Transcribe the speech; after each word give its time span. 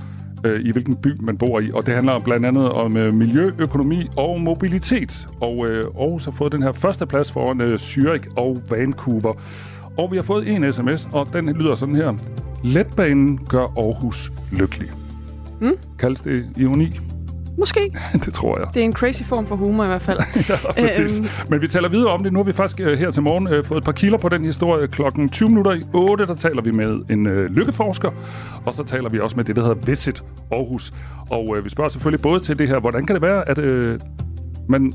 øh, 0.44 0.62
i 0.66 0.72
hvilken 0.72 0.96
by 0.96 1.08
man 1.20 1.38
bor 1.38 1.60
i. 1.60 1.72
Og 1.72 1.86
det 1.86 1.94
handler 1.94 2.20
blandt 2.20 2.46
andet 2.46 2.70
om 2.70 2.98
øh, 2.98 3.14
miljø, 3.14 3.52
økonomi 3.60 4.10
og 4.18 4.42
mobilitet. 4.42 5.28
Og 5.42 5.68
øh, 5.68 5.86
Aarhus 6.00 6.26
har 6.26 6.32
fået 6.32 6.52
den 6.52 6.64
her 6.64 6.72
første 6.72 7.06
plads 7.06 7.32
foran 7.32 7.62
øh, 7.62 7.76
Zürich 7.76 8.34
og 8.38 8.58
Vancouver. 8.70 9.34
Og 9.98 10.12
vi 10.12 10.16
har 10.16 10.24
fået 10.24 10.48
en 10.50 10.74
sms, 10.74 11.10
og 11.14 11.34
den 11.34 11.50
lyder 11.50 11.76
sådan 11.76 11.96
her. 11.96 12.14
Letbanen 12.64 13.40
gør 13.50 13.64
Aarhus 13.78 14.32
lykkelig. 14.52 14.92
Mm. 15.62 15.78
Kaldes 16.00 16.22
det 16.22 16.46
ironi? 16.58 17.00
Måske. 17.60 17.80
det 18.26 18.34
tror 18.34 18.60
jeg. 18.60 18.68
Det 18.74 18.80
er 18.80 18.84
en 18.84 18.94
crazy 18.94 19.24
form 19.24 19.48
for 19.48 19.56
humor 19.56 19.84
i 19.84 19.88
hvert 19.88 20.02
fald. 20.02 20.20
ja, 20.50 20.56
præcis. 20.82 21.20
Æm... 21.20 21.26
Men 21.50 21.62
vi 21.62 21.68
taler 21.68 21.90
videre 21.90 22.12
om 22.12 22.24
det. 22.24 22.34
Nu 22.34 22.40
har 22.40 22.44
vi 22.44 22.52
faktisk 22.52 22.80
uh, 22.80 22.94
her 22.94 23.12
til 23.12 23.24
morgen 23.24 23.54
uh, 23.54 23.66
fået 23.66 23.78
et 23.78 23.84
par 23.84 23.92
kilder 23.92 24.18
på 24.18 24.30
den 24.30 24.46
historie. 24.46 24.88
Klokken 24.88 25.30
20 25.30 25.50
minutter 25.50 25.72
i 25.72 25.84
8, 25.94 26.26
der 26.26 26.36
taler 26.36 26.62
vi 26.62 26.72
med 26.72 26.94
en 27.10 27.28
uh, 27.28 27.34
lykkeforsker. 27.34 28.12
Og 28.66 28.74
så 28.74 28.84
taler 28.84 29.10
vi 29.10 29.20
også 29.20 29.36
med 29.36 29.46
det, 29.46 29.56
der 29.56 29.62
hedder 29.62 29.86
Visit 29.86 30.24
Aarhus. 30.52 30.94
Og 31.30 31.48
uh, 31.48 31.66
vi 31.66 31.70
spørger 31.70 31.90
selvfølgelig 31.90 32.22
både 32.22 32.40
til 32.40 32.60
det 32.60 32.68
her, 32.68 32.80
hvordan 32.80 33.06
kan 33.06 33.14
det 33.14 33.22
være, 33.22 33.50
at 33.50 33.58
uh, 33.58 34.00
man 34.70 34.94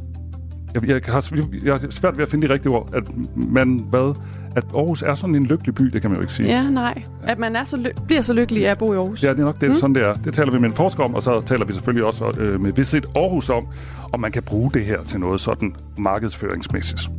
jeg, 0.74 0.88
jeg, 0.88 1.00
har, 1.06 1.30
jeg 1.64 1.72
har 1.72 1.86
svært 1.90 2.16
ved 2.16 2.22
at 2.22 2.28
finde 2.28 2.48
de 2.48 2.52
rigtige 2.52 2.72
ord, 2.72 2.88
at 2.94 3.02
man, 3.36 3.86
hvad, 3.90 4.14
at 4.56 4.64
Aarhus 4.74 5.02
er 5.02 5.14
sådan 5.14 5.34
en 5.34 5.46
lykkelig 5.46 5.74
by, 5.74 5.84
det 5.84 6.00
kan 6.00 6.10
man 6.10 6.16
jo 6.16 6.20
ikke 6.22 6.32
sige. 6.32 6.48
Ja, 6.48 6.68
nej. 6.70 7.02
At 7.22 7.38
man 7.38 7.56
er 7.56 7.64
så 7.64 7.76
ly- 7.76 8.02
bliver 8.06 8.22
så 8.22 8.32
lykkelig 8.32 8.66
af 8.66 8.70
at 8.70 8.78
bo 8.78 8.92
i 8.92 8.96
Aarhus. 8.96 9.22
Ja, 9.22 9.30
det 9.30 9.38
er 9.40 9.44
nok 9.44 9.60
det, 9.60 9.68
mm. 9.68 9.74
sådan 9.74 9.94
det 9.94 10.02
er. 10.02 10.14
Det 10.14 10.34
taler 10.34 10.52
vi 10.52 10.58
med 10.58 10.68
en 10.68 10.74
forsker 10.74 11.04
om, 11.04 11.14
og 11.14 11.22
så 11.22 11.40
taler 11.40 11.64
vi 11.64 11.72
selvfølgelig 11.72 12.04
også 12.04 12.32
øh, 12.38 12.60
med 12.60 12.72
Visit 12.72 13.06
Aarhus 13.16 13.50
om, 13.50 13.66
om 14.12 14.20
man 14.20 14.32
kan 14.32 14.42
bruge 14.42 14.70
det 14.70 14.84
her 14.84 15.02
til 15.04 15.20
noget 15.20 15.40
sådan 15.40 15.74
markedsføringsmæssigt. 15.98 17.10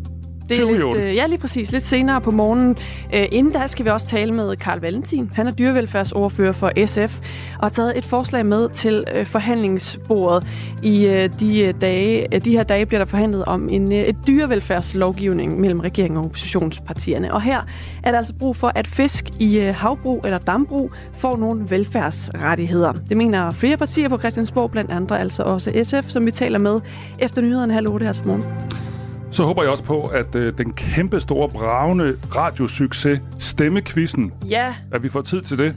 Det 0.50 0.60
er 0.60 0.72
lidt, 0.72 0.96
øh, 0.96 1.16
ja, 1.16 1.26
lige 1.26 1.38
præcis. 1.38 1.72
Lidt 1.72 1.88
senere 1.88 2.22
på 2.22 2.32
morgenen. 2.32 2.78
Øh, 3.14 3.26
inden 3.32 3.54
da 3.54 3.68
skal 3.68 3.86
vi 3.86 3.90
også 3.90 4.08
tale 4.08 4.34
med 4.34 4.56
Karl 4.56 4.80
Valentin. 4.80 5.32
Han 5.34 5.48
er 5.48 5.52
dyrevelfærdsordfører 5.52 6.52
for 6.52 6.86
SF 6.86 7.20
og 7.60 7.66
har 7.66 7.70
taget 7.70 7.98
et 7.98 8.06
forslag 8.06 8.46
med 8.46 8.70
til 8.70 9.04
øh, 9.16 9.26
forhandlingsbordet. 9.26 10.48
I 10.84 11.06
øh, 11.06 11.30
de, 11.40 11.62
øh, 11.62 11.74
dage, 11.82 12.36
øh, 12.36 12.46
de 12.46 12.52
her 12.52 12.64
dage 12.64 12.86
bliver 12.86 13.00
der 13.00 13.06
forhandlet 13.06 13.46
om 13.46 13.70
en 13.70 13.94
øh, 13.94 14.00
et 14.00 14.16
dyrevelfærdslovgivning 14.28 15.60
mellem 15.60 15.80
regeringen 15.80 16.18
og 16.18 16.26
oppositionspartierne. 16.26 17.34
Og 17.34 17.42
her 17.42 17.62
er 18.04 18.12
der 18.12 18.18
altså 18.18 18.34
brug 18.34 18.56
for, 18.56 18.72
at 18.76 18.88
fisk 18.88 19.30
i 19.40 19.60
øh, 19.60 19.76
havbrug 19.76 20.22
eller 20.26 20.38
dambrug 20.38 20.92
får 21.18 21.38
nogle 21.38 21.70
velfærdsrettigheder. 21.70 22.94
Det 23.10 23.18
mener 23.18 23.52
flere 23.52 23.78
partier 23.78 24.10
på 24.10 24.18
Christiansborg, 24.18 24.72
blandt 24.72 24.92
andre 24.92 25.20
altså 25.20 25.44
også 25.44 25.72
SF, 25.84 26.10
som 26.10 26.26
vi 26.26 26.32
taler 26.32 26.60
med 26.60 26.80
efter 27.20 27.42
nyhederne 27.42 27.74
halv 27.74 27.90
8 27.90 28.06
her 28.06 28.14
til 28.14 28.28
morgen. 28.28 28.44
Så 29.36 29.44
håber 29.46 29.62
jeg 29.62 29.72
også 29.72 29.84
på, 29.84 30.02
at 30.02 30.36
øh, 30.36 30.54
den 30.58 30.74
kæmpe 30.74 31.20
store, 31.20 31.50
bravende 31.50 32.18
radiosucces, 32.36 33.20
Stemmekvisten, 33.40 34.34
ja. 34.50 34.76
at 34.92 35.04
vi 35.04 35.10
får 35.10 35.22
tid 35.22 35.42
til 35.42 35.58
det. 35.58 35.76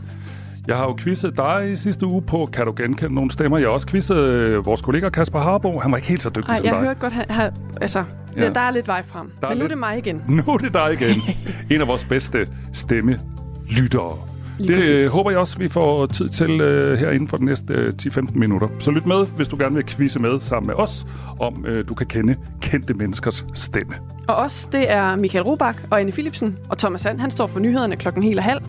Jeg 0.66 0.76
har 0.76 0.84
jo 0.84 0.96
quizzet 1.00 1.36
dig 1.36 1.70
i 1.72 1.76
sidste 1.76 2.06
uge 2.06 2.22
på, 2.22 2.48
kan 2.52 2.64
du 2.64 2.74
genkende 2.76 3.14
nogle 3.14 3.30
stemmer? 3.30 3.58
Jeg 3.58 3.66
har 3.68 3.72
også 3.72 3.86
quizzet 3.86 4.16
øh, 4.16 4.66
vores 4.66 4.82
kollega 4.82 5.08
Kasper 5.08 5.38
Harbo. 5.38 5.78
Han 5.78 5.90
var 5.90 5.96
ikke 5.96 6.08
helt 6.08 6.22
så 6.22 6.28
dygtig 6.28 6.48
Ej, 6.50 6.56
som 6.56 6.64
jeg 6.64 6.72
dig. 6.72 6.80
har 6.80 6.86
hørt 6.86 6.98
godt, 6.98 7.12
han, 7.12 7.24
han, 7.30 7.52
altså, 7.80 8.04
ja. 8.36 8.50
der, 8.50 8.60
er 8.60 8.70
lidt 8.70 8.88
vej 8.88 9.02
frem. 9.06 9.30
Der 9.40 9.46
er 9.46 9.50
Men 9.50 9.58
nu 9.58 9.64
er 9.64 9.68
lidt- 9.68 9.70
det 9.70 9.78
mig 9.78 9.98
igen. 9.98 10.22
Nu 10.28 10.42
er 10.52 10.56
det 10.58 10.74
dig 10.74 10.92
igen. 10.92 11.22
en 11.70 11.80
af 11.80 11.88
vores 11.88 12.04
bedste 12.04 12.48
stemmelyttere. 12.72 14.18
Lige 14.58 14.76
Det 14.76 14.88
øh, 14.90 14.96
præcis. 14.96 15.12
håber 15.12 15.30
jeg 15.30 15.38
også, 15.40 15.58
vi 15.58 15.68
får 15.68 16.06
tid 16.06 16.28
til 16.28 16.60
øh, 16.60 16.98
her 16.98 17.10
inden 17.10 17.28
for 17.28 17.36
de 17.36 17.44
næste 17.44 17.74
øh, 17.74 17.92
10-15 18.02 18.38
minutter. 18.38 18.68
Så 18.78 18.90
lyt 18.90 19.06
med, 19.06 19.26
hvis 19.36 19.48
du 19.48 19.56
gerne 19.58 19.74
vil 19.74 19.84
quizze 19.86 20.18
med 20.20 20.40
sammen 20.40 20.66
med 20.66 20.74
os, 20.74 21.06
om 21.40 21.64
øh, 21.66 21.88
du 21.88 21.94
kan 21.94 22.06
kende 22.06 22.36
kendte 22.60 22.94
menneskers 22.94 23.46
stemme. 23.54 23.94
Og 24.28 24.36
os, 24.36 24.68
det 24.72 24.90
er 24.90 25.16
Michael 25.16 25.44
Robach 25.44 25.78
og 25.90 26.00
Anne 26.00 26.12
Philipsen. 26.12 26.58
Og 26.68 26.78
Thomas 26.78 27.00
Sand, 27.00 27.20
han 27.20 27.30
står 27.30 27.46
for 27.46 27.60
nyhederne 27.60 27.96
klokken 27.96 28.22
helt 28.22 28.38
og 28.38 28.44
halv. 28.44 28.60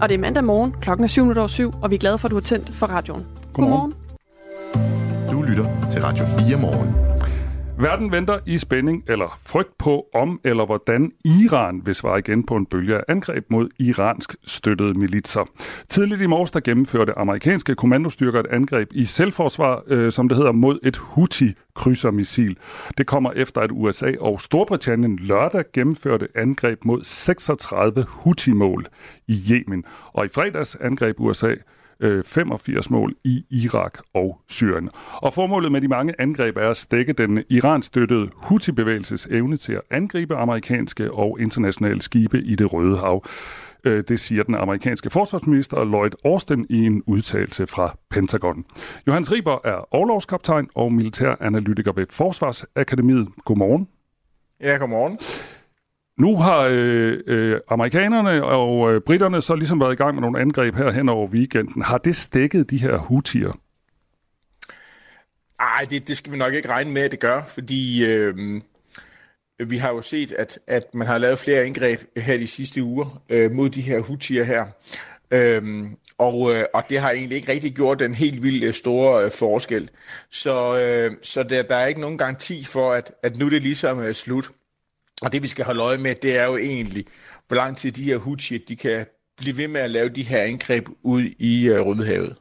Og 0.00 0.08
det 0.08 0.14
er 0.14 0.18
mandag 0.18 0.44
morgen, 0.44 0.74
klokken 0.80 1.04
er 1.04 1.08
7 1.08 1.22
minutter 1.22 1.42
over 1.42 1.48
syv, 1.48 1.72
og 1.82 1.90
vi 1.90 1.94
er 1.94 1.98
glade 1.98 2.18
for, 2.18 2.28
at 2.28 2.30
du 2.30 2.36
har 2.36 2.40
tændt 2.42 2.74
for 2.76 2.86
radioen. 2.86 3.22
Godmorgen. 3.54 3.92
Du 5.32 5.42
lytter 5.42 5.66
til 5.90 6.02
Radio 6.02 6.24
4 6.48 6.58
morgen. 6.60 7.17
Verden 7.80 8.12
venter 8.12 8.38
i 8.46 8.58
spænding 8.58 9.04
eller 9.08 9.38
frygt 9.46 9.78
på, 9.78 10.06
om 10.14 10.40
eller 10.44 10.66
hvordan 10.66 11.12
Iran 11.24 11.82
vil 11.84 11.94
svare 11.94 12.18
igen 12.18 12.46
på 12.46 12.56
en 12.56 12.66
bølge 12.66 12.96
af 12.96 13.04
angreb 13.08 13.44
mod 13.50 13.68
iransk 13.78 14.34
støttede 14.46 14.94
militser. 14.94 15.44
Tidligt 15.88 16.20
i 16.20 16.26
morges 16.26 16.50
der 16.50 16.60
gennemførte 16.60 17.18
amerikanske 17.18 17.74
kommandostyrker 17.74 18.40
et 18.40 18.46
angreb 18.46 18.88
i 18.92 19.04
selvforsvar, 19.04 19.82
øh, 19.86 20.12
som 20.12 20.28
det 20.28 20.36
hedder, 20.36 20.52
mod 20.52 20.78
et 20.82 20.96
Houthi-krydsermissil. 20.96 22.56
Det 22.98 23.06
kommer 23.06 23.32
efter, 23.32 23.60
at 23.60 23.70
USA 23.72 24.12
og 24.20 24.40
Storbritannien 24.40 25.16
lørdag 25.16 25.64
gennemførte 25.72 26.28
angreb 26.34 26.84
mod 26.84 27.04
36 27.04 28.06
Houthi-mål 28.08 28.86
i 29.28 29.36
Yemen. 29.50 29.84
Og 30.12 30.24
i 30.24 30.28
fredags 30.28 30.76
angreb 30.76 31.20
USA 31.20 31.54
øh, 32.00 32.24
85 32.24 32.90
mål 32.90 33.14
i 33.24 33.44
Irak 33.50 33.98
og 34.14 34.40
Syrien. 34.48 34.90
Og 35.12 35.34
formålet 35.34 35.72
med 35.72 35.80
de 35.80 35.88
mange 35.88 36.14
angreb 36.18 36.56
er 36.56 36.70
at 36.70 36.76
stække 36.76 37.12
den 37.12 37.44
iranstøttede 37.50 38.30
Houthi-bevægelses 38.36 39.26
evne 39.30 39.56
til 39.56 39.72
at 39.72 39.82
angribe 39.90 40.36
amerikanske 40.36 41.14
og 41.14 41.40
internationale 41.40 42.02
skibe 42.02 42.42
i 42.42 42.54
det 42.54 42.72
Røde 42.72 42.98
Hav. 42.98 43.24
Øh, 43.84 44.04
det 44.08 44.20
siger 44.20 44.42
den 44.42 44.54
amerikanske 44.54 45.10
forsvarsminister 45.10 45.84
Lloyd 45.84 46.10
Austin 46.24 46.66
i 46.70 46.86
en 46.86 47.02
udtalelse 47.06 47.66
fra 47.66 47.96
Pentagon. 48.10 48.64
Johannes 49.06 49.32
Riber 49.32 49.58
er 49.64 49.94
overlovskaptajn 49.94 50.68
og 50.74 50.92
militæranalytiker 50.92 51.92
ved 51.92 52.06
Forsvarsakademiet. 52.10 53.28
Godmorgen. 53.44 53.88
Ja, 54.60 54.76
godmorgen. 54.76 55.18
Nu 56.18 56.36
har 56.36 56.68
øh, 56.70 57.18
øh, 57.26 57.60
amerikanerne 57.68 58.44
og 58.44 58.92
øh, 58.92 59.00
britterne 59.00 59.42
så 59.42 59.54
ligesom 59.54 59.80
været 59.80 59.92
i 59.92 59.96
gang 59.96 60.14
med 60.14 60.20
nogle 60.20 60.40
angreb 60.40 60.74
her 60.74 60.90
hen 60.90 61.08
over 61.08 61.28
weekenden. 61.28 61.82
Har 61.82 61.98
det 61.98 62.16
stækket 62.16 62.70
de 62.70 62.78
her 62.78 62.96
hutier? 62.96 63.52
Nej, 65.60 65.86
det, 65.90 66.08
det 66.08 66.16
skal 66.16 66.32
vi 66.32 66.36
nok 66.36 66.54
ikke 66.54 66.68
regne 66.68 66.90
med, 66.90 67.02
at 67.02 67.10
det 67.10 67.20
gør, 67.20 67.42
fordi 67.54 68.06
øh, 68.06 68.60
vi 69.66 69.76
har 69.76 69.90
jo 69.90 70.02
set, 70.02 70.32
at, 70.32 70.58
at 70.66 70.94
man 70.94 71.06
har 71.06 71.18
lavet 71.18 71.38
flere 71.38 71.66
indgreb 71.66 72.00
her 72.16 72.36
de 72.36 72.46
sidste 72.46 72.82
uger 72.82 73.22
øh, 73.30 73.50
mod 73.50 73.70
de 73.70 73.80
her 73.80 74.00
hutier 74.00 74.44
her. 74.44 74.66
Øh, 75.30 75.86
og, 76.18 76.54
øh, 76.54 76.64
og 76.74 76.82
det 76.90 77.00
har 77.00 77.10
egentlig 77.10 77.36
ikke 77.36 77.52
rigtig 77.52 77.74
gjort 77.74 78.00
den 78.00 78.14
helt 78.14 78.42
vildt 78.42 78.64
øh, 78.64 78.72
store 78.72 79.24
øh, 79.24 79.30
forskel. 79.30 79.90
Så, 80.30 80.80
øh, 80.80 81.16
så 81.22 81.42
der, 81.42 81.62
der 81.62 81.76
er 81.76 81.86
ikke 81.86 82.00
nogen 82.00 82.18
garanti 82.18 82.64
for, 82.64 82.92
at, 82.92 83.12
at 83.22 83.38
nu 83.38 83.46
er 83.46 83.50
det 83.50 83.62
ligesom 83.62 83.98
er 83.98 84.12
slut. 84.12 84.50
Og 85.22 85.32
det 85.32 85.42
vi 85.42 85.48
skal 85.48 85.64
holde 85.64 85.82
øje 85.82 85.98
med, 85.98 86.14
det 86.14 86.38
er 86.38 86.44
jo 86.44 86.56
egentlig, 86.56 87.04
hvor 87.48 87.56
lang 87.56 87.76
tid 87.76 87.92
de 87.92 88.02
her 88.02 88.18
hutier, 88.18 88.58
de 88.68 88.76
kan 88.76 89.06
blive 89.38 89.58
ved 89.58 89.68
med 89.68 89.80
at 89.80 89.90
lave 89.90 90.08
de 90.08 90.22
her 90.22 90.42
angreb 90.42 90.88
ud 91.02 91.22
i 91.38 91.68
øh, 91.68 91.80
Rødehavet. 91.80 92.36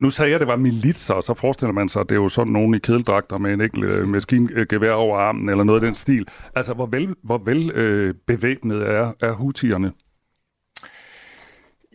Nu 0.00 0.10
sagde 0.10 0.30
jeg, 0.30 0.34
at 0.34 0.40
det 0.40 0.48
var 0.48 0.56
militser, 0.56 1.14
og 1.14 1.24
så 1.24 1.34
forestiller 1.34 1.72
man 1.72 1.88
sig, 1.88 2.00
at 2.00 2.08
det 2.08 2.14
er 2.14 2.20
jo 2.20 2.28
sådan 2.28 2.52
nogen 2.52 2.74
i 2.74 2.78
kedeldragter 2.78 3.38
med 3.38 3.52
en 3.52 3.60
enkelt 3.60 3.84
øh, 3.84 4.08
maskingevær 4.08 4.92
over 4.92 5.18
armen, 5.18 5.48
eller 5.48 5.64
noget 5.64 5.80
af 5.80 5.86
den 5.86 5.94
stil. 5.94 6.28
Altså, 6.54 6.74
hvor 6.74 6.86
vel, 6.86 7.14
hvor 7.24 7.38
vel 7.38 7.70
øh, 7.70 8.14
bevæbnet 8.26 8.82
er, 8.82 9.12
er 9.20 9.32
hutierne? 9.32 9.92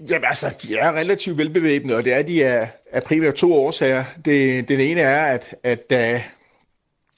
Jamen 0.09 0.25
altså, 0.25 0.67
de 0.67 0.75
er 0.75 0.91
relativt 0.91 1.37
velbevæbnede, 1.37 1.97
og 1.97 2.03
det 2.03 2.13
er 2.13 2.21
de 2.21 2.45
af, 2.45 2.71
af 2.91 3.03
primært 3.03 3.33
to 3.33 3.53
årsager. 3.53 4.03
Det, 4.25 4.69
den 4.69 4.79
ene 4.79 5.01
er, 5.01 5.25
at, 5.25 5.55
at 5.63 5.89
da 5.89 6.23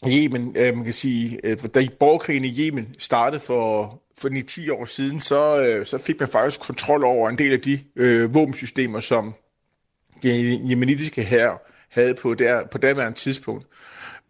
Yemen, 0.05 0.55
øh, 0.57 0.75
man 0.75 0.83
kan 0.83 0.93
sige, 0.93 1.39
øh, 1.43 1.57
da 1.73 1.87
borgerkrigen 1.99 2.43
i 2.43 2.59
Yemen 2.59 2.95
startede 2.99 3.39
for, 3.39 4.01
for 4.19 4.29
9-10 4.29 4.73
år 4.73 4.85
siden, 4.85 5.19
så, 5.19 5.63
øh, 5.63 5.85
så 5.85 5.97
fik 5.97 6.19
man 6.19 6.29
faktisk 6.29 6.59
kontrol 6.59 7.03
over 7.03 7.29
en 7.29 7.37
del 7.37 7.51
af 7.51 7.61
de 7.61 7.79
øh, 7.95 8.33
våbensystemer, 8.33 8.99
som 8.99 9.33
den 10.23 10.69
jemenitiske 10.69 11.23
hær 11.23 11.61
havde 11.89 12.15
på, 12.15 12.33
der, 12.33 12.67
på 12.71 12.77
daværende 12.77 13.17
tidspunkt. 13.17 13.65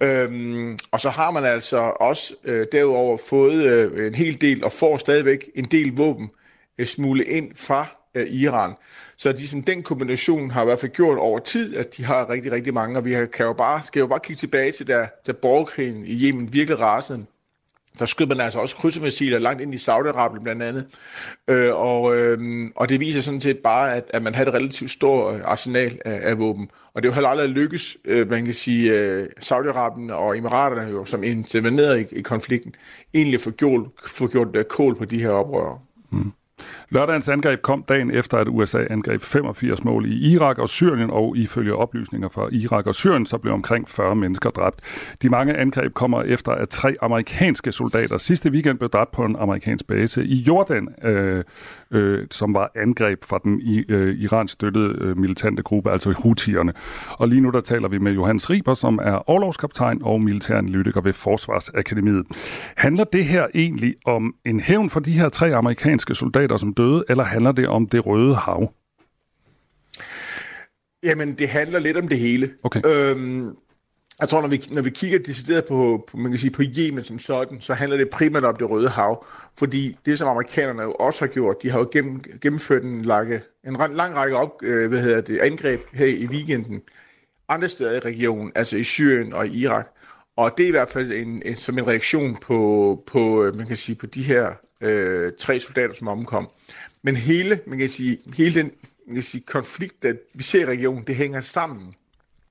Øhm, 0.02 0.78
og 0.92 1.00
så 1.00 1.10
har 1.10 1.32
man 1.32 1.46
altså 1.46 1.78
også 2.00 2.34
øh, 2.44 2.68
derudover 2.72 3.18
fået 3.30 3.64
øh, 3.64 4.08
en 4.08 4.16
hel 4.16 4.42
del, 4.42 4.64
og 4.64 4.72
får 4.72 4.98
stadigvæk 4.98 5.50
en 5.56 5.66
del 5.66 5.96
våben 5.96 6.30
øh, 6.78 6.86
smule 6.86 7.26
ind 7.26 7.52
fra 7.56 7.86
øh, 8.16 8.28
Iran. 8.28 8.74
Så 9.18 9.32
ligesom 9.32 9.64
den 9.64 9.84
kombination 9.84 10.52
har 10.52 10.62
i 10.62 10.66
hvert 10.66 10.80
fald 10.80 10.92
gjort 10.92 11.18
over 11.18 11.40
tid, 11.40 11.76
at 11.76 11.98
de 11.98 12.06
har 12.06 12.30
rigtig, 12.30 12.52
rigtig 12.52 12.74
mange, 12.74 12.98
og 12.98 13.06
vi 13.06 13.12
kan 13.34 13.46
jo 13.46 13.54
bare, 13.54 13.82
skal 13.86 14.00
jo 14.00 14.08
bare 14.08 14.20
kigge 14.24 14.40
tilbage 14.40 14.72
til, 14.72 14.88
da, 14.88 15.08
da 15.28 15.32
borgerkrigen 15.32 16.06
i 16.06 16.26
Yemen 16.26 16.54
virkelig 16.54 16.80
rasede 16.80 17.26
der 18.00 18.06
skød 18.06 18.26
man 18.26 18.40
altså 18.40 18.60
også 18.60 18.76
krydsemissiler 18.76 19.40
langt 19.40 19.62
ind 19.62 19.74
i 19.74 19.78
Saudi-Arabien 19.78 20.44
blandt 20.44 20.64
andet. 20.64 20.88
Øh, 21.48 21.76
og, 21.76 22.18
øh, 22.18 22.70
og 22.76 22.90
det 22.90 23.00
viser 23.00 23.22
sådan 23.22 23.42
set 23.42 23.58
bare, 23.58 23.96
at, 23.96 24.04
at 24.10 24.22
man 24.22 24.36
havde 24.36 24.50
et 24.50 24.56
relativt 24.56 24.92
stort 24.92 25.36
øh, 25.36 25.42
arsenal 25.46 26.00
af, 26.06 26.20
af 26.24 26.40
våben. 26.40 26.70
Og 26.94 27.04
det 27.04 27.10
er 27.10 27.12
jo 27.12 27.14
heller 27.14 27.30
aldrig 27.30 27.50
lykkes, 27.50 27.98
øh, 28.06 28.30
man 28.30 28.46
kan 28.46 28.54
sige, 28.54 28.92
øh, 28.92 29.30
Saudi-Arabien 29.44 30.14
og 30.14 30.38
Emiraterne 30.38 30.92
jo, 30.92 31.06
som 31.06 31.24
intervenerede 31.24 32.02
i, 32.02 32.06
i 32.12 32.22
konflikten, 32.22 32.76
egentlig 33.14 33.40
få 33.40 33.52
gjort, 33.52 33.88
få 34.08 34.28
gjort 34.28 34.56
uh, 34.56 34.64
kål 34.64 34.96
på 34.96 35.06
de 35.06 35.22
her 35.22 35.30
oprørere. 35.30 35.80
Mm. 36.12 36.32
Lørdagens 36.90 37.30
angreb 37.30 37.62
kom 37.62 37.84
dagen 37.84 38.12
efter, 38.12 38.38
at 38.38 38.48
USA 38.50 38.86
angreb 38.90 39.22
85 39.22 39.84
mål 39.84 40.06
i 40.06 40.34
Irak 40.34 40.58
og 40.58 40.70
Syrien, 40.70 41.10
og 41.10 41.38
ifølge 41.38 41.76
oplysninger 41.76 42.30
fra 42.30 42.50
Irak 42.52 42.88
og 42.88 42.96
Syrien, 42.96 43.26
så 43.26 43.38
blev 43.38 43.54
omkring 43.54 43.90
40 43.90 44.16
mennesker 44.16 44.50
dræbt. 44.50 44.80
De 45.22 45.30
mange 45.30 45.58
angreb 45.58 45.94
kommer 45.94 46.22
efter, 46.22 46.52
at 46.52 46.70
tre 46.70 46.96
amerikanske 47.02 47.72
soldater 47.72 48.18
sidste 48.18 48.50
weekend 48.50 48.78
blev 48.78 48.90
dræbt 48.90 49.12
på 49.12 49.26
en 49.26 49.36
amerikansk 49.40 49.88
base 49.88 50.26
i 50.26 50.36
Jordan, 50.36 50.88
øh, 51.04 51.44
øh, 51.92 52.28
som 52.32 52.54
var 52.54 52.72
angreb 52.76 53.24
fra 53.24 53.40
den 53.44 53.62
i, 53.62 53.84
øh, 53.90 54.16
Iran 54.20 54.48
støttede 54.48 54.96
øh, 55.02 55.18
militante 55.18 55.64
gruppe, 55.64 55.92
altså 55.92 56.12
Houthierne. 56.12 56.74
Og 57.10 57.28
lige 57.28 57.42
nu 57.42 57.50
der 57.50 57.62
taler 57.62 57.88
vi 57.88 57.98
med 57.98 58.12
Johannes 58.12 58.50
Riber, 58.50 58.74
som 58.74 59.00
er 59.04 59.30
overlovskaptajn 59.30 60.02
og 60.04 60.22
militæranalytiker 60.22 61.02
ved 61.02 61.14
Forsvarsakademiet. 61.14 62.26
Handler 62.76 63.04
det 63.04 63.26
her 63.26 63.48
egentlig 63.56 63.96
om 64.06 64.36
en 64.46 64.60
hævn 64.60 64.90
for 64.90 65.00
de 65.00 65.12
her 65.12 65.30
tre 65.30 65.56
amerikanske 65.56 66.16
soldater, 66.16 66.58
som 66.58 66.74
døde, 66.74 67.04
eller 67.10 67.24
handler 67.24 67.52
det 67.52 67.68
om 67.68 67.86
det 67.86 68.06
røde 68.06 68.36
hav? 68.36 68.74
Jamen, 71.04 71.34
det 71.34 71.50
handler 71.50 71.80
lidt 71.80 71.98
om 71.98 72.08
det 72.08 72.20
hele. 72.20 72.48
Okay. 72.64 72.82
Øhm, 72.86 73.56
jeg 74.20 74.30
tror, 74.30 74.42
når 74.42 74.48
vi, 74.48 74.64
når 74.72 74.82
vi 74.82 74.90
kigger 74.90 75.20
decideret 75.20 75.66
på, 75.66 76.04
på, 76.08 76.18
man 76.18 76.32
kan 76.32 76.40
sige, 76.40 76.52
på 76.52 76.62
Yemen 76.78 77.04
som 77.04 77.20
sådan, 77.20 77.62
så 77.62 77.74
handler 77.74 77.98
det 77.98 78.10
primært 78.10 78.44
om 78.44 78.56
det 78.56 78.70
røde 78.70 78.90
hav. 78.90 79.26
Fordi 79.60 79.98
det, 80.06 80.20
som 80.20 80.28
amerikanerne 80.28 80.82
jo 80.82 80.92
også 80.92 81.26
har 81.26 81.34
gjort, 81.34 81.64
de 81.64 81.70
har 81.72 81.80
jo 81.80 81.90
gennem, 81.92 82.22
gennemført 82.42 82.84
en, 82.84 83.02
lakke, 83.02 83.42
en 83.68 83.78
lang 83.92 84.16
række 84.16 84.38
op, 84.38 84.64
øh, 84.64 84.90
hvad 84.90 85.04
hedder 85.04 85.22
det, 85.22 85.40
angreb 85.40 85.82
her 85.94 86.06
i 86.06 86.26
weekenden 86.26 86.82
andre 87.50 87.70
steder 87.70 87.96
i 87.96 88.00
regionen, 88.00 88.52
altså 88.56 88.78
i 88.78 88.84
Syrien 88.84 89.34
og 89.34 89.48
i 89.48 89.62
Irak. 89.62 89.88
Og 90.38 90.54
det 90.58 90.64
er 90.64 90.68
i 90.68 90.72
hvert 90.72 90.90
fald 90.90 91.12
en, 91.12 91.42
en, 91.46 91.56
som 91.56 91.78
en 91.78 91.88
reaktion 91.88 92.36
på, 92.36 93.04
på, 93.08 93.44
øh, 93.44 93.56
man 93.56 93.68
kan 93.68 93.78
sige, 93.78 93.96
på 93.96 94.06
de 94.06 94.24
her 94.24 94.52
øh, 94.82 95.32
tre 95.40 95.60
soldater, 95.60 95.94
som 95.94 96.08
omkom. 96.08 96.50
Men 97.04 97.16
hele, 97.16 97.60
man 97.68 97.80
kan 97.80 97.90
sige, 97.90 98.18
hele 98.38 98.56
den 98.56 98.72
man 99.08 99.16
kan 99.16 99.24
sige, 99.24 99.44
konflikt, 99.48 100.04
der 100.04 100.14
vi 100.34 100.44
ser 100.44 100.62
i 100.62 100.66
regionen, 100.66 101.04
det 101.08 101.16
hænger 101.16 101.42
sammen. 101.42 101.96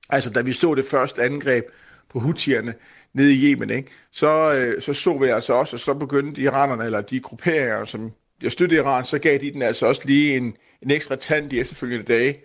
Altså, 0.09 0.29
da 0.29 0.41
vi 0.41 0.53
så 0.53 0.75
det 0.75 0.85
første 0.85 1.23
angreb 1.23 1.65
på 2.09 2.19
Houthierne 2.19 2.73
nede 3.13 3.33
i 3.33 3.51
Yemen, 3.51 3.69
ikke, 3.69 3.91
så, 4.11 4.53
øh, 4.53 4.81
så 4.81 4.93
så 4.93 5.17
vi 5.17 5.27
altså 5.27 5.53
også, 5.53 5.75
og 5.75 5.79
så 5.79 5.93
begyndte 5.93 6.41
iranerne, 6.41 6.85
eller 6.85 7.01
de 7.01 7.19
grupperinger, 7.19 7.85
som 7.85 8.11
jeg 8.43 8.51
støttede 8.51 8.81
Iran, 8.81 9.05
så 9.05 9.19
gav 9.19 9.37
de 9.37 9.53
den 9.53 9.61
altså 9.61 9.87
også 9.87 10.01
lige 10.05 10.37
en, 10.37 10.53
en 10.81 10.91
ekstra 10.91 11.15
tand 11.15 11.49
de 11.49 11.59
efterfølgende 11.59 12.05
dage 12.05 12.37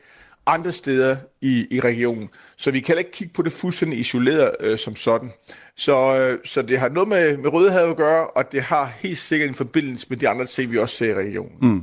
andre 0.47 0.73
steder 0.73 1.17
i, 1.41 1.67
i 1.71 1.81
regionen. 1.81 2.29
Så 2.57 2.71
vi 2.71 2.81
kan 2.81 2.99
ikke 2.99 3.11
kigge 3.11 3.33
på 3.35 3.43
det 3.43 3.53
fuldstændig 3.53 3.99
isoleret 3.99 4.51
øh, 4.61 4.79
som 4.79 4.97
sådan. 4.97 5.31
Så, 5.77 6.19
øh, 6.19 6.39
så 6.45 6.63
det 6.63 6.79
har 6.79 6.89
noget 6.89 7.09
med, 7.09 7.37
med 7.37 7.53
Rødehavet 7.53 7.91
at 7.91 7.97
gøre, 7.97 8.27
og 8.27 8.53
det 8.53 8.63
har 8.63 8.93
helt 8.99 9.19
sikkert 9.19 9.49
en 9.49 9.55
forbindelse 9.55 10.07
med 10.11 10.17
de 10.17 10.29
andre 10.29 10.47
ting, 10.47 10.73
vi 10.73 10.79
også 10.79 10.97
ser 10.97 11.11
i 11.11 11.15
regionen. 11.15 11.57
Mm. 11.63 11.81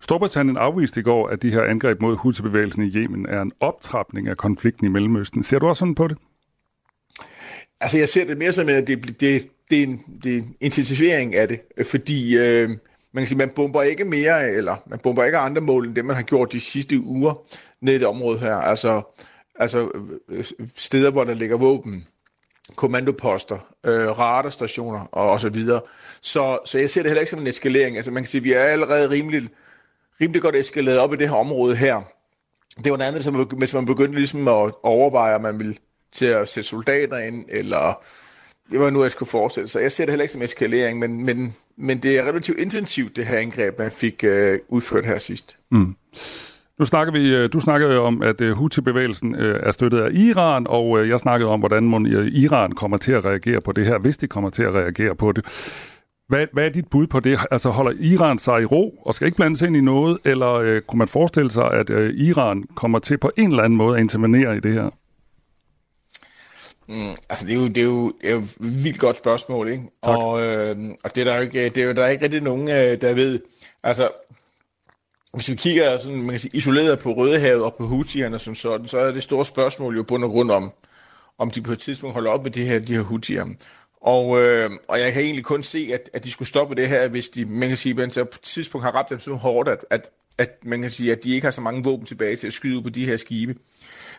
Storbritannien 0.00 0.56
afviste 0.58 1.00
i 1.00 1.02
går, 1.02 1.28
at 1.28 1.42
de 1.42 1.50
her 1.50 1.62
angreb 1.62 2.00
mod 2.00 2.16
Houthi-bevægelsen 2.16 2.82
i 2.82 2.96
Yemen 2.96 3.26
er 3.26 3.42
en 3.42 3.52
optrapning 3.60 4.28
af 4.28 4.36
konflikten 4.36 4.86
i 4.86 4.88
Mellemøsten. 4.90 5.42
Ser 5.42 5.58
du 5.58 5.66
også 5.66 5.78
sådan 5.78 5.94
på 5.94 6.08
det? 6.08 6.16
Altså, 7.80 7.98
jeg 7.98 8.08
ser 8.08 8.26
det 8.26 8.38
mere 8.38 8.52
som, 8.52 8.68
at 8.68 8.86
det, 8.86 9.20
det, 9.20 9.48
det, 9.70 9.78
er, 9.78 9.82
en, 9.82 10.00
det 10.24 10.34
er 10.34 10.38
en 10.38 10.54
intensivering 10.60 11.34
af 11.34 11.48
det, 11.48 11.60
fordi 11.86 12.36
øh, 12.36 12.68
man 13.12 13.22
kan 13.22 13.26
sige, 13.26 13.38
man 13.38 13.50
bomber 13.56 13.82
ikke 13.82 14.04
mere, 14.04 14.50
eller 14.50 14.76
man 14.86 14.98
bomber 14.98 15.24
ikke 15.24 15.38
andre 15.38 15.60
mål, 15.60 15.86
end 15.86 15.94
det, 15.94 16.04
man 16.04 16.16
har 16.16 16.22
gjort 16.22 16.52
de 16.52 16.60
sidste 16.60 17.00
uger 17.00 17.34
ned 17.80 17.94
i 17.94 17.98
det 17.98 18.06
område 18.06 18.38
her. 18.38 18.54
Altså, 18.54 19.02
altså 19.60 19.88
steder, 20.76 21.10
hvor 21.10 21.24
der 21.24 21.34
ligger 21.34 21.56
våben, 21.56 22.06
kommandoposter, 22.76 23.74
øh, 23.86 24.18
radarstationer 24.18 25.00
og, 25.12 25.30
og 25.30 25.40
så 25.40 25.48
videre. 25.48 25.80
Så, 26.22 26.58
så 26.64 26.78
jeg 26.78 26.90
ser 26.90 27.02
det 27.02 27.10
heller 27.10 27.20
ikke 27.20 27.30
som 27.30 27.40
en 27.40 27.46
eskalering. 27.46 27.96
Altså 27.96 28.10
man 28.10 28.22
kan 28.22 28.30
sige, 28.30 28.40
at 28.40 28.44
vi 28.44 28.52
er 28.52 28.60
allerede 28.60 29.10
rimelig, 29.10 29.42
rimelig 30.20 30.42
godt 30.42 30.56
eskaleret 30.56 30.98
op 30.98 31.14
i 31.14 31.16
det 31.16 31.28
her 31.28 31.36
område 31.36 31.76
her. 31.76 32.02
Det 32.84 32.90
var 32.90 32.96
noget 32.96 33.24
andet, 33.26 33.48
hvis 33.58 33.74
man 33.74 33.86
begyndte 33.86 34.14
ligesom 34.14 34.48
at 34.48 34.72
overveje, 34.82 35.34
om 35.34 35.42
man 35.42 35.58
vil 35.58 35.78
til 36.12 36.26
at 36.26 36.48
sætte 36.48 36.68
soldater 36.68 37.18
ind, 37.18 37.44
eller 37.48 38.02
det 38.70 38.80
var 38.80 38.90
nu, 38.90 39.02
jeg 39.02 39.10
skulle 39.10 39.30
forestille. 39.30 39.68
Så 39.68 39.80
jeg 39.80 39.92
ser 39.92 40.04
det 40.04 40.12
heller 40.12 40.22
ikke 40.22 40.32
som 40.32 40.42
eskalering, 40.42 40.98
men, 40.98 41.24
men, 41.24 41.54
men 41.78 41.98
det 41.98 42.18
er 42.18 42.22
relativt 42.22 42.58
intensivt, 42.58 43.16
det 43.16 43.26
her 43.26 43.38
angreb, 43.38 43.78
man 43.78 43.90
fik 43.90 44.24
øh, 44.24 44.58
udført 44.68 45.06
her 45.06 45.18
sidst. 45.18 45.56
Mm. 45.70 45.96
Nu 46.78 46.84
snakker 46.84 47.12
vi, 47.12 47.34
øh, 47.34 47.52
du 47.52 47.60
snakkede 47.60 48.00
om, 48.00 48.22
at 48.22 48.40
øh, 48.40 48.56
Houthi-bevægelsen 48.56 49.34
øh, 49.34 49.60
er 49.62 49.70
støttet 49.70 50.00
af 50.00 50.10
Iran, 50.12 50.66
og 50.68 51.08
jeg 51.08 51.20
snakkede 51.20 51.50
om, 51.50 51.60
hvordan 51.60 52.06
Iran 52.32 52.72
kommer 52.72 52.96
til 52.96 53.12
at 53.12 53.24
reagere 53.24 53.60
på 53.60 53.72
det 53.72 53.86
her, 53.86 53.98
hvis 53.98 54.16
de 54.16 54.26
kommer 54.26 54.50
til 54.50 54.62
at 54.62 54.74
reagere 54.74 55.14
på 55.14 55.32
det. 55.32 55.44
Hvad, 56.28 56.46
hvad 56.52 56.64
er 56.64 56.68
dit 56.68 56.88
bud 56.90 57.06
på 57.06 57.20
det? 57.20 57.38
Altså 57.50 57.68
holder 57.68 57.92
Iran 58.00 58.38
sig 58.38 58.62
i 58.62 58.64
ro 58.64 59.02
og 59.06 59.14
skal 59.14 59.26
ikke 59.26 59.36
blande 59.36 59.56
sig 59.56 59.66
ind 59.66 59.76
i 59.76 59.80
noget, 59.80 60.18
eller 60.24 60.52
øh, 60.52 60.82
kunne 60.82 60.98
man 60.98 61.08
forestille 61.08 61.50
sig, 61.50 61.70
at 61.70 61.90
øh, 61.90 62.14
Iran 62.14 62.64
kommer 62.74 62.98
til 62.98 63.18
på 63.18 63.30
en 63.36 63.50
eller 63.50 63.62
anden 63.62 63.76
måde 63.76 63.96
at 63.96 64.00
intervenere 64.00 64.56
i 64.56 64.60
det 64.60 64.72
her? 64.72 64.90
Mm, 66.88 67.10
altså, 67.30 67.46
det 67.46 67.52
er, 67.52 67.60
jo, 67.60 67.68
det, 67.68 67.78
er 67.78 67.84
jo, 67.84 68.12
det 68.20 68.30
er 68.30 68.34
jo 68.34 68.40
et 68.40 68.56
vildt 68.60 69.00
godt 69.00 69.16
spørgsmål, 69.16 69.68
ikke? 69.68 69.84
Og, 70.02 70.42
øh, 70.42 70.76
og 71.04 71.14
det 71.14 71.20
er 71.20 71.24
der 71.24 71.36
jo 71.36 71.42
ikke, 71.42 71.68
det 71.68 71.78
er 71.78 71.86
jo, 71.86 71.92
der 71.92 72.02
er 72.04 72.08
ikke 72.08 72.24
rigtig 72.24 72.40
nogen, 72.40 72.68
øh, 72.68 73.00
der 73.00 73.14
ved. 73.14 73.40
Altså, 73.82 74.08
hvis 75.34 75.50
vi 75.50 75.54
kigger 75.56 75.98
sådan, 75.98 76.18
man 76.18 76.30
kan 76.30 76.38
sige, 76.38 76.56
isoleret 76.56 76.98
på 76.98 77.12
Rødehavet 77.12 77.62
og 77.62 77.74
på 77.78 77.86
Houthierne 77.86 78.38
som 78.38 78.54
sådan, 78.54 78.86
så 78.86 78.98
er 78.98 79.12
det 79.12 79.22
store 79.22 79.44
spørgsmål 79.44 79.96
jo 79.96 80.02
bund 80.02 80.24
og 80.24 80.30
grund 80.30 80.50
om, 80.50 80.72
om 81.38 81.50
de 81.50 81.62
på 81.62 81.72
et 81.72 81.78
tidspunkt 81.78 82.14
holder 82.14 82.30
op 82.30 82.42
med 82.42 82.50
det 82.50 82.66
her, 82.66 82.78
de 82.78 82.94
her 82.94 83.02
Houthier. 83.02 83.44
Og, 84.04 84.40
øh, 84.40 84.70
og 84.88 85.00
jeg 85.00 85.12
kan 85.12 85.22
egentlig 85.22 85.44
kun 85.44 85.62
se, 85.62 85.90
at, 85.94 86.10
at 86.12 86.24
de 86.24 86.30
skulle 86.30 86.48
stoppe 86.48 86.74
det 86.74 86.88
her, 86.88 87.08
hvis 87.08 87.28
de, 87.28 87.44
man 87.44 87.68
kan 87.68 87.76
sige, 87.76 88.02
at 88.02 88.14
på 88.14 88.20
et 88.22 88.40
tidspunkt 88.42 88.84
har 88.84 88.92
ramt 88.92 89.10
dem 89.10 89.18
så 89.18 89.34
hårdt, 89.34 89.68
at, 89.68 89.84
at, 89.90 90.10
at 90.38 90.50
man 90.64 90.80
kan 90.80 90.90
sige, 90.90 91.12
at 91.12 91.24
de 91.24 91.34
ikke 91.34 91.44
har 91.44 91.52
så 91.52 91.60
mange 91.60 91.84
våben 91.84 92.06
tilbage 92.06 92.36
til 92.36 92.46
at 92.46 92.52
skyde 92.52 92.82
på 92.82 92.88
de 92.88 93.06
her 93.06 93.16
skibe. 93.16 93.54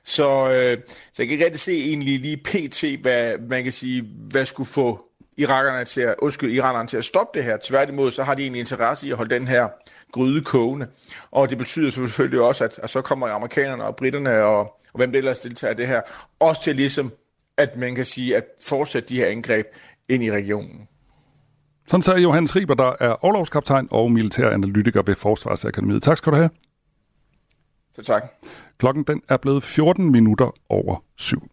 Så, 0.03 0.23
øh, 0.23 0.77
så 1.13 1.21
jeg 1.21 1.27
kan 1.27 1.33
ikke 1.33 1.45
rigtig 1.45 1.59
se 1.59 1.71
egentlig 1.71 2.19
lige 2.19 2.37
pt, 2.37 3.01
hvad 3.01 3.37
man 3.49 3.63
kan 3.63 3.73
sige, 3.73 4.07
hvad 4.31 4.45
skulle 4.45 4.69
få 4.69 5.01
irakerne 5.37 5.85
til 5.85 6.01
at, 6.01 6.15
undskyld, 6.19 6.53
iranerne 6.53 6.87
til 6.87 6.97
at 6.97 7.05
stoppe 7.05 7.39
det 7.39 7.45
her. 7.45 7.57
Tværtimod, 7.63 8.11
så 8.11 8.23
har 8.23 8.35
de 8.35 8.47
en 8.47 8.55
interesse 8.55 9.07
i 9.07 9.11
at 9.11 9.17
holde 9.17 9.35
den 9.35 9.47
her 9.47 9.67
gryde 10.11 10.43
kogende. 10.43 10.87
Og 11.31 11.49
det 11.49 11.57
betyder 11.57 11.91
selvfølgelig 11.91 12.41
også, 12.41 12.63
at, 12.63 12.79
at 12.83 12.89
så 12.89 13.01
kommer 13.01 13.27
amerikanerne 13.27 13.83
og 13.83 13.95
britterne 13.95 14.43
og, 14.43 14.59
og 14.59 14.97
hvem 14.97 15.11
det 15.11 15.17
ellers 15.17 15.39
deltager 15.39 15.73
i 15.73 15.77
det 15.77 15.87
her, 15.87 16.01
også 16.39 16.63
til 16.63 16.75
ligesom, 16.75 17.11
at 17.57 17.77
man 17.77 17.95
kan 17.95 18.05
sige, 18.05 18.37
at 18.37 18.43
fortsætte 18.61 19.09
de 19.09 19.15
her 19.15 19.27
angreb 19.27 19.65
ind 20.09 20.23
i 20.23 20.31
regionen. 20.31 20.87
Sådan 21.87 22.01
sagde 22.01 22.21
Johannes 22.21 22.55
Riber, 22.55 22.73
der 22.73 22.93
er 22.99 23.25
overlovskaptajn 23.25 23.87
og 23.91 24.11
militæranalytiker 24.11 25.01
ved 25.01 25.15
Forsvarsakademiet. 25.15 26.03
Tak 26.03 26.17
skal 26.17 26.31
du 26.31 26.37
have. 26.37 26.49
Så 27.93 28.03
tak. 28.03 28.23
Klokken 28.77 29.03
den 29.03 29.21
er 29.29 29.37
blevet 29.37 29.63
14 29.63 30.11
minutter 30.11 30.51
over 30.69 31.03
syv. 31.17 31.49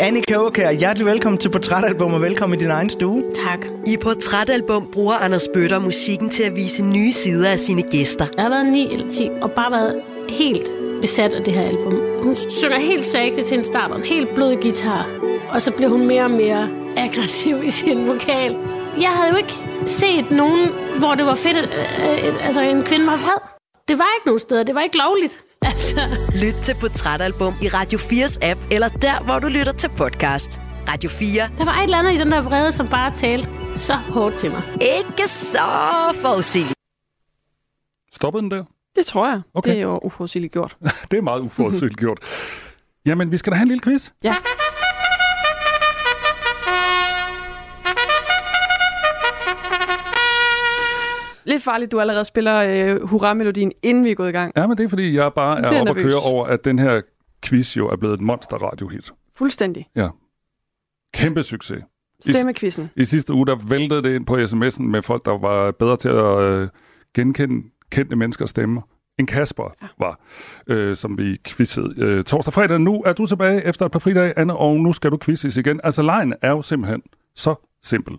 Annika 0.00 0.34
Aukær, 0.34 0.70
hjertelig 0.70 1.06
velkommen 1.06 1.38
til 1.38 1.48
Portrætalbum 1.50 2.12
og 2.12 2.20
velkommen 2.20 2.58
i 2.58 2.62
din 2.62 2.70
egen 2.70 2.90
stue. 2.90 3.24
Tak. 3.46 3.58
I 3.86 3.96
Portrætalbum 4.02 4.90
bruger 4.92 5.14
Anders 5.14 5.48
Bøtter 5.54 5.80
musikken 5.80 6.30
til 6.30 6.42
at 6.42 6.56
vise 6.56 6.84
nye 6.84 7.12
sider 7.12 7.50
af 7.50 7.58
sine 7.58 7.82
gæster. 7.82 8.26
Jeg 8.36 8.44
har 8.44 8.50
været 8.50 8.72
9 8.72 8.92
eller 8.92 9.10
10 9.10 9.30
og 9.42 9.50
bare 9.50 9.70
været 9.70 10.02
helt 10.28 10.83
besat 11.06 11.32
af 11.32 11.44
det 11.44 11.54
her 11.54 11.62
album. 11.62 11.94
Hun 12.22 12.36
synger 12.36 12.78
helt 12.78 13.04
sagte 13.04 13.44
til 13.44 13.58
en 13.58 13.64
start 13.64 13.90
og 13.90 13.96
en 13.98 14.04
helt 14.04 14.34
blød 14.34 14.56
guitar. 14.62 15.06
Og 15.50 15.62
så 15.62 15.70
blev 15.76 15.90
hun 15.90 16.06
mere 16.06 16.24
og 16.24 16.30
mere 16.30 16.68
aggressiv 16.96 17.64
i 17.64 17.70
sin 17.70 18.06
vokal. 18.08 18.56
Jeg 19.00 19.10
havde 19.10 19.30
jo 19.30 19.36
ikke 19.36 19.54
set 19.86 20.30
nogen, 20.30 20.68
hvor 20.98 21.14
det 21.14 21.26
var 21.26 21.34
fedt, 21.34 21.56
at 21.56 21.64
øh, 21.64 22.46
altså, 22.46 22.60
en 22.60 22.82
kvinde 22.82 23.06
var 23.06 23.16
vred. 23.16 23.40
Det 23.88 23.98
var 23.98 24.08
ikke 24.16 24.26
nogen 24.26 24.40
steder. 24.40 24.62
Det 24.62 24.74
var 24.74 24.80
ikke 24.80 24.96
lovligt. 24.96 25.42
Altså. 25.72 26.00
Lyt 26.34 26.54
til 26.62 26.74
Portrætalbum 26.80 27.54
i 27.62 27.68
Radio 27.68 27.98
4's 27.98 28.38
app, 28.42 28.60
eller 28.70 28.88
der, 28.88 29.20
hvor 29.20 29.38
du 29.38 29.48
lytter 29.48 29.72
til 29.72 29.88
podcast. 29.96 30.60
Radio 30.88 31.10
4. 31.10 31.50
Der 31.58 31.64
var 31.64 31.76
et 31.78 31.82
eller 31.82 31.98
andet 31.98 32.12
i 32.14 32.18
den 32.18 32.32
der 32.32 32.42
vrede, 32.42 32.72
som 32.72 32.88
bare 32.88 33.16
talte 33.16 33.48
så 33.76 33.94
hårdt 33.94 34.36
til 34.38 34.50
mig. 34.50 34.62
Ikke 34.98 35.28
så 35.28 35.68
forudsigeligt. 36.22 36.74
Stoppede 38.14 38.42
den 38.42 38.50
der? 38.50 38.64
Det 38.96 39.06
tror 39.06 39.28
jeg. 39.28 39.40
Okay. 39.54 39.70
Det 39.70 39.78
er 39.78 39.82
jo 39.82 39.98
uforudsigeligt 39.98 40.52
gjort. 40.52 40.76
det 41.10 41.16
er 41.16 41.22
meget 41.22 41.40
uforudsigeligt 41.40 41.98
gjort. 41.98 42.18
Jamen, 43.06 43.32
vi 43.32 43.36
skal 43.36 43.50
da 43.50 43.56
have 43.56 43.62
en 43.62 43.68
lille 43.68 43.82
quiz. 43.82 44.10
Ja. 44.24 44.34
lidt 51.46 51.62
farligt, 51.62 51.92
du 51.92 52.00
allerede 52.00 52.24
spiller 52.24 52.56
øh, 52.62 53.02
hurra-melodien, 53.02 53.72
inden 53.82 54.04
vi 54.04 54.10
er 54.10 54.14
gået 54.14 54.28
i 54.28 54.32
gang. 54.32 54.52
Ja, 54.56 54.66
men 54.66 54.78
det 54.78 54.84
er, 54.84 54.88
fordi 54.88 55.16
jeg 55.16 55.32
bare 55.32 55.60
er 55.60 55.80
oppe 55.80 55.90
og 55.90 55.96
køre 55.96 56.20
over, 56.24 56.46
at 56.46 56.64
den 56.64 56.78
her 56.78 57.00
quiz 57.44 57.76
jo 57.76 57.88
er 57.88 57.96
blevet 57.96 58.14
et 58.14 58.20
monster 58.20 58.56
radiohit. 58.56 59.10
Fuldstændig. 59.36 59.86
Ja. 59.96 60.08
Kæmpe 61.14 61.42
succes. 61.42 61.82
Stemmekvisten. 62.20 62.90
I 62.96 63.04
sidste 63.04 63.32
uge, 63.32 63.46
der 63.46 63.56
væltede 63.68 64.02
det 64.02 64.14
ind 64.14 64.26
på 64.26 64.36
sms'en 64.36 64.82
med 64.82 65.02
folk, 65.02 65.24
der 65.24 65.38
var 65.38 65.70
bedre 65.70 65.96
til 65.96 66.08
at 66.08 66.40
øh, 66.40 66.68
genkende 67.14 67.68
kendte 67.90 68.16
menneskers 68.16 68.50
stemmer 68.50 68.82
end 69.18 69.26
Kasper 69.26 69.74
ja. 69.82 69.86
var, 69.98 70.20
øh, 70.66 70.96
som 70.96 71.18
vi 71.18 71.36
quizzede 71.44 71.94
øh, 71.96 72.24
torsdag 72.24 72.52
fredag. 72.52 72.80
Nu 72.80 73.02
er 73.06 73.12
du 73.12 73.26
tilbage 73.26 73.66
efter 73.66 73.86
et 73.86 73.92
par 73.92 73.98
fridage, 73.98 74.38
Anne, 74.38 74.56
og 74.56 74.76
nu 74.76 74.92
skal 74.92 75.10
du 75.10 75.18
quizzes 75.24 75.56
igen. 75.56 75.80
Altså, 75.84 76.02
lejen 76.02 76.34
er 76.42 76.50
jo 76.50 76.62
simpelthen 76.62 77.02
så 77.34 77.54
simpel. 77.82 78.18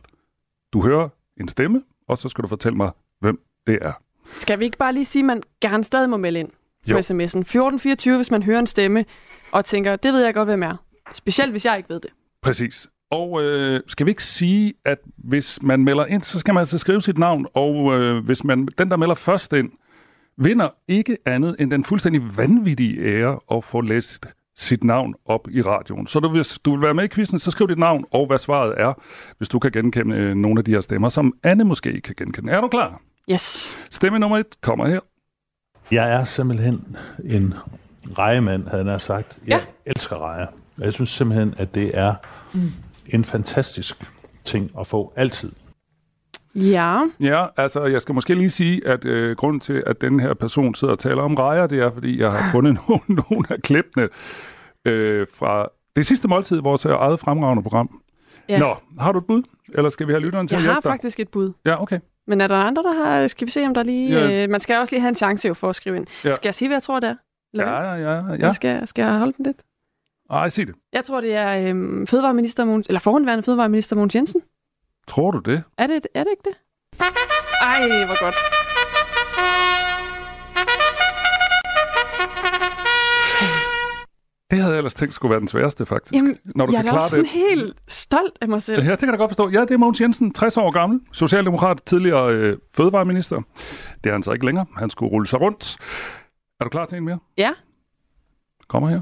Du 0.74 0.82
hører 0.84 1.10
en 1.40 1.48
stemme, 1.48 1.82
og 2.08 2.18
så 2.18 2.30
skal 2.30 2.42
du 2.42 2.48
fortælle 2.48 2.78
mig, 2.78 2.92
hvem 3.20 3.40
det 3.68 3.80
er. 3.82 3.94
Skal 4.40 4.60
vi 4.60 4.66
ikke 4.66 4.78
bare 4.78 4.94
lige 4.94 5.06
sige, 5.06 5.22
at 5.22 5.26
man 5.26 5.44
gerne 5.62 5.84
stadig 5.84 6.10
må 6.10 6.18
melde 6.18 6.40
ind 6.40 6.50
på 6.50 6.92
jo. 6.92 6.98
sms'en? 6.98 7.40
1424, 7.40 8.16
hvis 8.16 8.32
man 8.32 8.44
hører 8.44 8.60
en 8.60 8.68
stemme 8.68 9.06
og 9.52 9.66
tænker, 9.66 9.96
det 9.96 10.14
ved 10.14 10.26
jeg 10.26 10.34
godt, 10.34 10.48
hvem 10.48 10.64
er. 10.64 10.76
Specielt, 11.12 11.52
hvis 11.52 11.66
jeg 11.66 11.78
ikke 11.78 11.90
ved 11.90 12.00
det. 12.00 12.10
Præcis. 12.42 12.88
Og 13.12 13.44
øh, 13.44 13.82
skal 13.88 14.06
vi 14.06 14.12
ikke 14.12 14.24
sige, 14.24 14.74
at 14.86 14.98
hvis 15.18 15.62
man 15.62 15.84
melder 15.84 16.06
ind, 16.06 16.22
så 16.22 16.40
skal 16.40 16.54
man 16.54 16.62
altså 16.62 16.78
skrive 16.78 17.02
sit 17.02 17.18
navn, 17.18 17.46
og 17.54 18.00
øh, 18.00 18.26
hvis 18.26 18.44
man 18.44 18.68
den, 18.78 18.92
der 18.92 18.98
melder 18.98 19.16
først 19.16 19.54
ind, 19.54 19.70
vinder 20.38 20.70
ikke 20.88 21.18
andet 21.26 21.56
end 21.60 21.72
den 21.72 21.84
fuldstændig 21.84 22.22
vanvittige 22.38 23.06
ære 23.06 23.40
at 23.52 23.64
få 23.64 23.82
læst 23.82 24.26
sit 24.58 24.84
navn 24.84 25.14
op 25.26 25.48
i 25.52 25.62
radioen. 25.62 26.08
Så 26.08 26.20
du, 26.20 26.30
hvis 26.30 26.60
du 26.66 26.72
vil 26.72 26.82
være 26.82 26.94
med 26.94 27.04
i 27.04 27.08
quizzen, 27.08 27.40
så 27.40 27.52
skriv 27.52 27.68
dit 27.68 27.78
navn 27.78 28.06
og 28.12 28.28
hvad 28.28 28.38
svaret 28.38 28.74
er, 28.78 28.94
hvis 29.38 29.50
du 29.50 29.60
kan 29.60 29.72
genkende 29.72 30.16
øh, 30.16 30.36
nogle 30.36 30.60
af 30.60 30.66
de 30.66 30.72
her 30.72 30.82
stemmer, 30.82 31.10
som 31.10 31.34
Anne 31.44 31.64
måske 31.64 31.90
ikke 31.90 32.02
kan 32.02 32.16
genkende. 32.18 32.52
Er 32.52 32.62
du 32.62 32.68
klar? 32.68 33.02
Yes. 33.32 33.78
Stemme 33.90 34.20
nummer 34.20 34.38
et 34.38 34.62
kommer 34.62 34.88
her. 34.88 35.00
Jeg 35.92 36.14
er 36.14 36.24
simpelthen 36.24 36.96
en 37.26 37.54
rejemand, 38.18 38.68
havde 38.68 38.92
jeg 38.92 39.02
sagt. 39.02 39.40
Jeg 39.48 39.62
ja. 39.86 39.92
elsker 39.92 40.18
rejer. 40.18 40.48
Jeg 40.78 40.94
synes 40.94 41.10
simpelthen, 41.10 41.54
at 41.58 41.76
det 41.76 41.92
er 41.94 42.14
mm. 42.54 42.72
En 43.10 43.26
fantastisk 43.26 44.12
ting 44.46 44.72
at 44.80 44.88
få 44.88 45.14
altid. 45.16 45.52
Ja. 46.56 47.02
Ja, 47.20 47.46
altså 47.58 47.86
jeg 47.86 48.02
skal 48.02 48.16
måske 48.16 48.34
lige 48.34 48.50
sige, 48.50 48.88
at 48.88 49.06
øh, 49.06 49.36
grunden 49.36 49.60
til, 49.60 49.84
at 49.86 50.02
den 50.02 50.20
her 50.20 50.34
person 50.34 50.76
sidder 50.76 50.92
og 50.92 51.00
taler 51.00 51.22
om 51.22 51.36
rejer, 51.36 51.68
det 51.68 51.80
er, 51.80 51.92
fordi 51.94 52.20
jeg 52.22 52.32
har 52.32 52.52
fundet 52.52 52.78
nogle, 52.88 53.24
nogle 53.30 53.46
af 53.50 53.62
klippene 53.62 54.08
øh, 54.86 55.28
fra 55.34 55.68
det 55.96 56.06
sidste 56.06 56.28
måltid, 56.28 56.62
vores 56.62 56.86
eget 56.86 57.20
fremragende 57.20 57.64
program. 57.64 58.02
Ja. 58.50 58.60
Nå, 58.60 58.76
har 59.00 59.12
du 59.12 59.20
et 59.20 59.26
bud? 59.26 59.44
Eller 59.74 59.90
skal 59.90 60.08
vi 60.08 60.12
have 60.12 60.22
lytteren 60.22 60.48
til 60.48 60.56
jeg 60.56 60.60
at 60.60 60.64
hjælpe 60.64 60.88
Jeg 60.88 60.92
har 60.92 60.94
faktisk 60.94 61.20
et 61.20 61.30
bud. 61.30 61.54
Ja, 61.66 61.82
okay. 61.82 62.00
Men 62.28 62.42
er 62.42 62.48
der 62.48 62.56
andre, 62.56 62.84
der 62.84 62.94
har... 62.94 63.28
Skal 63.28 63.48
vi 63.48 63.52
se, 63.52 63.66
om 63.66 63.74
der 63.74 63.84
lige... 63.84 64.20
Ja. 64.20 64.44
Øh, 64.44 64.50
man 64.50 64.60
skal 64.60 64.80
også 64.80 64.96
lige 64.96 65.02
have 65.02 65.10
en 65.10 65.16
chance 65.16 65.48
jo 65.48 65.54
for 65.54 65.70
at 65.70 65.76
skrive 65.76 65.96
ind. 65.96 66.08
Ja. 66.24 66.34
Skal 66.34 66.48
jeg 66.48 66.56
sige, 66.56 66.68
hvad 66.68 66.76
jeg 66.76 66.84
tror, 66.84 67.00
det 67.00 67.10
er? 67.10 67.16
Eller 67.54 67.68
ja, 67.68 67.94
ja, 67.94 68.14
ja. 68.14 68.36
ja. 68.36 68.54
Skal, 68.54 68.88
skal 68.88 69.04
jeg 69.04 69.18
holde 69.18 69.34
den 69.38 69.46
lidt? 69.46 69.58
Nej, 70.30 70.50
sig 70.50 70.68
det. 70.68 70.76
Jeg 70.94 71.06
tror, 71.06 71.22
det 71.22 71.36
er 71.36 71.70
øhm, 71.70 72.08
fødevareminister 72.08 72.66
Mogens, 72.66 72.88
eller 72.88 73.00
forhåndværende 73.00 73.44
fødevareminister 73.44 73.96
Mogens 73.96 74.16
Jensen. 74.16 74.42
Tror 75.08 75.32
du 75.32 75.40
det? 75.40 75.64
Er 75.78 75.88
det, 75.88 76.08
er 76.16 76.24
det 76.24 76.32
ikke 76.32 76.44
det? 76.50 76.58
Ej, 77.62 78.06
hvor 78.06 78.24
godt. 78.24 78.36
Det 84.52 84.60
havde 84.60 84.74
jeg 84.74 84.78
ellers 84.78 84.94
tænkt 84.94 85.14
skulle 85.14 85.30
være 85.30 85.40
den 85.40 85.48
sværeste, 85.48 85.86
faktisk. 85.86 86.14
Jamen, 86.24 86.38
når 86.56 86.66
du 86.66 86.72
jeg 86.72 86.84
kan 86.84 86.94
er 86.94 87.00
også 87.00 87.18
det. 87.18 87.28
helt 87.28 87.76
stolt 87.88 88.38
af 88.42 88.48
mig 88.48 88.62
selv. 88.62 88.84
Ja, 88.84 88.92
det 88.92 89.00
kan 89.00 89.10
jeg 89.10 89.18
godt 89.18 89.30
forstå. 89.32 89.50
Ja, 89.50 89.62
det 89.62 89.72
er 89.72 89.78
Mogens 89.78 90.02
Jensen, 90.02 90.34
60 90.34 90.58
år 90.58 90.72
gammel, 90.72 91.00
socialdemokrat, 91.12 91.82
tidligere 91.86 92.34
øh, 92.34 92.58
fødevareminister. 92.74 93.42
Det 94.04 94.10
er 94.10 94.12
han 94.12 94.24
så 94.24 94.32
ikke 94.32 94.46
længere. 94.46 94.66
Han 94.78 94.90
skulle 94.90 95.12
rulle 95.12 95.28
sig 95.28 95.42
rundt. 95.42 95.78
Er 96.60 96.64
du 96.64 96.70
klar 96.70 96.86
til 96.86 96.98
en 96.98 97.04
mere? 97.06 97.20
Ja. 97.38 97.52
Kommer 98.68 98.90
her. 98.90 99.02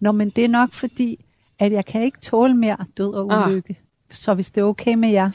Nå, 0.00 0.12
men 0.12 0.30
det 0.30 0.44
er 0.44 0.48
nok 0.48 0.72
fordi, 0.72 1.24
at 1.58 1.72
jeg 1.72 1.84
kan 1.84 2.02
ikke 2.02 2.18
tåle 2.18 2.54
mere 2.54 2.76
død 2.96 3.14
og 3.14 3.34
ah. 3.34 3.50
ulykke. 3.50 3.76
Ah. 3.80 4.16
Så 4.16 4.34
hvis 4.34 4.50
det 4.50 4.60
er 4.60 4.64
okay 4.64 4.94
med 4.94 5.08
jer, 5.08 5.30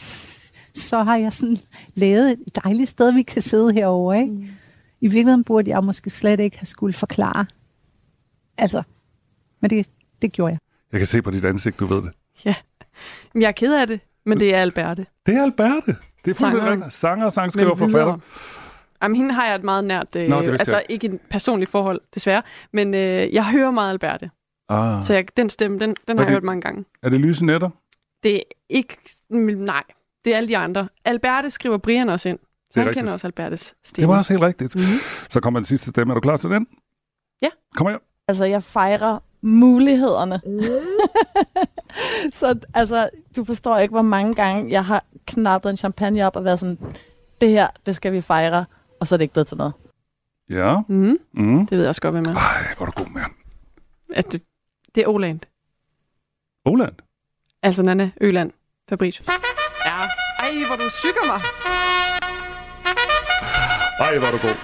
så 0.74 1.04
har 1.04 1.16
jeg 1.16 1.34
sådan 1.34 1.58
lavet 1.96 2.32
et 2.32 2.56
dejligt 2.64 2.90
sted, 2.90 3.14
vi 3.14 3.24
kan 3.24 3.42
sidde 3.42 3.74
herovre. 3.74 4.20
Ikke? 4.22 4.34
Mm. 4.34 4.48
I 5.02 5.08
virkeligheden 5.08 5.44
burde 5.44 5.70
jeg 5.70 5.84
måske 5.84 6.10
slet 6.10 6.40
ikke 6.40 6.58
have 6.58 6.66
skulle 6.66 6.94
forklare. 6.94 7.46
Altså, 8.58 8.84
men 9.62 9.70
det, 9.70 9.88
det 10.22 10.32
gjorde 10.32 10.52
jeg. 10.52 10.60
Jeg 10.92 11.00
kan 11.00 11.08
se 11.08 11.22
på 11.22 11.32
dit 11.32 11.46
ansigt, 11.46 11.80
du 11.80 11.86
ved 11.86 12.02
det. 12.02 12.12
Ja, 12.46 12.56
jeg 13.36 13.48
er 13.48 13.52
ked 13.52 13.74
af 13.74 13.88
det, 13.88 14.00
men 14.26 14.40
det 14.40 14.54
er 14.54 14.62
Alberte. 14.62 15.06
Det 15.26 15.36
er 15.36 15.44
Alberte. 15.44 15.96
Det 16.26 16.32
er 16.32 16.36
fuldstændig 16.36 16.72
rigtigt. 16.72 16.94
Sanger, 16.94 17.30
sangskriver, 17.30 17.76
forfatter. 17.76 18.18
Jamen, 19.04 19.16
hende 19.16 19.34
har 19.34 19.46
jeg 19.46 19.56
et 19.56 19.64
meget 19.64 19.84
nært, 19.84 20.16
øh, 20.16 20.30
Nå, 20.30 20.42
altså 20.42 20.76
jeg. 20.76 20.86
ikke 20.90 21.08
et 21.08 21.20
personligt 21.30 21.72
forhold, 21.72 22.02
desværre, 22.14 22.42
men 22.72 22.94
øh, 22.94 23.34
jeg 23.34 23.46
hører 23.46 23.72
meget 23.72 23.90
Alberte. 23.90 24.30
Ah. 24.70 25.04
Så 25.04 25.14
jeg, 25.14 25.38
den 25.38 25.50
stemme, 25.50 25.80
den, 25.80 25.96
den 26.08 26.18
har 26.18 26.26
det, 26.26 26.30
jeg 26.30 26.36
hørt 26.36 26.44
mange 26.44 26.62
gange. 26.62 26.86
Er 27.04 27.10
det 27.10 27.20
lyse 27.20 27.46
netter? 27.46 27.70
Det 28.24 28.36
er 28.36 28.42
ikke, 28.70 28.98
nej, 29.30 29.84
det 30.26 30.34
er 30.34 30.38
alle 30.38 30.50
de 30.50 30.58
andre. 30.58 30.88
Alberte 31.06 31.50
skriver 31.50 31.78
Brian 31.78 32.10
også 32.10 32.30
ind. 32.30 32.40
Så 32.72 32.80
han 32.80 32.88
rigtigt. 32.88 33.02
kender 33.02 33.14
også 33.14 33.28
Albertes 33.28 33.76
stemme. 33.84 34.02
Det 34.04 34.10
var 34.10 34.18
også 34.18 34.34
helt 34.34 34.44
rigtigt. 34.44 34.76
Mm-hmm. 34.76 35.00
Så 35.30 35.40
kommer 35.40 35.60
den 35.60 35.66
sidste 35.66 35.90
stemme. 35.90 36.12
Er 36.12 36.16
du 36.16 36.22
klar 36.22 36.38
til 36.38 36.50
den? 36.50 36.68
Ja. 37.42 37.50
Kom 37.76 37.88
her. 37.88 37.98
Altså, 38.28 38.46
jeg 38.46 38.64
fejrer 38.64 39.20
mulighederne. 39.42 40.42
Mm. 40.46 40.62
så 42.40 42.60
altså, 42.74 43.10
du 43.36 43.44
forstår 43.44 43.78
ikke, 43.78 43.92
hvor 43.92 44.02
mange 44.02 44.34
gange 44.34 44.72
jeg 44.72 44.86
har 44.86 45.04
knappet 45.26 45.70
en 45.70 45.78
champagne 45.78 46.28
op 46.28 46.36
og 46.36 46.44
været 46.44 46.60
sådan, 46.60 46.78
det 47.42 47.50
her, 47.50 47.68
det 47.86 47.96
skal 47.96 48.14
vi 48.14 48.22
fejre, 48.22 48.66
og 49.00 49.08
så 49.08 49.16
er 49.16 49.18
det 49.18 49.24
ikke 49.24 49.34
blevet 49.34 49.48
til 49.48 49.58
noget. 49.58 49.74
Ja. 50.50 50.82
Mm. 50.88 51.18
Mm. 51.34 51.60
Det 51.60 51.72
ved 51.72 51.80
jeg 51.80 51.90
også 51.90 52.02
godt, 52.02 52.14
hvem 52.14 52.26
er. 52.26 52.36
Ej, 52.36 52.76
hvor 52.78 52.86
er 52.86 52.92
du 52.92 53.04
god, 53.04 53.12
mand. 53.12 53.32
At 54.14 54.34
det, 54.34 54.42
det 54.96 55.04
er 55.04 55.08
Oland. 55.08 55.40
Oland? 56.66 56.96
Altså 57.64 57.84
Nana 57.84 58.12
Øland 58.22 58.52
Fabricius. 58.90 59.28
Ja. 59.86 59.98
Ej, 60.40 60.52
hvor 60.68 60.76
du 60.76 60.90
sykker 60.90 61.26
mig. 61.26 61.42
Ej, 64.00 64.18
hvor 64.18 64.28
er 64.28 64.32
du 64.32 64.38
god. 64.38 64.56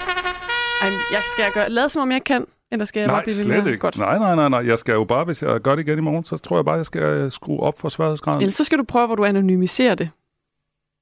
Ej, 0.81 0.89
jeg 1.11 1.23
skal 1.31 1.43
jeg 1.43 1.51
gøre, 1.53 1.69
lade 1.69 1.89
som 1.89 2.01
om 2.01 2.11
jeg 2.11 2.23
kan, 2.23 2.47
eller 2.71 2.85
skal 2.85 2.99
jeg 2.99 3.07
nej, 3.07 3.15
bare 3.15 3.23
blive 3.23 3.35
slet 3.35 3.65
ikke. 3.65 3.77
Godt? 3.77 3.97
Nej, 3.97 4.17
nej, 4.17 4.35
nej, 4.35 4.49
nej. 4.49 4.67
Jeg 4.67 4.79
skal 4.79 4.93
jo 4.93 5.03
bare, 5.03 5.25
hvis 5.25 5.43
jeg 5.43 5.61
gør 5.61 5.75
det 5.75 5.87
igen 5.87 5.97
i 5.97 6.01
morgen, 6.01 6.23
så 6.23 6.37
tror 6.37 6.57
jeg 6.57 6.65
bare, 6.65 6.75
jeg 6.75 6.85
skal 6.85 7.01
øh, 7.01 7.31
skrue 7.31 7.59
op 7.59 7.79
for 7.79 7.89
sværhedsgraden. 7.89 8.41
Eller 8.41 8.51
så 8.51 8.63
skal 8.63 8.77
du 8.77 8.83
prøve, 8.83 9.05
hvor 9.07 9.15
du 9.15 9.25
anonymiserer 9.25 9.95
det. 9.95 10.09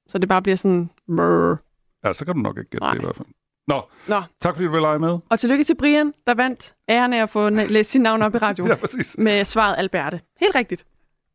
Så 0.08 0.18
det 0.18 0.28
bare 0.28 0.42
bliver 0.42 0.56
sådan... 0.56 0.90
Mrr. 1.08 1.56
Ja, 2.04 2.12
så 2.12 2.24
kan 2.24 2.34
du 2.34 2.40
nok 2.40 2.58
ikke 2.58 2.70
gætte 2.70 2.86
det 2.86 2.98
i 2.98 3.04
hvert 3.04 3.16
fald. 3.16 3.28
Nå, 3.70 3.82
Nå, 4.06 4.22
tak 4.40 4.54
fordi 4.54 4.66
du 4.66 4.72
vil 4.72 4.80
lege 4.80 4.98
med. 4.98 5.18
Og 5.28 5.40
tillykke 5.40 5.64
til 5.64 5.74
Brian, 5.74 6.12
der 6.26 6.34
vandt 6.34 6.74
æren 6.88 7.12
af 7.12 7.22
at 7.22 7.30
få 7.30 7.48
læst 7.50 7.90
sit 7.90 8.00
navn 8.00 8.22
op 8.22 8.34
i 8.34 8.38
radioen. 8.38 8.70
ja, 8.70 8.76
præcis. 8.76 9.16
Med 9.18 9.44
svaret 9.44 9.74
Alberte. 9.78 10.20
Helt 10.40 10.54
rigtigt. 10.54 10.86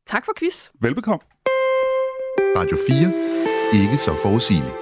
Tak 0.08 0.26
for 0.26 0.34
quiz. 0.38 0.70
Velbekomme. 0.82 1.20
Radio 2.58 2.78
4. 3.74 3.82
Ikke 3.84 3.98
så 3.98 4.14
forudsigeligt. 4.22 4.76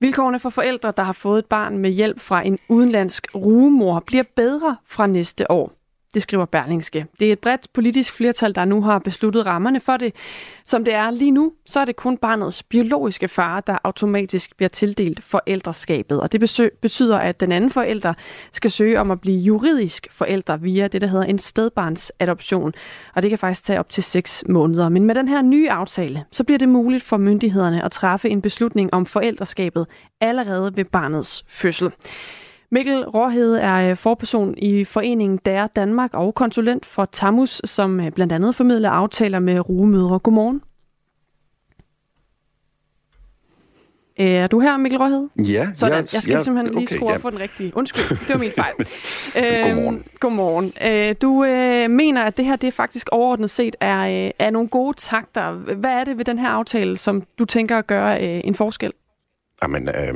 Vilkårene 0.00 0.38
for 0.38 0.50
forældre, 0.50 0.92
der 0.96 1.02
har 1.02 1.12
fået 1.12 1.38
et 1.38 1.46
barn 1.46 1.78
med 1.78 1.90
hjælp 1.90 2.20
fra 2.20 2.46
en 2.46 2.58
udenlandsk 2.68 3.26
rugemor, 3.34 4.00
bliver 4.06 4.24
bedre 4.36 4.76
fra 4.86 5.06
næste 5.06 5.50
år. 5.50 5.72
Det 6.14 6.22
skriver 6.22 6.44
Berlingske. 6.44 7.06
Det 7.20 7.28
er 7.28 7.32
et 7.32 7.38
bredt 7.38 7.72
politisk 7.72 8.12
flertal, 8.12 8.54
der 8.54 8.64
nu 8.64 8.82
har 8.82 8.98
besluttet 8.98 9.46
rammerne 9.46 9.80
for 9.80 9.96
det. 9.96 10.14
Som 10.64 10.84
det 10.84 10.94
er 10.94 11.10
lige 11.10 11.30
nu, 11.30 11.52
så 11.66 11.80
er 11.80 11.84
det 11.84 11.96
kun 11.96 12.16
barnets 12.16 12.62
biologiske 12.62 13.28
far, 13.28 13.60
der 13.60 13.78
automatisk 13.84 14.56
bliver 14.56 14.68
tildelt 14.68 15.24
forældreskabet. 15.24 16.20
Og 16.20 16.32
det 16.32 16.40
betyder, 16.80 17.18
at 17.18 17.40
den 17.40 17.52
anden 17.52 17.70
forælder 17.70 18.14
skal 18.52 18.70
søge 18.70 19.00
om 19.00 19.10
at 19.10 19.20
blive 19.20 19.38
juridisk 19.38 20.06
forælder 20.10 20.56
via 20.56 20.88
det, 20.88 21.00
der 21.00 21.06
hedder 21.06 21.24
en 21.24 21.38
stedbarnsadoption. 21.38 22.72
Og 23.14 23.22
det 23.22 23.30
kan 23.30 23.38
faktisk 23.38 23.64
tage 23.64 23.78
op 23.78 23.88
til 23.88 24.02
6 24.02 24.44
måneder. 24.48 24.88
Men 24.88 25.04
med 25.04 25.14
den 25.14 25.28
her 25.28 25.42
nye 25.42 25.70
aftale, 25.70 26.24
så 26.32 26.44
bliver 26.44 26.58
det 26.58 26.68
muligt 26.68 27.04
for 27.04 27.16
myndighederne 27.16 27.84
at 27.84 27.92
træffe 27.92 28.28
en 28.28 28.42
beslutning 28.42 28.94
om 28.94 29.06
forældreskabet 29.06 29.86
allerede 30.20 30.76
ved 30.76 30.84
barnets 30.84 31.44
fødsel. 31.48 31.88
Mikkel 32.72 33.04
Råhede 33.04 33.60
er 33.60 33.90
øh, 33.90 33.96
forperson 33.96 34.54
i 34.58 34.84
foreningen 34.84 35.40
Der 35.44 35.66
Danmark 35.66 36.14
og 36.14 36.34
konsulent 36.34 36.86
for 36.86 37.04
Tamus, 37.04 37.60
som 37.64 38.00
øh, 38.00 38.12
blandt 38.12 38.32
andet 38.32 38.54
formidler 38.54 38.90
aftaler 38.90 39.38
med 39.38 39.68
rugemødre. 39.68 40.18
Godmorgen. 40.18 40.62
Er 44.16 44.46
du 44.46 44.60
her, 44.60 44.76
Mikkel 44.76 44.98
Råhed? 44.98 45.28
Ja. 45.38 45.68
Sådan. 45.74 45.92
Ja, 45.92 45.98
jeg 45.98 46.22
skal 46.22 46.32
ja, 46.32 46.42
simpelthen 46.42 46.74
lige 46.74 46.86
okay, 46.86 46.96
skrue 46.96 47.10
ja. 47.10 47.14
op 47.14 47.20
for 47.20 47.30
den 47.30 47.40
rigtige. 47.40 47.72
Undskyld, 47.76 48.08
det 48.08 48.28
var 48.28 48.38
min 48.38 48.50
fejl. 48.50 48.74
godmorgen. 49.64 49.94
Øhm, 49.94 50.04
godmorgen. 50.20 50.72
Øh, 50.84 51.14
du 51.22 51.44
øh, 51.44 51.90
mener, 51.90 52.22
at 52.22 52.36
det 52.36 52.44
her 52.44 52.56
det 52.56 52.74
faktisk 52.74 53.08
overordnet 53.12 53.50
set 53.50 53.76
er, 53.80 54.26
øh, 54.26 54.30
er 54.38 54.50
nogle 54.50 54.68
gode 54.68 54.96
takter. 54.96 55.52
Hvad 55.52 55.90
er 55.90 56.04
det 56.04 56.18
ved 56.18 56.24
den 56.24 56.38
her 56.38 56.48
aftale, 56.48 56.96
som 56.96 57.22
du 57.38 57.44
tænker 57.44 57.78
at 57.78 57.86
gøre 57.86 58.24
øh, 58.24 58.40
en 58.44 58.54
forskel? 58.54 58.92
Jamen, 59.62 59.88
øh, 59.88 60.14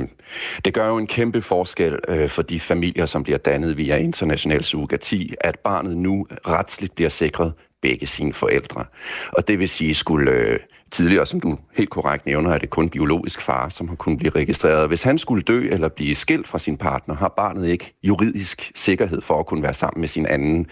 det 0.65 0.73
gør 0.73 0.87
jo 0.87 0.97
en 0.97 1.07
kæmpe 1.07 1.41
forskel 1.41 1.99
øh, 2.07 2.29
for 2.29 2.41
de 2.41 2.59
familier, 2.59 3.05
som 3.05 3.23
bliver 3.23 3.37
dannet 3.37 3.77
via 3.77 3.97
international 3.97 4.63
surrogati, 4.63 5.33
at 5.41 5.59
barnet 5.59 5.97
nu 5.97 6.27
retsligt 6.47 6.95
bliver 6.95 7.09
sikret 7.09 7.53
begge 7.81 8.05
sine 8.05 8.33
forældre. 8.33 8.85
Og 9.31 9.47
det 9.47 9.59
vil 9.59 9.69
sige, 9.69 9.95
skulle 9.95 10.31
øh, 10.31 10.59
tidligere, 10.91 11.25
som 11.25 11.39
du 11.39 11.57
helt 11.73 11.89
korrekt 11.89 12.25
nævner, 12.25 12.51
er 12.51 12.57
det 12.57 12.69
kun 12.69 12.89
biologisk 12.89 13.41
far, 13.41 13.69
som 13.69 13.87
har 13.87 13.95
kunnet 13.95 14.19
blive 14.19 14.31
registreret. 14.35 14.87
Hvis 14.87 15.03
han 15.03 15.17
skulle 15.17 15.43
dø 15.43 15.67
eller 15.71 15.87
blive 15.87 16.15
skilt 16.15 16.47
fra 16.47 16.59
sin 16.59 16.77
partner, 16.77 17.15
har 17.15 17.33
barnet 17.37 17.67
ikke 17.67 17.93
juridisk 18.03 18.71
sikkerhed 18.75 19.21
for 19.21 19.39
at 19.39 19.45
kunne 19.45 19.63
være 19.63 19.73
sammen 19.73 19.99
med 19.99 20.07
sin 20.07 20.25
anden 20.25 20.67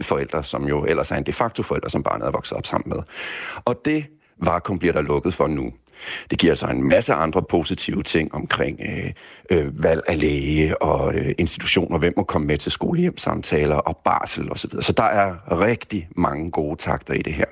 forældre, 0.00 0.44
som 0.44 0.68
jo 0.68 0.84
ellers 0.84 1.10
er 1.10 1.16
en 1.16 1.26
de 1.26 1.32
facto 1.32 1.62
forældre, 1.62 1.90
som 1.90 2.02
barnet 2.02 2.26
er 2.26 2.30
vokset 2.30 2.58
op 2.58 2.66
sammen 2.66 2.88
med. 2.88 3.02
Og 3.64 3.80
det 3.84 4.06
vakuum 4.42 4.78
bliver 4.78 4.92
der 4.92 5.02
lukket 5.02 5.34
for 5.34 5.46
nu. 5.46 5.72
Det 6.30 6.38
giver 6.38 6.54
så 6.54 6.66
en 6.66 6.88
masse 6.88 7.14
andre 7.14 7.42
positive 7.42 8.02
ting 8.02 8.34
omkring 8.34 8.80
øh, 8.80 9.12
øh, 9.50 9.82
valg 9.84 10.02
af 10.08 10.20
læge 10.20 10.82
og 10.82 11.14
øh, 11.14 11.34
institutioner, 11.38 11.98
hvem 11.98 12.14
må 12.16 12.22
komme 12.22 12.46
med 12.46 12.58
til 12.58 12.72
skolehjemsamtaler 12.72 13.76
og 13.76 13.96
barsel 13.96 14.52
osv. 14.52 14.70
Så, 14.70 14.78
så 14.80 14.92
der 14.92 15.04
er 15.04 15.60
rigtig 15.60 16.08
mange 16.16 16.50
gode 16.50 16.76
takter 16.76 17.14
i 17.14 17.22
det 17.22 17.34
her. 17.34 17.46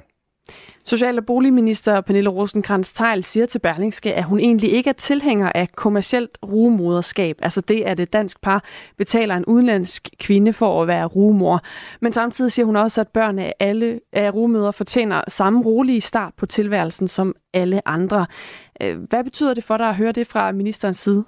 Social- 0.86 1.18
og 1.18 1.26
boligminister 1.26 2.00
Pernille 2.00 2.30
rosenkrantz 2.30 2.92
teil 2.92 3.24
siger 3.24 3.46
til 3.46 3.58
Berlingske, 3.58 4.14
at 4.14 4.24
hun 4.24 4.40
egentlig 4.40 4.72
ikke 4.72 4.90
er 4.90 4.94
tilhænger 4.94 5.52
af 5.54 5.68
kommercielt 5.76 6.38
rugemoderskab. 6.42 7.38
Altså 7.42 7.60
det, 7.60 7.80
at 7.80 8.00
et 8.00 8.12
dansk 8.12 8.40
par 8.40 8.64
betaler 8.98 9.36
en 9.36 9.44
udenlandsk 9.44 10.08
kvinde 10.18 10.52
for 10.52 10.82
at 10.82 10.88
være 10.88 11.04
rugemor. 11.06 11.60
Men 12.00 12.12
samtidig 12.12 12.52
siger 12.52 12.66
hun 12.66 12.76
også, 12.76 13.00
at 13.00 13.08
børn 13.08 13.38
af 13.38 13.54
alle 13.60 14.00
af 14.12 14.34
rugemøder 14.34 14.70
fortjener 14.70 15.22
samme 15.28 15.62
rolige 15.62 16.00
start 16.00 16.34
på 16.36 16.46
tilværelsen 16.46 17.08
som 17.08 17.34
alle 17.54 17.88
andre. 17.88 18.26
Øh, 18.82 18.98
hvad 19.08 19.24
betyder 19.24 19.54
det 19.54 19.64
for 19.64 19.76
dig 19.76 19.88
at 19.88 19.96
høre 19.96 20.12
det 20.12 20.26
fra 20.26 20.52
ministerens 20.52 20.98
side? 20.98 21.24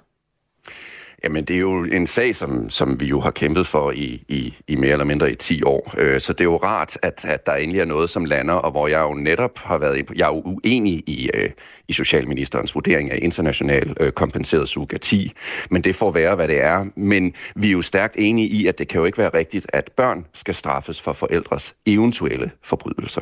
Jamen, 1.23 1.45
det 1.45 1.55
er 1.55 1.59
jo 1.59 1.83
en 1.83 2.07
sag, 2.07 2.35
som, 2.35 2.69
som 2.69 2.99
vi 2.99 3.05
jo 3.05 3.19
har 3.19 3.31
kæmpet 3.31 3.67
for 3.67 3.91
i, 3.91 4.23
i, 4.27 4.53
i 4.67 4.75
mere 4.75 4.91
eller 4.91 5.05
mindre 5.05 5.31
i 5.31 5.35
10 5.35 5.63
år. 5.63 5.93
Øh, 5.97 6.21
så 6.21 6.33
det 6.33 6.41
er 6.41 6.45
jo 6.45 6.57
rart, 6.57 6.97
at, 7.01 7.25
at 7.25 7.45
der 7.45 7.53
endelig 7.53 7.79
er 7.79 7.85
noget, 7.85 8.09
som 8.09 8.25
lander, 8.25 8.53
og 8.53 8.71
hvor 8.71 8.87
jeg 8.87 9.01
jo 9.01 9.13
netop 9.13 9.59
har 9.59 9.77
været... 9.77 10.05
Jeg 10.15 10.29
er 10.29 10.35
jo 10.35 10.41
uenig 10.45 11.03
i, 11.09 11.29
øh, 11.33 11.49
i 11.87 11.93
Socialministerens 11.93 12.75
vurdering 12.75 13.11
af 13.11 13.19
international 13.21 13.95
øh, 13.99 14.11
kompenseret 14.11 14.69
surrogati, 14.69 15.31
men 15.69 15.83
det 15.83 15.95
får 15.95 16.11
være, 16.11 16.35
hvad 16.35 16.47
det 16.47 16.63
er. 16.63 16.85
Men 16.95 17.33
vi 17.55 17.67
er 17.67 17.71
jo 17.71 17.81
stærkt 17.81 18.15
enige 18.17 18.47
i, 18.47 18.67
at 18.67 18.77
det 18.77 18.87
kan 18.87 18.99
jo 18.99 19.05
ikke 19.05 19.17
være 19.17 19.33
rigtigt, 19.33 19.65
at 19.73 19.91
børn 19.97 20.25
skal 20.33 20.55
straffes 20.55 21.01
for 21.01 21.13
forældres 21.13 21.75
eventuelle 21.85 22.51
forbrydelser. 22.63 23.21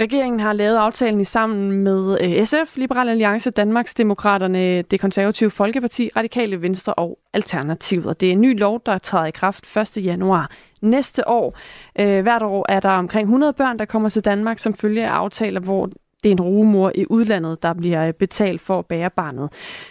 Regeringen 0.00 0.40
har 0.40 0.52
lavet 0.52 0.76
aftalen 0.76 1.20
i 1.20 1.24
sammen 1.24 1.72
med 1.72 2.18
øh, 2.20 2.46
SF, 2.46 2.76
Liberal 2.76 3.08
Alliance, 3.08 3.50
Danmarks 3.50 3.94
Demokraterne, 3.94 4.82
det 4.82 5.00
konservative 5.00 5.50
Folkeparti, 5.50 6.10
Radikale 6.16 6.62
Venstre 6.62 6.94
og 6.94 7.18
Alternativet. 7.32 8.06
Og 8.06 8.20
det 8.20 8.28
er 8.28 8.32
en 8.32 8.40
ny 8.40 8.58
lov, 8.58 8.82
der 8.86 8.98
træder 8.98 9.26
i 9.26 9.30
kraft 9.30 9.76
1. 9.76 10.04
januar 10.04 10.50
næste 10.80 11.28
år. 11.28 11.58
Øh, 12.00 12.22
hvert 12.22 12.42
år 12.42 12.66
er 12.68 12.80
der 12.80 12.90
omkring 12.90 13.24
100 13.24 13.52
børn, 13.52 13.78
der 13.78 13.84
kommer 13.84 14.08
til 14.08 14.24
Danmark 14.24 14.58
som 14.58 14.74
følge 14.74 15.06
af 15.06 15.10
aftaler, 15.12 15.60
hvor 15.60 15.90
det 16.26 16.32
er 16.32 16.36
en 16.36 16.40
rugemor 16.40 16.92
i 16.94 17.06
udlandet, 17.10 17.62
der 17.62 17.72
bliver 17.72 18.06
øh, 18.06 18.12
betalt 18.12 18.60
for 18.60 18.78
at 18.78 18.86
bære 18.86 19.10
barnet. 19.10 19.48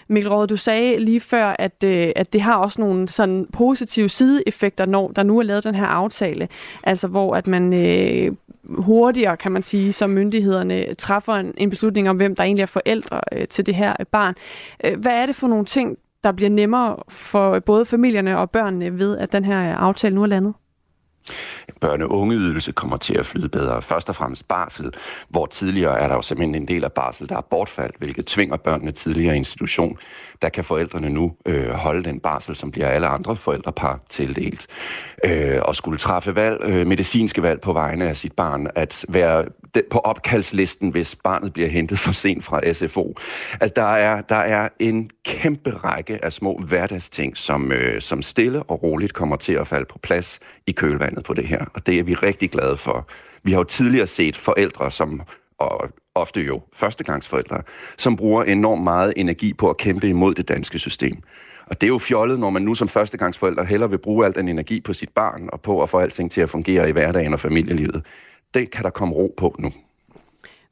Mikkel 0.08 0.32
Råd, 0.32 0.48
du 0.48 0.58
sagde 0.58 0.98
lige 0.98 1.20
før, 1.20 1.56
at, 1.60 1.84
øh, 1.84 2.12
at 2.16 2.34
det 2.34 2.42
har 2.42 2.56
også 2.56 2.82
nogle 2.82 3.10
sådan 3.10 3.48
positive 3.54 4.10
sideeffekter, 4.10 4.86
når 4.86 5.08
der 5.08 5.24
nu 5.24 5.40
er 5.40 5.44
lavet 5.44 5.64
den 5.64 5.76
her 5.76 5.86
aftale. 5.86 6.48
Altså 6.84 7.08
hvor 7.08 7.36
at 7.36 7.48
man 7.48 7.74
øh, 7.74 8.32
hurtigere, 8.64 9.38
kan 9.38 9.52
man 9.52 9.64
sige, 9.64 9.94
som 9.94 10.10
myndighederne 10.10 10.94
træffer 10.94 11.34
en, 11.34 11.54
en 11.58 11.70
beslutning 11.70 12.10
om, 12.10 12.16
hvem 12.16 12.36
der 12.36 12.44
egentlig 12.44 12.62
er 12.64 12.68
forældre 12.68 13.22
øh, 13.32 13.48
til 13.48 13.66
det 13.66 13.76
her 13.76 13.94
øh, 14.00 14.06
barn. 14.06 14.36
Øh, 14.84 15.00
hvad 15.00 15.14
er 15.14 15.26
det 15.26 15.36
for 15.36 15.48
nogle 15.48 15.66
ting, 15.66 15.98
der 16.24 16.32
bliver 16.32 16.50
nemmere 16.50 16.96
for 17.10 17.60
både 17.60 17.86
familierne 17.86 18.38
og 18.38 18.52
børnene 18.52 19.00
ved, 19.00 19.18
at 19.18 19.32
den 19.32 19.46
her 19.46 19.76
aftale 19.76 20.16
nu 20.16 20.24
er 20.24 20.28
landet? 20.28 20.54
Børne- 21.86 22.04
og 22.04 22.12
ungeydelse 22.20 22.72
kommer 22.72 22.98
til 22.98 23.18
at 23.18 23.26
flyde 23.26 23.50
bedre. 23.50 23.82
Først 23.82 24.10
og 24.10 24.16
fremmest 24.16 24.48
barsel, 24.48 24.94
hvor 25.30 25.46
tidligere 25.46 26.00
er 26.00 26.08
der 26.08 26.16
jo 26.16 26.22
simpelthen 26.22 26.56
en 26.56 26.68
del 26.68 26.84
af 26.84 26.92
barsel, 26.92 27.30
der 27.30 27.38
er 27.38 27.42
bortfaldt, 27.42 27.96
hvilket 27.98 28.26
tvinger 28.26 28.58
børnene 28.58 28.92
tidligere 28.92 29.36
i 29.36 29.38
institution. 29.38 29.98
Der 30.42 30.50
kan 30.50 30.64
forældrene 30.64 31.10
nu 31.10 31.34
øh, 31.46 31.70
holde 31.70 32.04
den 32.04 32.20
barsel, 32.20 32.56
som 32.56 32.72
bliver 32.72 32.88
alle 32.88 33.08
andre 33.08 33.36
forældrepar 33.36 34.00
tildelt. 34.10 34.68
Øh, 35.26 35.60
og 35.66 35.76
skulle 35.76 35.98
træffe 35.98 36.36
valg, 36.36 36.60
øh, 36.64 36.88
medicinske 36.88 37.44
valg 37.44 37.62
på 37.62 37.74
vegne 37.74 38.08
af 38.08 38.16
sit 38.16 38.34
barn, 38.34 38.68
at 38.76 39.06
være 39.10 39.46
på 39.90 40.00
opkaldslisten, 40.00 40.90
hvis 40.90 41.16
barnet 41.16 41.54
bliver 41.54 41.70
hentet 41.70 42.00
for 42.00 42.12
sent 42.12 42.44
fra 42.44 42.74
SFO. 42.74 43.16
Altså, 43.62 43.74
der 43.76 43.96
er, 43.96 44.22
der 44.22 44.36
er 44.36 44.70
en 44.80 45.10
kæmpe 45.26 45.72
række 45.72 46.26
af 46.26 46.34
små 46.34 46.62
hverdagsting, 46.68 47.38
som, 47.38 47.72
øh, 47.72 48.02
som 48.02 48.22
stille 48.22 48.64
og 48.64 48.84
roligt 48.84 49.14
kommer 49.14 49.36
til 49.36 49.54
at 49.54 49.68
falde 49.68 49.86
på 49.86 50.00
plads 50.04 50.40
i 50.68 50.72
kølvandet 50.72 51.24
på 51.24 51.34
det 51.34 51.48
her. 51.48 51.66
Og 51.74 51.86
det 51.86 52.00
er 52.00 52.04
vi 52.04 52.14
rigtig 52.14 52.52
glade 52.52 52.78
for. 52.78 53.08
Vi 53.44 53.52
har 53.52 53.58
jo 53.58 53.64
tidligere 53.64 54.08
set 54.08 54.36
forældre, 54.36 54.92
som 54.92 55.22
og 55.60 55.90
ofte 56.16 56.42
jo 56.42 56.62
førstegangsforældre, 56.74 57.62
som 57.98 58.16
bruger 58.16 58.44
enormt 58.44 58.84
meget 58.84 59.14
energi 59.18 59.54
på 59.54 59.70
at 59.70 59.78
kæmpe 59.78 60.10
imod 60.10 60.34
det 60.34 60.48
danske 60.48 60.80
system. 60.80 61.18
Og 61.68 61.82
det 61.82 61.88
er 61.88 61.92
jo 61.92 61.98
fjollet, 61.98 62.40
når 62.40 62.50
man 62.50 62.62
nu 62.62 62.76
som 62.76 62.88
førstegangsforældre 62.88 63.66
heller 63.66 63.88
vil 63.88 63.98
bruge 63.98 64.26
al 64.26 64.36
den 64.36 64.48
energi 64.48 64.82
på 64.82 64.94
sit 64.94 65.10
barn 65.10 65.50
og 65.54 65.62
på 65.62 65.84
at 65.84 65.90
få 65.90 65.98
alting 65.98 66.32
til 66.32 66.42
at 66.42 66.50
fungere 66.50 66.90
i 66.90 66.92
hverdagen 66.92 67.34
og 67.34 67.40
familielivet 67.40 68.04
det 68.56 68.72
kan 68.72 68.84
der 68.84 68.90
komme 68.90 69.16
ro 69.16 69.34
på 69.38 69.56
nu. 69.60 69.72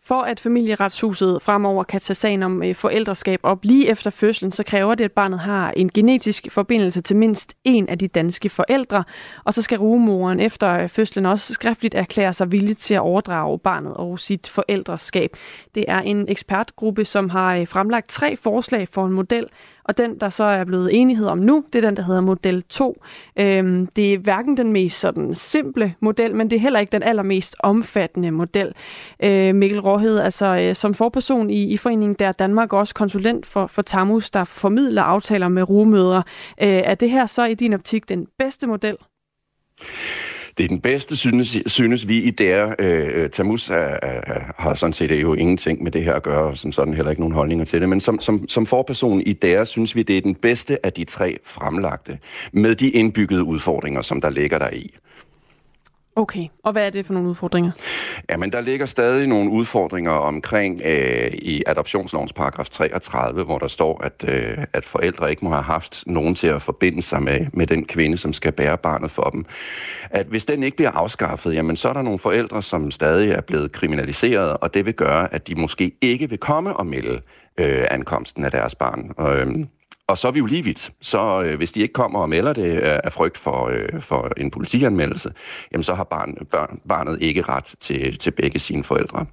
For 0.05 0.21
at 0.21 0.39
familieretshuset 0.39 1.41
fremover 1.41 1.83
kan 1.83 2.01
tage 2.01 2.15
sagen 2.15 2.43
om 2.43 2.63
øh, 2.63 2.75
forældreskab 2.75 3.39
op 3.43 3.59
lige 3.63 3.89
efter 3.89 4.09
fødslen, 4.09 4.51
så 4.51 4.63
kræver 4.63 4.95
det, 4.95 5.03
at 5.03 5.11
barnet 5.11 5.39
har 5.39 5.71
en 5.71 5.91
genetisk 5.91 6.47
forbindelse 6.51 7.01
til 7.01 7.15
mindst 7.15 7.53
en 7.63 7.89
af 7.89 7.99
de 7.99 8.07
danske 8.07 8.49
forældre. 8.49 9.03
Og 9.43 9.53
så 9.53 9.61
skal 9.61 9.79
rugemoren 9.79 10.39
efter 10.39 10.79
øh, 10.79 10.89
fødslen 10.89 11.25
også 11.25 11.53
skriftligt 11.53 11.95
erklære 11.95 12.33
sig 12.33 12.51
villig 12.51 12.77
til 12.77 12.93
at 12.93 12.99
overdrage 12.99 13.59
barnet 13.59 13.93
og 13.93 14.19
sit 14.19 14.47
forældreskab. 14.47 15.37
Det 15.75 15.85
er 15.87 15.99
en 15.99 16.29
ekspertgruppe, 16.29 17.05
som 17.05 17.29
har 17.29 17.55
øh, 17.55 17.67
fremlagt 17.67 18.09
tre 18.09 18.35
forslag 18.35 18.87
for 18.87 19.05
en 19.05 19.13
model, 19.13 19.47
og 19.83 19.97
den, 19.97 20.19
der 20.19 20.29
så 20.29 20.43
er 20.43 20.63
blevet 20.63 20.89
enighed 21.01 21.27
om 21.27 21.37
nu, 21.37 21.63
det 21.73 21.83
er 21.83 21.87
den, 21.87 21.97
der 21.97 22.03
hedder 22.03 22.21
model 22.21 22.63
2. 22.63 23.03
Øhm, 23.39 23.87
det 23.87 24.13
er 24.13 24.17
hverken 24.17 24.57
den 24.57 24.71
mest 24.71 24.99
sådan 24.99 25.35
simple 25.35 25.95
model, 25.99 26.35
men 26.35 26.49
det 26.49 26.55
er 26.55 26.59
heller 26.59 26.79
ikke 26.79 26.91
den 26.91 27.03
allermest 27.03 27.55
omfattende 27.59 28.31
model. 28.31 28.73
Øh, 29.23 29.55
Mikkel 29.55 29.79
Råhed, 29.79 30.19
altså 30.19 30.45
øh, 30.45 30.75
som 30.75 30.93
forperson 30.93 31.49
i, 31.49 31.63
i 31.63 31.77
foreningen, 31.77 32.15
der 32.19 32.27
er 32.27 32.31
Danmark 32.31 32.73
også 32.73 32.93
konsulent 32.93 33.45
for, 33.45 33.67
for 33.67 33.81
Tamus, 33.81 34.29
der 34.29 34.43
formidler 34.43 35.01
aftaler 35.01 35.47
med 35.47 35.69
rumødre. 35.69 36.23
Øh, 36.61 36.67
er 36.67 36.95
det 36.95 37.09
her 37.09 37.25
så 37.25 37.45
i 37.45 37.53
din 37.53 37.73
optik 37.73 38.09
den 38.09 38.27
bedste 38.39 38.67
model? 38.67 38.97
Det 40.57 40.63
er 40.63 40.67
den 40.67 40.79
bedste, 40.79 41.17
synes, 41.17 41.57
synes 41.65 42.07
vi 42.07 42.17
i 42.17 42.29
der. 42.29 42.75
Øh, 42.79 43.29
Tamus 43.29 43.69
er, 43.69 43.97
er, 44.01 44.53
har 44.57 44.73
sådan 44.73 44.93
set 44.93 45.21
jo 45.21 45.33
ingenting 45.33 45.83
med 45.83 45.91
det 45.91 46.03
her 46.03 46.13
at 46.13 46.23
gøre, 46.23 46.43
og 46.43 46.57
som 46.57 46.71
sådan 46.71 46.93
heller 46.93 47.09
ikke 47.09 47.21
nogen 47.21 47.33
holdninger 47.33 47.65
til 47.65 47.81
det. 47.81 47.89
Men 47.89 47.99
som, 47.99 48.19
som, 48.19 48.47
som 48.49 48.65
forperson 48.65 49.21
i 49.21 49.33
der, 49.33 49.65
synes 49.65 49.95
vi, 49.95 50.03
det 50.03 50.17
er 50.17 50.21
den 50.21 50.35
bedste 50.35 50.85
af 50.85 50.93
de 50.93 51.03
tre 51.03 51.37
fremlagte, 51.43 52.19
med 52.51 52.75
de 52.75 52.89
indbyggede 52.89 53.43
udfordringer, 53.43 54.01
som 54.01 54.21
der 54.21 54.29
ligger 54.29 54.59
der 54.59 54.69
i. 54.69 54.95
Okay, 56.15 56.47
og 56.63 56.71
hvad 56.71 56.85
er 56.85 56.89
det 56.89 57.05
for 57.05 57.13
nogle 57.13 57.29
udfordringer? 57.29 57.71
Jamen, 58.29 58.51
der 58.51 58.61
ligger 58.61 58.85
stadig 58.85 59.27
nogle 59.27 59.49
udfordringer 59.49 60.11
omkring 60.11 60.81
øh, 60.85 61.33
i 61.33 61.63
adoptionslovens 61.67 62.33
paragraf 62.33 62.69
33, 62.69 63.43
hvor 63.43 63.57
der 63.57 63.67
står, 63.67 64.03
at, 64.03 64.25
øh, 64.27 64.57
at 64.73 64.85
forældre 64.85 65.29
ikke 65.29 65.45
må 65.45 65.51
have 65.51 65.63
haft 65.63 66.03
nogen 66.07 66.35
til 66.35 66.47
at 66.47 66.61
forbinde 66.61 67.01
sig 67.01 67.23
med, 67.23 67.45
med 67.53 67.67
den 67.67 67.85
kvinde, 67.85 68.17
som 68.17 68.33
skal 68.33 68.51
bære 68.51 68.77
barnet 68.77 69.11
for 69.11 69.23
dem. 69.23 69.45
At 70.09 70.25
hvis 70.25 70.45
den 70.45 70.63
ikke 70.63 70.77
bliver 70.77 70.91
afskaffet, 70.91 71.55
jamen 71.55 71.75
så 71.75 71.89
er 71.89 71.93
der 71.93 72.01
nogle 72.01 72.19
forældre, 72.19 72.61
som 72.61 72.91
stadig 72.91 73.31
er 73.31 73.41
blevet 73.41 73.71
kriminaliseret, 73.71 74.57
og 74.57 74.73
det 74.73 74.85
vil 74.85 74.93
gøre, 74.93 75.33
at 75.33 75.47
de 75.47 75.55
måske 75.55 75.91
ikke 76.01 76.29
vil 76.29 76.39
komme 76.39 76.77
og 76.77 76.85
melde 76.85 77.21
øh, 77.57 77.85
ankomsten 77.91 78.45
af 78.45 78.51
deres 78.51 78.75
barn. 78.75 79.11
Øh, 79.19 79.65
og 80.13 80.17
så 80.17 80.27
er 80.27 80.31
vi 80.31 80.39
jo 80.39 80.45
lige 80.45 80.63
vidt. 80.63 80.91
Så 81.01 81.43
øh, 81.45 81.57
hvis 81.57 81.71
de 81.71 81.81
ikke 81.81 81.93
kommer 81.93 82.19
og 82.19 82.29
melder 82.29 82.53
det 82.53 82.65
øh, 82.65 82.99
af 83.03 83.13
frygt 83.13 83.37
for, 83.37 83.67
øh, 83.67 84.01
for 84.01 84.31
en 84.37 84.51
politianmeldelse, 84.51 85.33
jamen 85.71 85.83
så 85.83 85.93
har 85.93 86.03
barn, 86.03 86.37
børn, 86.51 86.79
barnet 86.87 87.17
ikke 87.21 87.41
ret 87.41 87.73
til, 87.79 88.17
til 88.17 88.31
begge 88.31 88.59
sine 88.59 88.83
forældre. 88.83 89.25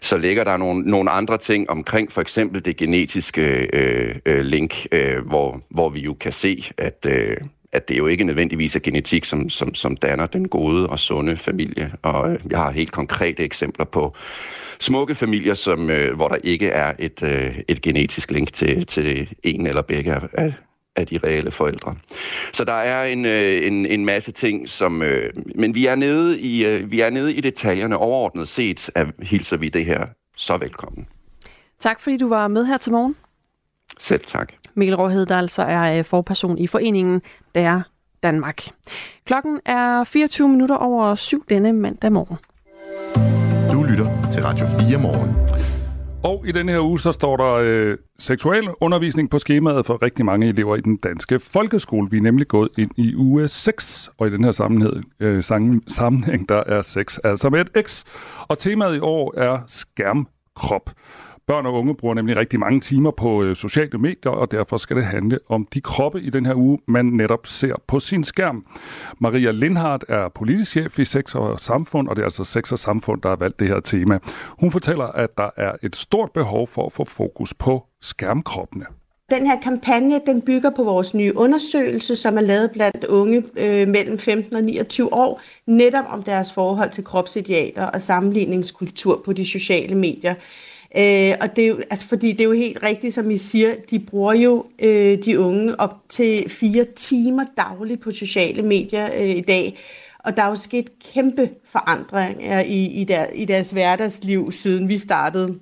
Så 0.00 0.16
ligger 0.16 0.44
der 0.44 0.56
nogle, 0.56 0.82
nogle 0.82 1.10
andre 1.10 1.38
ting 1.38 1.70
omkring 1.70 2.12
for 2.12 2.20
eksempel 2.20 2.64
det 2.64 2.76
genetiske 2.76 3.68
øh, 3.72 4.16
øh, 4.26 4.40
link, 4.44 4.86
øh, 4.92 5.26
hvor, 5.26 5.60
hvor 5.70 5.88
vi 5.88 6.00
jo 6.00 6.14
kan 6.14 6.32
se, 6.32 6.70
at... 6.78 7.06
Øh, 7.06 7.36
at 7.74 7.88
det 7.88 7.98
jo 7.98 8.06
ikke 8.06 8.24
nødvendigvis 8.24 8.76
er 8.76 8.80
genetik, 8.80 9.24
som, 9.24 9.48
som, 9.48 9.74
som 9.74 9.96
danner 9.96 10.26
den 10.26 10.48
gode 10.48 10.86
og 10.86 10.98
sunde 10.98 11.36
familie. 11.36 11.92
Og 12.02 12.32
øh, 12.32 12.38
jeg 12.50 12.58
har 12.58 12.70
helt 12.70 12.92
konkrete 12.92 13.42
eksempler 13.42 13.84
på 13.84 14.16
smukke 14.80 15.14
familier, 15.14 15.54
som, 15.54 15.90
øh, 15.90 16.16
hvor 16.16 16.28
der 16.28 16.36
ikke 16.44 16.68
er 16.68 16.92
et, 16.98 17.22
øh, 17.22 17.58
et 17.68 17.82
genetisk 17.82 18.30
link 18.30 18.52
til, 18.52 18.86
til 18.86 19.28
en 19.42 19.66
eller 19.66 19.82
begge 19.82 20.14
af, 20.32 20.52
af 20.96 21.06
de 21.06 21.18
reelle 21.24 21.50
forældre. 21.50 21.94
Så 22.52 22.64
der 22.64 22.72
er 22.72 23.04
en, 23.04 23.24
øh, 23.24 23.66
en, 23.66 23.86
en 23.86 24.04
masse 24.04 24.32
ting, 24.32 24.68
som... 24.68 25.02
Øh, 25.02 25.32
men 25.54 25.74
vi 25.74 25.86
er, 25.86 25.94
nede 25.94 26.40
i, 26.40 26.66
øh, 26.66 26.90
vi 26.90 27.00
er 27.00 27.10
nede 27.10 27.34
i 27.34 27.40
detaljerne. 27.40 27.96
Overordnet 27.96 28.48
set 28.48 28.90
at 28.94 29.06
hilser 29.22 29.56
vi 29.56 29.68
det 29.68 29.84
her 29.84 30.06
så 30.36 30.56
velkommen. 30.56 31.06
Tak 31.80 32.00
fordi 32.00 32.16
du 32.16 32.28
var 32.28 32.48
med 32.48 32.66
her 32.66 32.78
til 32.78 32.92
morgen. 32.92 33.16
Selv 33.98 34.20
tak. 34.26 34.52
Mikkel 34.74 34.96
Råhed, 34.96 35.26
der 35.26 35.36
altså 35.36 35.62
er 35.62 35.98
øh, 35.98 36.04
forperson 36.04 36.58
i 36.58 36.66
foreningen 36.66 37.22
Der 37.54 37.82
Danmark. 38.22 38.62
Klokken 39.26 39.60
er 39.64 40.04
24 40.04 40.48
minutter 40.48 40.76
over 40.76 41.14
syv 41.14 41.44
denne 41.48 41.72
mandag 41.72 42.12
morgen. 42.12 42.36
Du 43.72 43.82
lytter 43.82 44.30
til 44.32 44.42
Radio 44.42 44.66
4 44.66 44.98
morgen. 45.02 45.36
Og 46.24 46.44
i 46.46 46.52
denne 46.52 46.72
her 46.72 46.80
uge, 46.80 47.00
så 47.00 47.12
står 47.12 47.36
der 47.36 47.52
øh, 47.52 47.96
seksuel 48.18 48.68
undervisning 48.80 49.30
på 49.30 49.38
skemaet 49.38 49.86
for 49.86 50.02
rigtig 50.02 50.24
mange 50.24 50.48
elever 50.48 50.76
i 50.76 50.80
den 50.80 50.96
danske 50.96 51.38
folkeskole. 51.38 52.10
Vi 52.10 52.16
er 52.16 52.22
nemlig 52.22 52.48
gået 52.48 52.68
ind 52.78 52.90
i 52.96 53.14
uge 53.16 53.48
6, 53.48 54.10
og 54.18 54.26
i 54.26 54.30
den 54.30 54.44
her 54.44 54.50
sammenhæng, 54.50 55.04
øh, 55.20 55.42
sammenhæng 55.88 56.48
der 56.48 56.62
er 56.66 56.82
6 56.82 57.18
altså 57.18 57.50
med 57.50 57.60
et 57.60 57.86
X. 57.86 58.04
Og 58.48 58.58
temaet 58.58 58.96
i 58.96 58.98
år 58.98 59.34
er 59.38 59.58
skærmkrop. 59.66 60.90
Børn 61.46 61.66
og 61.66 61.74
unge 61.74 61.94
bruger 61.94 62.14
nemlig 62.14 62.36
rigtig 62.36 62.60
mange 62.60 62.80
timer 62.80 63.10
på 63.10 63.42
øh, 63.42 63.56
sociale 63.56 63.98
medier, 63.98 64.32
og 64.32 64.50
derfor 64.50 64.76
skal 64.76 64.96
det 64.96 65.04
handle 65.04 65.38
om 65.48 65.68
de 65.74 65.80
kroppe 65.80 66.20
i 66.20 66.30
den 66.30 66.46
her 66.46 66.54
uge, 66.54 66.78
man 66.88 67.04
netop 67.04 67.46
ser 67.46 67.74
på 67.86 67.98
sin 67.98 68.24
skærm. 68.24 68.64
Maria 69.18 69.50
Lindhardt 69.50 70.04
er 70.08 70.28
politisk 70.28 70.70
chef 70.70 70.98
i 70.98 71.04
Sex 71.04 71.34
og 71.34 71.60
Samfund, 71.60 72.08
og 72.08 72.16
det 72.16 72.22
er 72.22 72.26
altså 72.26 72.44
Sex 72.44 72.72
og 72.72 72.78
Samfund, 72.78 73.22
der 73.22 73.28
har 73.28 73.36
valgt 73.36 73.60
det 73.60 73.68
her 73.68 73.80
tema. 73.80 74.18
Hun 74.58 74.70
fortæller, 74.70 75.04
at 75.04 75.38
der 75.38 75.50
er 75.56 75.72
et 75.82 75.96
stort 75.96 76.30
behov 76.34 76.68
for 76.68 76.86
at 76.86 76.92
få 76.92 77.04
fokus 77.04 77.54
på 77.54 77.84
skærmkroppene. 78.02 78.84
Den 79.30 79.46
her 79.46 79.60
kampagne 79.60 80.20
den 80.26 80.42
bygger 80.42 80.70
på 80.70 80.84
vores 80.84 81.14
nye 81.14 81.36
undersøgelse, 81.36 82.16
som 82.16 82.38
er 82.38 82.42
lavet 82.42 82.70
blandt 82.70 83.04
unge 83.04 83.42
øh, 83.56 83.88
mellem 83.88 84.18
15 84.18 84.56
og 84.56 84.62
29 84.62 85.12
år, 85.12 85.40
netop 85.66 86.04
om 86.08 86.22
deres 86.22 86.52
forhold 86.52 86.90
til 86.90 87.04
kropsidealer 87.04 87.86
og 87.86 88.00
sammenligningskultur 88.00 89.22
på 89.24 89.32
de 89.32 89.46
sociale 89.46 89.94
medier. 89.94 90.34
Øh, 90.96 91.34
og 91.40 91.56
det 91.56 91.64
er 91.64 91.68
jo, 91.68 91.80
altså 91.90 92.06
fordi 92.06 92.32
det 92.32 92.40
er 92.40 92.44
jo 92.44 92.52
helt 92.52 92.82
rigtigt, 92.82 93.14
som 93.14 93.30
I 93.30 93.36
siger, 93.36 93.74
de 93.90 93.98
bruger 93.98 94.34
jo 94.34 94.66
øh, 94.78 95.24
de 95.24 95.40
unge 95.40 95.80
op 95.80 95.96
til 96.08 96.48
fire 96.48 96.84
timer 96.96 97.44
dagligt 97.56 98.00
på 98.00 98.10
sociale 98.10 98.62
medier 98.62 99.10
øh, 99.16 99.30
i 99.30 99.40
dag. 99.40 99.78
Og 100.18 100.36
der 100.36 100.42
er 100.42 100.48
jo 100.48 100.54
sket 100.54 100.90
kæmpe 101.14 101.50
forandringer 101.64 102.60
øh, 102.60 102.66
i, 102.66 102.86
i, 103.00 103.04
der, 103.04 103.26
i 103.34 103.44
deres 103.44 103.70
hverdagsliv, 103.70 104.52
siden 104.52 104.88
vi 104.88 104.98
startede 104.98 105.58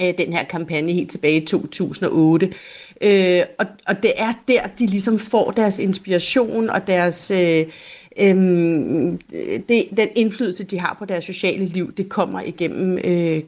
øh, 0.00 0.18
den 0.18 0.32
her 0.32 0.44
kampagne 0.44 0.92
helt 0.92 1.10
tilbage 1.10 1.42
i 1.42 1.46
2008. 1.46 2.52
Øh, 3.00 3.42
og, 3.58 3.66
og 3.86 4.02
det 4.02 4.12
er 4.16 4.32
der, 4.48 4.66
de 4.78 4.86
ligesom 4.86 5.18
får 5.18 5.50
deres 5.50 5.78
inspiration 5.78 6.70
og 6.70 6.86
deres... 6.86 7.30
Øh, 7.30 7.66
Øhm, 8.20 9.18
det, 9.68 9.84
den 9.96 10.08
indflydelse, 10.16 10.64
de 10.64 10.80
har 10.80 10.96
på 10.98 11.04
deres 11.04 11.24
sociale 11.24 11.64
liv, 11.64 11.92
det 11.92 12.08
kommer 12.08 12.40
igennem 12.40 12.98
øh, 13.04 13.42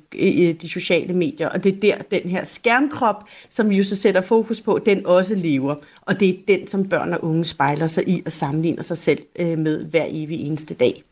de 0.63 0.69
sociale 0.69 1.15
medier, 1.15 1.49
og 1.49 1.65
det 1.65 1.75
er 1.75 1.81
der, 1.81 2.19
den 2.21 2.31
her 2.31 2.45
skærmkrop, 2.45 3.25
som 3.51 3.71
vi 3.71 3.77
jo 3.77 3.85
så 3.85 3.97
sætter 3.97 4.21
fokus 4.21 4.61
på, 4.61 4.81
den 4.87 5.07
også 5.07 5.37
lever. 5.37 5.75
Og 6.01 6.21
det 6.21 6.29
er 6.29 6.35
den, 6.49 6.67
som 6.67 6.89
børn 6.89 7.13
og 7.13 7.25
unge 7.25 7.45
spejler 7.45 7.87
sig 7.87 8.09
i 8.09 8.23
og 8.27 8.33
sammenligner 8.33 8.83
sig 8.83 8.97
selv 8.97 9.19
øh, 9.39 9.59
med 9.59 9.85
hver 9.85 10.07
evig 10.09 10.41
eneste 10.41 10.75
dag. 10.75 11.03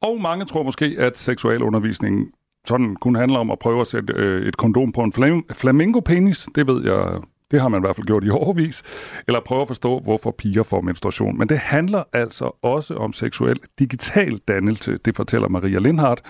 Og 0.00 0.20
mange 0.20 0.44
tror 0.44 0.62
måske, 0.62 0.96
at 0.98 1.18
seksualundervisningen 1.18 2.26
sådan 2.66 2.96
kun 2.96 3.14
handler 3.14 3.38
om 3.38 3.50
at 3.50 3.58
prøve 3.58 3.80
at 3.80 3.86
sætte 3.86 4.12
øh, 4.16 4.48
et 4.48 4.56
kondom 4.56 4.92
på 4.92 5.00
en 5.00 5.12
flamingo-penis. 5.52 6.48
Det 6.54 6.66
ved 6.66 6.84
jeg 6.84 7.20
det 7.50 7.60
har 7.60 7.68
man 7.68 7.80
i 7.80 7.84
hvert 7.86 7.96
fald 7.96 8.06
gjort 8.06 8.24
i 8.24 8.30
årvis. 8.30 8.82
Eller 9.26 9.40
prøve 9.40 9.60
at 9.60 9.66
forstå, 9.66 9.98
hvorfor 9.98 10.34
piger 10.38 10.62
får 10.62 10.80
menstruation. 10.80 11.38
Men 11.38 11.48
det 11.48 11.58
handler 11.58 12.02
altså 12.12 12.50
også 12.62 12.94
om 12.94 13.12
seksuel 13.12 13.56
digital 13.78 14.38
dannelse. 14.48 14.96
Det 15.04 15.16
fortæller 15.16 15.48
Maria 15.48 15.78
Lindhardt, 15.78 16.22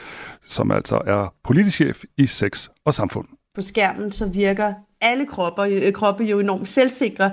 som 0.46 0.70
altså 0.70 1.00
er 1.06 1.34
politisk 1.44 1.76
chef 1.76 2.04
i 2.18 2.26
Sex 2.26 2.68
og 2.86 2.94
Samfund. 2.94 3.26
På 3.54 3.62
skærmen 3.62 4.12
så 4.12 4.28
virker 4.28 4.74
alle 5.00 5.26
kroppe, 5.26 5.62
øh, 5.62 5.92
kroppe 5.92 6.24
jo 6.24 6.40
enormt 6.40 6.68
selvsikre, 6.68 7.30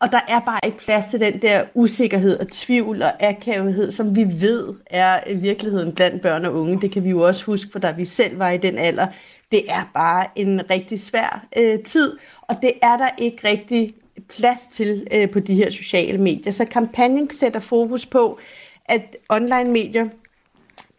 og 0.00 0.12
der 0.12 0.20
er 0.28 0.40
bare 0.40 0.60
ikke 0.64 0.78
plads 0.78 1.06
til 1.06 1.20
den 1.20 1.42
der 1.42 1.64
usikkerhed 1.74 2.40
og 2.40 2.48
tvivl 2.48 3.02
og 3.02 3.12
akavethed, 3.22 3.90
som 3.90 4.16
vi 4.16 4.24
ved 4.40 4.74
er 4.86 5.34
virkeligheden 5.34 5.94
blandt 5.94 6.22
børn 6.22 6.44
og 6.44 6.54
unge. 6.54 6.80
Det 6.80 6.92
kan 6.92 7.04
vi 7.04 7.10
jo 7.10 7.20
også 7.20 7.44
huske, 7.44 7.72
for 7.72 7.78
da 7.78 7.92
vi 7.92 8.04
selv 8.04 8.38
var 8.38 8.50
i 8.50 8.58
den 8.58 8.78
alder. 8.78 9.06
Det 9.54 9.64
er 9.68 9.90
bare 9.94 10.26
en 10.36 10.70
rigtig 10.70 11.00
svær 11.00 11.46
øh, 11.58 11.78
tid, 11.82 12.16
og 12.42 12.56
det 12.62 12.72
er 12.82 12.96
der 12.96 13.08
ikke 13.18 13.48
rigtig 13.48 13.94
plads 14.28 14.66
til 14.72 15.06
øh, 15.14 15.30
på 15.30 15.40
de 15.40 15.54
her 15.54 15.70
sociale 15.70 16.18
medier. 16.18 16.52
Så 16.52 16.64
kampagnen 16.64 17.30
sætter 17.34 17.60
fokus 17.60 18.06
på, 18.06 18.38
at 18.84 19.16
online 19.28 19.70
medier 19.70 20.08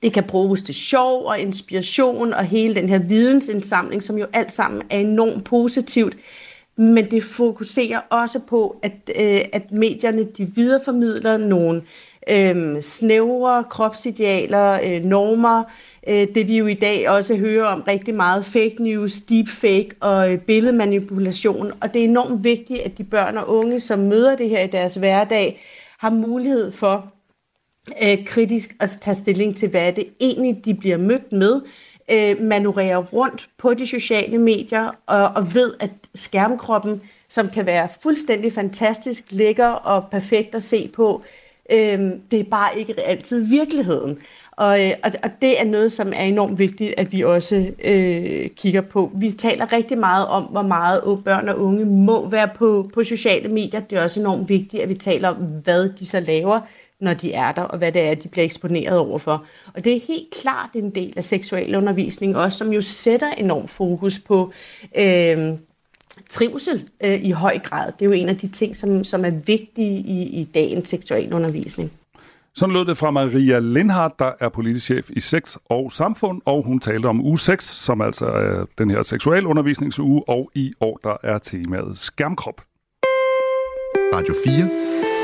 det 0.03 0.13
kan 0.13 0.23
bruges 0.23 0.61
til 0.61 0.75
sjov 0.75 1.25
og 1.25 1.39
inspiration 1.39 2.33
og 2.33 2.43
hele 2.43 2.75
den 2.75 2.89
her 2.89 2.99
vidensindsamling, 2.99 4.03
som 4.03 4.17
jo 4.17 4.25
alt 4.33 4.51
sammen 4.51 4.81
er 4.89 4.99
enormt 4.99 5.43
positivt. 5.43 6.17
Men 6.75 7.11
det 7.11 7.23
fokuserer 7.23 7.99
også 8.09 8.39
på, 8.39 8.75
at, 8.81 8.91
øh, 9.19 9.41
at 9.53 9.71
medierne 9.71 10.23
de 10.23 10.51
videreformidler 10.55 11.37
nogle 11.37 11.81
øh, 12.29 12.81
snævre 12.81 13.63
kropsidealer, 13.63 14.79
øh, 14.83 15.03
normer, 15.03 15.59
øh, 15.59 15.65
Øh, 16.07 16.27
det 16.35 16.47
vi 16.47 16.57
jo 16.57 16.65
i 16.65 16.73
dag 16.73 17.09
også 17.09 17.35
hører 17.35 17.65
om 17.65 17.81
rigtig 17.81 18.15
meget 18.15 18.45
fake 18.45 18.75
news, 18.79 19.21
deepfake 19.21 19.89
og 19.99 20.31
øh, 20.31 20.39
billedmanipulation. 20.39 21.71
Og 21.81 21.93
det 21.93 21.99
er 21.99 22.05
enormt 22.05 22.43
vigtigt, 22.43 22.79
at 22.79 22.97
de 22.97 23.03
børn 23.03 23.37
og 23.37 23.49
unge, 23.49 23.79
som 23.79 23.99
møder 23.99 24.35
det 24.35 24.49
her 24.49 24.63
i 24.63 24.67
deres 24.67 24.95
hverdag, 24.95 25.61
har 25.97 26.09
mulighed 26.09 26.71
for 26.71 27.11
øh, 28.03 28.25
kritisk 28.25 28.75
at 28.79 28.97
tage 29.01 29.15
stilling 29.15 29.57
til, 29.57 29.69
hvad 29.69 29.93
det 29.93 30.07
egentlig 30.19 30.65
de 30.65 30.73
bliver 30.73 30.97
mødt 30.97 31.31
med, 31.31 31.61
øh, 32.11 32.41
manøvrere 32.41 32.97
rundt 32.97 33.49
på 33.57 33.73
de 33.73 33.87
sociale 33.87 34.37
medier 34.37 34.89
og, 35.05 35.31
og 35.35 35.55
ved, 35.55 35.73
at 35.79 35.89
skærmkroppen, 36.15 37.01
som 37.29 37.49
kan 37.49 37.65
være 37.65 37.87
fuldstændig 38.01 38.53
fantastisk, 38.53 39.23
lækker 39.29 39.67
og 39.67 40.07
perfekt 40.11 40.55
at 40.55 40.63
se 40.63 40.87
på, 40.93 41.23
øh, 41.71 41.99
det 42.31 42.39
er 42.39 42.43
bare 42.43 42.79
ikke 42.79 42.99
altid 42.99 43.43
virkeligheden. 43.43 44.19
Og, 44.57 44.85
øh, 44.85 44.91
og, 45.03 45.11
og 45.23 45.29
det 45.41 45.61
er 45.61 45.63
noget, 45.63 45.91
som 45.91 46.13
er 46.15 46.23
enormt 46.23 46.59
vigtigt, 46.59 46.93
at 46.97 47.11
vi 47.11 47.21
også 47.21 47.71
øh, 47.83 48.49
kigger 48.49 48.81
på. 48.81 49.11
Vi 49.15 49.31
taler 49.31 49.73
rigtig 49.73 49.97
meget 49.97 50.27
om, 50.27 50.43
hvor 50.43 50.61
meget 50.61 51.23
børn 51.25 51.49
og 51.49 51.59
unge 51.59 51.85
må 51.85 52.29
være 52.29 52.49
på, 52.55 52.89
på 52.93 53.03
sociale 53.03 53.49
medier. 53.49 53.79
Det 53.79 53.97
er 53.97 54.03
også 54.03 54.19
enormt 54.19 54.49
vigtigt, 54.49 54.83
at 54.83 54.89
vi 54.89 54.93
taler 54.93 55.29
om, 55.29 55.35
hvad 55.35 55.89
de 55.89 56.05
så 56.05 56.19
laver, 56.19 56.59
når 56.99 57.13
de 57.13 57.33
er 57.33 57.51
der, 57.51 57.61
og 57.61 57.77
hvad 57.77 57.91
det 57.91 58.01
er, 58.01 58.15
de 58.15 58.27
bliver 58.27 58.45
eksponeret 58.45 58.99
overfor. 58.99 59.45
Og 59.73 59.83
det 59.83 59.95
er 59.95 59.99
helt 60.07 60.33
klart 60.41 60.69
en 60.73 60.89
del 60.89 61.13
af 61.17 61.23
seksualundervisning 61.23 62.37
også, 62.37 62.57
som 62.57 62.73
jo 62.73 62.81
sætter 62.81 63.31
enormt 63.31 63.71
fokus 63.71 64.19
på 64.19 64.51
øh, 64.97 65.37
trivsel 66.29 66.89
øh, 67.03 67.23
i 67.23 67.31
høj 67.31 67.59
grad. 67.59 67.91
Det 67.91 68.01
er 68.01 68.05
jo 68.05 68.11
en 68.11 68.29
af 68.29 68.37
de 68.37 68.47
ting, 68.47 68.77
som, 68.77 69.03
som 69.03 69.25
er 69.25 69.29
vigtige 69.29 69.97
i, 69.99 70.21
i 70.21 70.43
dagens 70.53 70.89
seksualundervisning. 70.89 71.91
Sådan 72.57 72.73
lød 72.73 72.85
det 72.85 72.97
fra 72.97 73.11
Maria 73.11 73.59
Lindhardt, 73.59 74.19
der 74.19 74.31
er 74.39 74.49
politisk 74.49 74.85
chef 74.85 75.09
i 75.09 75.19
Sex 75.19 75.55
og 75.69 75.91
Samfund, 75.91 76.41
og 76.45 76.63
hun 76.63 76.79
talte 76.79 77.07
om 77.07 77.21
uge 77.25 77.39
6, 77.39 77.65
som 77.65 78.01
altså 78.01 78.25
er 78.25 78.65
den 78.77 78.89
her 78.89 79.03
seksualundervisningsuge, 79.03 80.29
og 80.29 80.51
i 80.55 80.73
år 80.79 80.99
der 81.03 81.17
er 81.23 81.37
temaet 81.37 81.97
skærmkrop. 81.97 82.61
Radio 84.13 84.33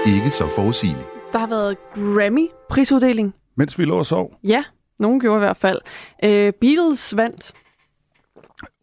4. 0.06 0.16
Ikke 0.16 0.30
så 0.30 0.48
forudsigeligt. 0.56 1.08
Der 1.34 1.40
har 1.40 1.48
været 1.48 1.78
Grammy-prisuddeling. 1.94 3.34
Mens 3.56 3.80
vi 3.80 3.86
lå 3.86 3.98
og 3.98 4.06
sov? 4.06 4.36
Ja, 4.44 4.64
nogen 5.00 5.20
gjorde 5.20 5.38
i 5.38 5.40
hvert 5.46 5.58
fald. 5.58 5.80
Uh, 6.24 6.30
Beatles 6.62 7.18
vandt. 7.18 7.52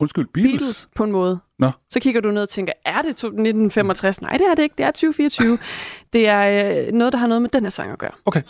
Undskyld, 0.01 0.27
Beatles? 0.35 0.53
Beatles 0.53 0.89
på 0.97 1.05
en 1.05 1.13
måde. 1.13 1.39
Nå. 1.59 1.71
Så 1.91 2.01
kigger 2.01 2.21
du 2.21 2.31
ned 2.31 2.43
og 2.43 2.49
tænker, 2.49 2.73
er 2.85 3.03
det 3.03 3.09
1965? 3.09 4.23
Nej, 4.23 4.37
det 4.37 4.47
er 4.47 4.55
det 4.55 4.63
ikke. 4.63 4.75
Det 4.79 4.87
er 4.87 4.91
2024. 4.91 5.59
det 6.13 6.29
er 6.29 6.71
øh, 6.87 6.93
noget, 6.93 7.13
der 7.13 7.19
har 7.19 7.27
noget 7.27 7.43
med 7.43 7.51
den 7.51 7.63
her 7.63 7.71
sang 7.71 7.93
at 7.93 7.99
gøre. 7.99 8.11
Okay. 8.27 8.43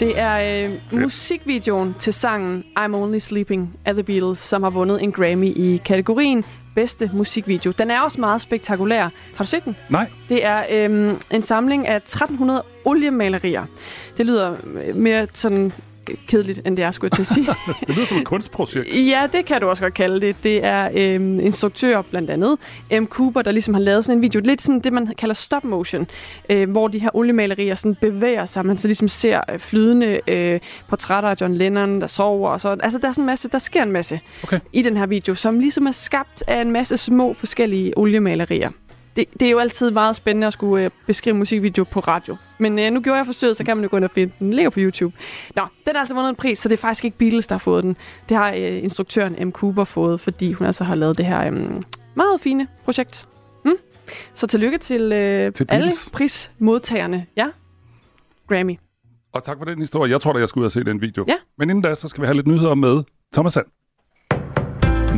Det 0.00 0.18
er 0.18 0.64
øh, 0.64 1.00
musikvideoen 1.00 1.94
til 1.98 2.14
sangen 2.14 2.64
I'm 2.78 2.94
Only 2.94 3.18
Sleeping 3.18 3.78
af 3.84 3.94
The 3.94 4.02
Beatles, 4.02 4.38
som 4.38 4.62
har 4.62 4.70
vundet 4.70 5.02
en 5.02 5.12
Grammy 5.12 5.56
i 5.56 5.80
kategorien 5.84 6.44
bedste 6.76 7.10
musikvideo. 7.14 7.72
Den 7.78 7.90
er 7.90 8.00
også 8.00 8.20
meget 8.20 8.40
spektakulær. 8.40 9.02
Har 9.36 9.44
du 9.44 9.46
set 9.46 9.64
den? 9.64 9.76
Nej. 9.88 10.10
Det 10.28 10.44
er 10.44 10.64
øhm, 10.70 11.20
en 11.30 11.42
samling 11.42 11.86
af 11.86 11.96
1300 11.96 12.62
oliemalerier. 12.84 13.64
Det 14.16 14.26
lyder 14.26 14.56
øh, 14.74 14.96
mere 14.96 15.26
sådan 15.34 15.72
kedeligt, 16.26 16.60
end 16.66 16.76
det 16.76 16.84
er, 16.84 16.90
skulle 16.90 17.10
jeg 17.18 17.26
til 17.26 17.32
at 17.32 17.34
sige. 17.34 17.46
det 17.86 17.96
lyder 17.96 18.06
som 18.06 18.18
et 18.18 18.24
kunstprojekt. 18.24 18.96
Ja, 18.96 19.28
det 19.32 19.44
kan 19.44 19.60
du 19.60 19.68
også 19.68 19.82
godt 19.82 19.94
kalde 19.94 20.20
det. 20.20 20.36
Det 20.42 20.64
er 20.64 20.90
øhm, 20.94 21.40
instruktører 21.40 22.02
blandt 22.02 22.30
andet, 22.30 22.58
M. 22.92 23.04
Cooper, 23.04 23.42
der 23.42 23.50
ligesom 23.50 23.74
har 23.74 23.80
lavet 23.80 24.04
sådan 24.04 24.18
en 24.18 24.22
video. 24.22 24.40
Lidt 24.44 24.62
sådan 24.62 24.80
det, 24.80 24.92
man 24.92 25.06
kalder 25.18 25.34
stop 25.34 25.64
motion, 25.64 26.06
øh, 26.50 26.70
hvor 26.70 26.88
de 26.88 26.98
her 26.98 27.10
oliemalerier 27.14 27.74
sådan 27.74 27.94
bevæger 28.00 28.44
sig. 28.44 28.66
Man 28.66 28.78
så 28.78 28.88
ligesom 28.88 29.08
ser 29.08 29.40
øh, 29.52 29.58
flydende 29.58 30.20
øh, 30.28 30.60
portrætter 30.88 31.30
af 31.30 31.40
John 31.40 31.54
Lennon, 31.54 32.00
der 32.00 32.06
sover. 32.06 32.50
Og 32.50 32.60
så. 32.60 32.76
Altså, 32.80 32.98
der 32.98 33.08
er 33.08 33.12
sådan 33.12 33.22
en 33.22 33.26
masse, 33.26 33.48
der 33.48 33.58
sker 33.58 33.82
en 33.82 33.92
masse 33.92 34.20
okay. 34.42 34.60
i 34.72 34.82
den 34.82 34.96
her 34.96 35.06
video, 35.06 35.34
som 35.34 35.58
ligesom 35.58 35.86
er 35.86 35.92
skabt 35.92 36.44
af 36.46 36.60
en 36.60 36.70
masse 36.70 36.96
små 36.96 37.34
forskellige 37.34 37.98
oliemalerier 37.98 38.70
det, 39.16 39.24
det 39.40 39.46
er 39.46 39.50
jo 39.50 39.58
altid 39.58 39.90
meget 39.90 40.16
spændende 40.16 40.46
at 40.46 40.52
skulle 40.52 40.84
øh, 40.84 40.90
beskrive 41.06 41.36
musikvideo 41.36 41.84
på 41.84 42.00
radio. 42.00 42.36
Men 42.58 42.78
øh, 42.78 42.90
nu 42.90 43.00
gjorde 43.00 43.16
jeg 43.18 43.26
forsøget, 43.26 43.56
så 43.56 43.64
kan 43.64 43.76
man 43.76 43.84
jo 43.84 43.88
gå 43.90 43.96
ind 43.96 44.04
og 44.04 44.10
finde 44.10 44.34
den. 44.38 44.52
Ligger 44.52 44.70
på 44.70 44.80
YouTube. 44.80 45.16
Nå, 45.56 45.62
den 45.86 45.94
har 45.94 46.00
altså 46.00 46.14
vundet 46.14 46.28
en 46.28 46.36
pris, 46.36 46.58
så 46.58 46.68
det 46.68 46.76
er 46.76 46.80
faktisk 46.80 47.04
ikke 47.04 47.18
Beatles, 47.18 47.46
der 47.46 47.54
har 47.54 47.58
fået 47.58 47.84
den. 47.84 47.96
Det 48.28 48.36
har 48.36 48.52
øh, 48.52 48.82
instruktøren 48.84 49.48
M. 49.48 49.52
Cooper 49.52 49.84
fået, 49.84 50.20
fordi 50.20 50.52
hun 50.52 50.66
altså 50.66 50.84
har 50.84 50.94
lavet 50.94 51.18
det 51.18 51.26
her 51.26 51.46
øh, 51.46 51.52
meget 52.14 52.40
fine 52.40 52.66
projekt. 52.84 53.28
Hm? 53.64 53.72
Så 54.34 54.46
tillykke 54.46 54.78
til, 54.78 55.00
øh, 55.00 55.08
Til 55.52 55.66
alle 55.68 55.82
Beatles. 55.84 56.10
prismodtagerne. 56.12 57.26
Ja, 57.36 57.46
Grammy. 58.48 58.78
Og 59.34 59.42
tak 59.44 59.58
for 59.58 59.64
den 59.64 59.78
historie. 59.78 60.10
Jeg 60.12 60.20
tror 60.20 60.32
da, 60.32 60.38
jeg 60.38 60.48
skal 60.48 60.60
ud 60.60 60.64
og 60.64 60.72
se 60.72 60.84
den 60.84 61.00
video. 61.00 61.24
Ja. 61.28 61.34
Men 61.58 61.70
inden 61.70 61.82
da, 61.82 61.94
så 61.94 62.08
skal 62.08 62.20
vi 62.22 62.26
have 62.26 62.34
lidt 62.36 62.46
nyheder 62.46 62.74
med 62.74 63.02
Thomas 63.34 63.52
Sand. 63.52 63.66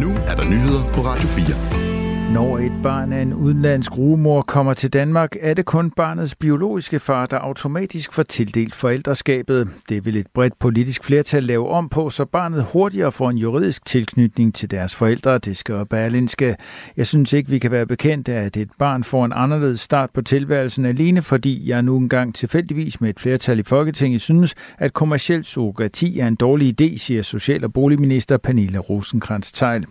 Nu 0.02 0.08
er 0.26 0.34
der 0.37 0.44
nyheder 0.44 0.92
på 0.92 1.00
Radio 1.00 1.28
4. 1.28 1.88
Når 2.34 2.58
et 2.58 2.72
barn 2.82 3.12
af 3.12 3.22
en 3.22 3.34
udenlandsk 3.34 3.98
rugemor 3.98 4.42
kommer 4.42 4.74
til 4.74 4.92
Danmark, 4.92 5.36
er 5.40 5.54
det 5.54 5.64
kun 5.64 5.90
barnets 5.90 6.34
biologiske 6.34 7.00
far, 7.00 7.26
der 7.26 7.38
automatisk 7.38 8.12
får 8.12 8.22
tildelt 8.22 8.74
forældreskabet. 8.74 9.68
Det 9.88 10.06
vil 10.06 10.16
et 10.16 10.26
bredt 10.34 10.58
politisk 10.58 11.04
flertal 11.04 11.44
lave 11.44 11.68
om 11.68 11.88
på, 11.88 12.10
så 12.10 12.24
barnet 12.24 12.66
hurtigere 12.72 13.12
får 13.12 13.30
en 13.30 13.38
juridisk 13.38 13.86
tilknytning 13.86 14.54
til 14.54 14.70
deres 14.70 14.94
forældre, 14.94 15.38
det 15.38 15.56
skriver 15.56 15.84
Berlinske. 15.84 16.56
Jeg 16.96 17.06
synes 17.06 17.32
ikke, 17.32 17.50
vi 17.50 17.58
kan 17.58 17.70
være 17.70 17.86
bekendt 17.86 18.28
af, 18.28 18.42
at 18.42 18.56
et 18.56 18.70
barn 18.78 19.04
får 19.04 19.24
en 19.24 19.32
anderledes 19.34 19.80
start 19.80 20.10
på 20.14 20.22
tilværelsen 20.22 20.84
alene, 20.84 21.22
fordi 21.22 21.68
jeg 21.68 21.82
nu 21.82 21.96
engang 21.96 22.34
tilfældigvis 22.34 23.00
med 23.00 23.10
et 23.10 23.20
flertal 23.20 23.58
i 23.58 23.62
Folketinget 23.62 24.20
synes, 24.20 24.54
at 24.78 24.92
kommersiel 24.92 25.44
surrogati 25.44 26.18
er 26.18 26.26
en 26.26 26.36
dårlig 26.36 26.80
idé, 26.80 26.98
siger 26.98 27.22
Social- 27.22 27.64
og 27.64 27.72
Boligminister 27.72 28.36
Pernille 28.36 28.78
rosenkrantz 28.78 29.52
teil 29.52 29.86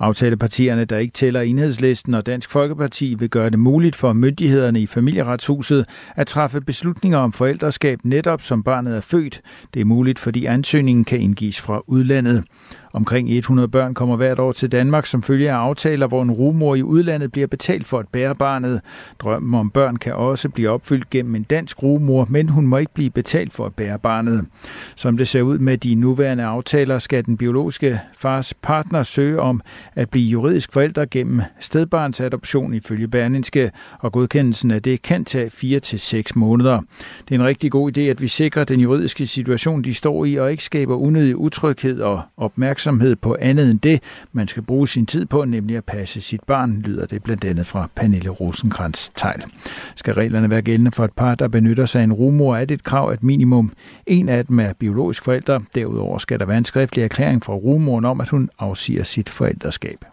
Aftalepartierne, 0.00 0.84
der 0.84 0.98
ikke 0.98 1.12
tæller 1.12 1.40
enhedslisten 1.70 2.14
og 2.14 2.26
Dansk 2.26 2.50
Folkeparti, 2.50 3.14
vil 3.18 3.30
gøre 3.30 3.50
det 3.50 3.58
muligt 3.58 3.96
for 3.96 4.12
myndighederne 4.12 4.80
i 4.80 4.86
familieretshuset 4.86 5.86
at 6.16 6.26
træffe 6.26 6.60
beslutninger 6.60 7.18
om 7.18 7.32
forældreskab 7.32 7.98
netop 8.04 8.42
som 8.42 8.62
barnet 8.62 8.96
er 8.96 9.00
født. 9.00 9.40
Det 9.74 9.80
er 9.80 9.84
muligt, 9.84 10.18
fordi 10.18 10.44
ansøgningen 10.44 11.04
kan 11.04 11.20
indgives 11.20 11.60
fra 11.60 11.82
udlandet. 11.86 12.44
Omkring 12.92 13.30
100 13.30 13.68
børn 13.68 13.94
kommer 13.94 14.16
hvert 14.16 14.38
år 14.38 14.52
til 14.52 14.72
Danmark 14.72 15.06
som 15.06 15.22
følge 15.22 15.50
af 15.50 15.54
aftaler, 15.54 16.06
hvor 16.06 16.22
en 16.22 16.30
rumor 16.30 16.74
i 16.74 16.82
udlandet 16.82 17.32
bliver 17.32 17.46
betalt 17.46 17.86
for 17.86 17.98
at 17.98 18.08
bære 18.08 18.34
barnet. 18.34 18.80
Drømmen 19.18 19.60
om 19.60 19.70
børn 19.70 19.96
kan 19.96 20.14
også 20.14 20.48
blive 20.48 20.70
opfyldt 20.70 21.10
gennem 21.10 21.34
en 21.34 21.42
dansk 21.42 21.82
rumor, 21.82 22.26
men 22.30 22.48
hun 22.48 22.66
må 22.66 22.78
ikke 22.78 22.94
blive 22.94 23.10
betalt 23.10 23.52
for 23.52 23.66
at 23.66 23.74
bære 23.74 23.98
barnet. 23.98 24.46
Som 24.96 25.16
det 25.16 25.28
ser 25.28 25.42
ud 25.42 25.58
med 25.58 25.78
de 25.78 25.94
nuværende 25.94 26.44
aftaler, 26.44 26.98
skal 26.98 27.24
den 27.26 27.36
biologiske 27.36 28.00
fars 28.16 28.54
partner 28.54 29.02
søge 29.02 29.40
om 29.40 29.60
at 29.94 30.10
blive 30.10 30.28
juridisk 30.28 30.72
forælder 30.72 31.04
gennem 31.10 31.42
stedbarnsadoption 31.60 32.74
ifølge 32.74 33.08
Berlinske, 33.08 33.70
og 33.98 34.12
godkendelsen 34.12 34.70
af 34.70 34.82
det 34.82 35.02
kan 35.02 35.24
tage 35.24 35.50
4 35.50 35.80
til 35.80 36.00
seks 36.00 36.36
måneder. 36.36 36.80
Det 37.28 37.34
er 37.34 37.38
en 37.38 37.46
rigtig 37.46 37.70
god 37.70 37.96
idé, 37.98 38.00
at 38.00 38.22
vi 38.22 38.28
sikrer 38.28 38.64
den 38.64 38.80
juridiske 38.80 39.26
situation, 39.26 39.82
de 39.82 39.94
står 39.94 40.24
i, 40.24 40.36
og 40.36 40.50
ikke 40.50 40.64
skaber 40.64 40.94
unødig 40.94 41.36
utryghed 41.36 42.00
og 42.00 42.22
opmærksomhed 42.36 42.79
på 43.20 43.36
andet 43.40 43.70
end 43.70 43.80
det, 43.80 44.02
man 44.32 44.48
skal 44.48 44.62
bruge 44.62 44.88
sin 44.88 45.06
tid 45.06 45.26
på, 45.26 45.44
nemlig 45.44 45.76
at 45.76 45.84
passe 45.84 46.20
sit 46.20 46.40
barn, 46.46 46.82
lyder 46.84 47.06
det 47.06 47.22
blandt 47.22 47.44
andet 47.44 47.66
fra 47.66 47.88
Pernille 47.96 48.30
rosenkrantz 48.30 49.08
tegl 49.16 49.44
Skal 49.96 50.14
reglerne 50.14 50.50
være 50.50 50.62
gældende 50.62 50.92
for 50.92 51.04
et 51.04 51.12
par, 51.12 51.34
der 51.34 51.48
benytter 51.48 51.86
sig 51.86 52.00
af 52.00 52.04
en 52.04 52.12
rumor, 52.12 52.56
er 52.56 52.64
det 52.64 52.74
et 52.74 52.84
krav, 52.84 53.10
at 53.10 53.22
minimum 53.22 53.72
en 54.06 54.28
af 54.28 54.46
dem 54.46 54.60
er 54.60 54.72
biologisk 54.72 55.24
forælder. 55.24 55.60
Derudover 55.74 56.18
skal 56.18 56.40
der 56.40 56.46
være 56.46 56.58
en 56.58 56.64
skriftlig 56.64 57.02
erklæring 57.02 57.44
fra 57.44 57.52
rumoren 57.52 58.04
om, 58.04 58.20
at 58.20 58.28
hun 58.28 58.50
afsiger 58.58 59.04
sit 59.04 59.28
forældreskab. 59.28 60.04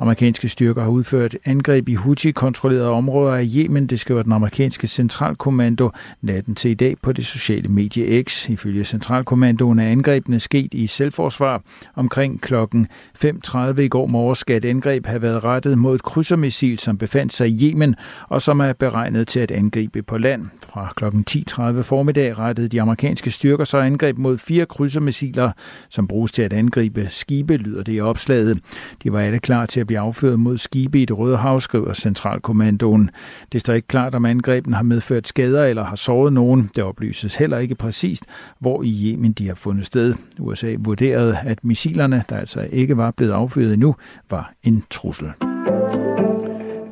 Amerikanske 0.00 0.48
styrker 0.48 0.82
har 0.82 0.90
udført 0.90 1.36
angreb 1.44 1.88
i 1.88 1.94
Houthi-kontrollerede 1.94 2.90
områder 2.90 3.34
af 3.34 3.46
Yemen, 3.56 3.86
det 3.86 4.00
skriver 4.00 4.22
den 4.22 4.32
amerikanske 4.32 4.86
centralkommando 4.86 5.90
natten 6.22 6.54
til 6.54 6.70
i 6.70 6.74
dag 6.74 6.96
på 7.02 7.12
det 7.12 7.26
sociale 7.26 7.68
medie 7.68 8.22
X. 8.22 8.48
Ifølge 8.48 8.84
centralkommandoen 8.84 9.78
er 9.78 9.88
angrebene 9.88 10.40
sket 10.40 10.74
i 10.74 10.86
selvforsvar. 10.86 11.62
Omkring 11.94 12.40
klokken 12.40 12.88
5.30 13.24 13.80
i 13.80 13.88
går 13.88 14.06
morges 14.06 14.38
skal 14.38 14.56
et 14.56 14.64
angreb 14.64 15.06
have 15.06 15.22
været 15.22 15.44
rettet 15.44 15.78
mod 15.78 15.94
et 15.94 16.02
krydsermissil, 16.02 16.78
som 16.78 16.98
befandt 16.98 17.32
sig 17.32 17.48
i 17.48 17.70
Yemen, 17.70 17.94
og 18.28 18.42
som 18.42 18.60
er 18.60 18.72
beregnet 18.72 19.28
til 19.28 19.40
at 19.40 19.50
angribe 19.50 20.02
på 20.02 20.18
land. 20.18 20.46
Fra 20.68 20.92
klokken 20.96 21.24
10.30 21.30 21.62
formiddag 21.80 22.38
rettede 22.38 22.68
de 22.68 22.80
amerikanske 22.80 23.30
styrker 23.30 23.64
så 23.64 23.78
angreb 23.78 24.18
mod 24.18 24.38
fire 24.38 24.66
krydsermissiler, 24.66 25.50
som 25.88 26.08
bruges 26.08 26.32
til 26.32 26.42
at 26.42 26.52
angribe 26.52 27.06
skibe, 27.10 27.56
lyder 27.56 27.82
det 27.82 27.92
i 27.92 28.00
opslaget. 28.00 28.58
De 29.02 29.12
var 29.12 29.20
alle 29.20 29.38
klar 29.38 29.66
til 29.66 29.80
at 29.80 29.85
blive 29.86 30.00
affyret 30.00 30.40
mod 30.40 30.58
skibe 30.58 31.02
i 31.02 31.04
det 31.04 31.18
Røde 31.18 31.36
Hav, 31.36 31.60
skriver 31.60 31.94
Centralkommandoen. 31.94 33.10
Det 33.52 33.60
står 33.60 33.72
ikke 33.72 33.88
klart, 33.88 34.14
om 34.14 34.24
angrebene 34.24 34.76
har 34.76 34.82
medført 34.82 35.28
skader 35.28 35.64
eller 35.64 35.84
har 35.84 35.96
såret 35.96 36.32
nogen. 36.32 36.70
Det 36.76 36.84
oplyses 36.84 37.34
heller 37.34 37.58
ikke 37.58 37.74
præcist, 37.74 38.24
hvor 38.58 38.82
i 38.82 39.12
Yemen 39.12 39.32
de 39.32 39.48
har 39.48 39.54
fundet 39.54 39.86
sted. 39.86 40.14
USA 40.38 40.74
vurderede, 40.78 41.38
at 41.38 41.64
missilerne, 41.64 42.24
der 42.28 42.36
altså 42.36 42.68
ikke 42.72 42.96
var 42.96 43.10
blevet 43.10 43.32
affyret 43.32 43.72
endnu, 43.72 43.96
var 44.30 44.52
en 44.62 44.84
trussel. 44.90 45.32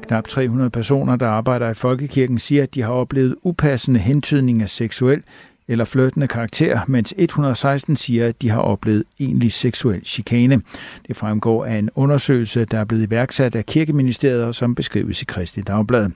Knap 0.08 0.28
300 0.28 0.70
personer, 0.70 1.16
der 1.16 1.28
arbejder 1.28 1.70
i 1.70 1.74
Folkekirken, 1.74 2.38
siger, 2.38 2.62
at 2.62 2.74
de 2.74 2.82
har 2.82 2.92
oplevet 2.92 3.36
upassende 3.42 4.00
hentydning 4.00 4.62
af 4.62 4.68
seksuel 4.68 5.22
eller 5.68 5.84
flirtende 5.84 6.28
karakter, 6.28 6.80
mens 6.86 7.14
116 7.16 7.96
siger, 7.96 8.26
at 8.26 8.42
de 8.42 8.50
har 8.50 8.60
oplevet 8.60 9.04
egentlig 9.20 9.52
seksuel 9.52 10.04
chikane. 10.04 10.62
Det 11.08 11.16
fremgår 11.16 11.64
af 11.64 11.74
en 11.74 11.90
undersøgelse, 11.94 12.64
der 12.64 12.78
er 12.78 12.84
blevet 12.84 13.06
iværksat 13.06 13.54
af 13.54 13.66
Kirkeministeriet, 13.66 14.44
og 14.44 14.54
som 14.54 14.74
beskrives 14.74 15.22
i 15.22 15.24
Kristi 15.24 15.60
Dagblad. 15.60 16.10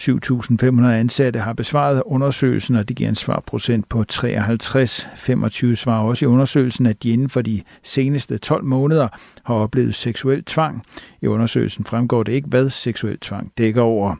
7.500 0.00 0.84
ansatte 0.84 1.40
har 1.40 1.52
besvaret 1.52 2.02
undersøgelsen, 2.06 2.76
og 2.76 2.88
det 2.88 2.96
giver 2.96 3.08
en 3.08 3.14
svarprocent 3.14 3.88
på 3.88 4.04
53. 4.04 5.08
25 5.16 5.76
svarer 5.76 6.04
også 6.04 6.24
i 6.24 6.28
undersøgelsen, 6.28 6.86
at 6.86 7.02
de 7.02 7.10
inden 7.10 7.28
for 7.28 7.42
de 7.42 7.62
seneste 7.82 8.38
12 8.38 8.64
måneder 8.64 9.08
har 9.42 9.54
oplevet 9.54 9.94
seksuel 9.94 10.44
tvang. 10.44 10.82
I 11.22 11.26
undersøgelsen 11.26 11.84
fremgår 11.84 12.22
det 12.22 12.32
ikke, 12.32 12.48
hvad 12.48 12.70
seksuel 12.70 13.18
tvang 13.18 13.52
dækker 13.58 13.82
over. 13.82 14.16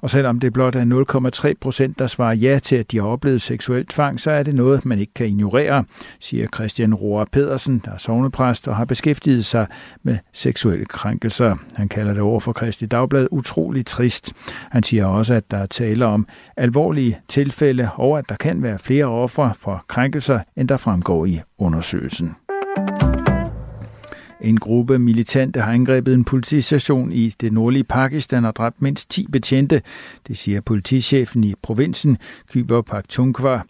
Og 0.00 0.10
selvom 0.10 0.40
det 0.40 0.52
blot 0.52 0.74
er 0.74 1.48
0,3 1.48 1.52
procent, 1.60 1.98
der 1.98 2.06
svarer 2.06 2.34
ja 2.34 2.58
til, 2.58 2.76
at 2.76 2.92
de 2.92 2.98
har 2.98 3.06
oplevet 3.06 3.42
seksuel 3.42 3.86
tvang, 3.86 4.07
så 4.16 4.30
er 4.30 4.42
det 4.42 4.54
noget, 4.54 4.84
man 4.84 4.98
ikke 4.98 5.14
kan 5.14 5.26
ignorere, 5.26 5.84
siger 6.20 6.46
Christian 6.54 6.94
Roar 6.94 7.28
Pedersen, 7.32 7.82
der 7.84 7.90
er 7.90 7.98
sovnepræst 7.98 8.68
og 8.68 8.76
har 8.76 8.84
beskæftiget 8.84 9.44
sig 9.44 9.66
med 10.02 10.18
seksuelle 10.32 10.84
krænkelser. 10.86 11.56
Han 11.74 11.88
kalder 11.88 12.12
det 12.12 12.22
over 12.22 12.40
for 12.40 12.52
Kristi 12.52 12.86
Dagblad 12.86 13.28
utrolig 13.30 13.86
trist. 13.86 14.32
Han 14.70 14.82
siger 14.82 15.06
også, 15.06 15.34
at 15.34 15.50
der 15.50 15.56
er 15.56 15.66
tale 15.66 16.06
om 16.06 16.26
alvorlige 16.56 17.18
tilfælde, 17.28 17.88
og 17.94 18.18
at 18.18 18.28
der 18.28 18.36
kan 18.36 18.62
være 18.62 18.78
flere 18.78 19.04
ofre 19.04 19.52
for 19.58 19.84
krænkelser, 19.88 20.40
end 20.56 20.68
der 20.68 20.76
fremgår 20.76 21.26
i 21.26 21.40
undersøgelsen. 21.58 22.34
En 24.40 24.56
gruppe 24.56 24.98
militante 24.98 25.60
har 25.60 25.72
angrebet 25.72 26.14
en 26.14 26.24
politistation 26.24 27.12
i 27.12 27.34
det 27.40 27.52
nordlige 27.52 27.84
Pakistan 27.84 28.44
og 28.44 28.56
dræbt 28.56 28.82
mindst 28.82 29.10
10 29.10 29.26
betjente, 29.32 29.82
det 30.28 30.36
siger 30.36 30.60
politichefen 30.60 31.44
i 31.44 31.54
provinsen, 31.62 32.18
Khyber 32.50 32.82
Pakhtunkhwa. 32.82 33.60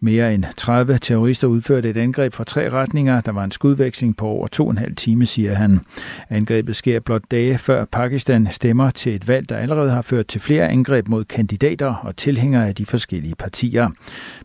Mere 0.00 0.34
end 0.34 0.44
30 0.56 0.98
terrorister 0.98 1.46
udførte 1.46 1.90
et 1.90 1.96
angreb 1.96 2.32
fra 2.32 2.44
tre 2.44 2.70
retninger. 2.70 3.20
Der 3.20 3.32
var 3.32 3.44
en 3.44 3.50
skudveksling 3.50 4.16
på 4.16 4.26
over 4.26 4.46
to 4.46 4.64
og 4.64 4.70
en 4.70 4.78
halv 4.78 4.96
time, 4.96 5.26
siger 5.26 5.54
han. 5.54 5.80
Angrebet 6.30 6.76
sker 6.76 7.00
blot 7.00 7.22
dage 7.30 7.58
før 7.58 7.84
Pakistan 7.84 8.48
stemmer 8.50 8.90
til 8.90 9.14
et 9.14 9.28
valg, 9.28 9.48
der 9.48 9.56
allerede 9.56 9.90
har 9.90 10.02
ført 10.02 10.26
til 10.26 10.40
flere 10.40 10.68
angreb 10.68 11.08
mod 11.08 11.24
kandidater 11.24 11.94
og 11.94 12.16
tilhængere 12.16 12.68
af 12.68 12.74
de 12.74 12.86
forskellige 12.86 13.34
partier. 13.34 13.88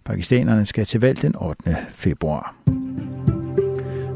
Pakistanerne 0.06 0.66
skal 0.66 0.86
til 0.86 1.02
valg 1.02 1.22
den 1.22 1.36
8. 1.36 1.78
februar. 1.94 2.56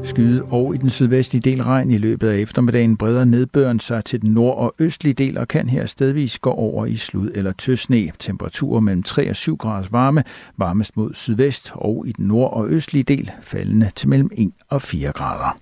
Skyde 0.06 0.42
og 0.44 0.74
i 0.74 0.78
den 0.78 0.90
sydvestlige 0.90 1.50
del 1.50 1.62
regn 1.62 1.90
i 1.90 1.98
løbet 1.98 2.28
af 2.28 2.38
eftermiddagen 2.38 2.96
breder 2.96 3.24
nedbøren 3.24 3.80
sig 3.80 4.04
til 4.04 4.22
den 4.22 4.30
nord- 4.30 4.58
og 4.58 4.74
østlige 4.78 5.14
del 5.14 5.38
og 5.38 5.48
kan 5.48 5.68
her 5.68 5.86
stedvis 5.86 6.38
gå 6.38 6.50
over 6.50 6.86
i 6.86 6.96
slud 6.96 7.30
eller 7.34 7.52
tøsne. 7.52 8.10
Temperaturer 8.18 8.80
mellem 8.80 9.02
3 9.02 9.30
og 9.30 9.36
7 9.36 9.56
graders 9.56 9.92
varme, 9.92 10.24
varmest 10.56 10.96
mod 10.96 11.14
sydvest 11.14 11.72
og 11.74 12.04
i 12.06 12.12
den 12.12 12.26
nord- 12.26 12.52
og 12.52 12.68
østlige 12.68 13.02
del 13.02 13.30
faldende 13.40 13.90
til 13.96 14.08
mellem 14.08 14.30
1 14.36 14.52
og 14.68 14.82
4 14.82 15.12
grader. 15.12 15.56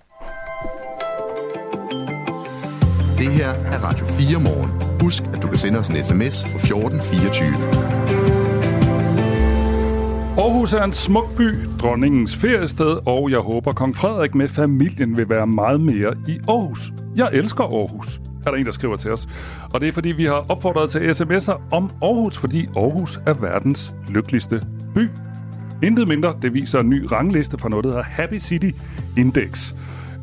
Det 3.18 3.32
her 3.32 3.48
er 3.48 3.78
Radio 3.78 4.06
4 4.06 4.40
morgen. 4.40 5.00
Husk, 5.00 5.22
at 5.22 5.42
du 5.42 5.48
kan 5.48 5.58
sende 5.58 5.78
os 5.78 5.88
en 5.88 5.96
sms 6.04 6.44
på 6.52 6.58
1424. 6.58 8.33
Aarhus 10.38 10.72
er 10.72 10.84
en 10.84 10.92
smuk 10.92 11.36
by, 11.36 11.54
dronningens 11.80 12.36
feriested, 12.36 12.98
og 13.06 13.30
jeg 13.30 13.38
håber, 13.38 13.72
kong 13.72 13.96
Frederik 13.96 14.34
med 14.34 14.48
familien 14.48 15.16
vil 15.16 15.28
være 15.28 15.46
meget 15.46 15.80
mere 15.80 16.14
i 16.28 16.38
Aarhus. 16.48 16.92
Jeg 17.16 17.28
elsker 17.32 17.64
Aarhus, 17.64 18.20
er 18.46 18.50
der 18.50 18.58
en, 18.58 18.66
der 18.66 18.72
skriver 18.72 18.96
til 18.96 19.12
os. 19.12 19.28
Og 19.72 19.80
det 19.80 19.88
er, 19.88 19.92
fordi 19.92 20.08
vi 20.08 20.24
har 20.24 20.44
opfordret 20.48 20.90
til 20.90 20.98
sms'er 20.98 21.60
om 21.70 21.90
Aarhus, 22.02 22.38
fordi 22.38 22.68
Aarhus 22.76 23.20
er 23.26 23.34
verdens 23.34 23.94
lykkeligste 24.08 24.62
by. 24.94 25.08
Intet 25.82 26.08
mindre, 26.08 26.36
det 26.42 26.54
viser 26.54 26.80
en 26.80 26.88
ny 26.88 27.06
rangliste 27.12 27.58
fra 27.58 27.68
noget, 27.68 27.84
der 27.84 27.90
hedder 27.90 28.04
Happy 28.04 28.38
City 28.38 28.70
Index. 29.16 29.74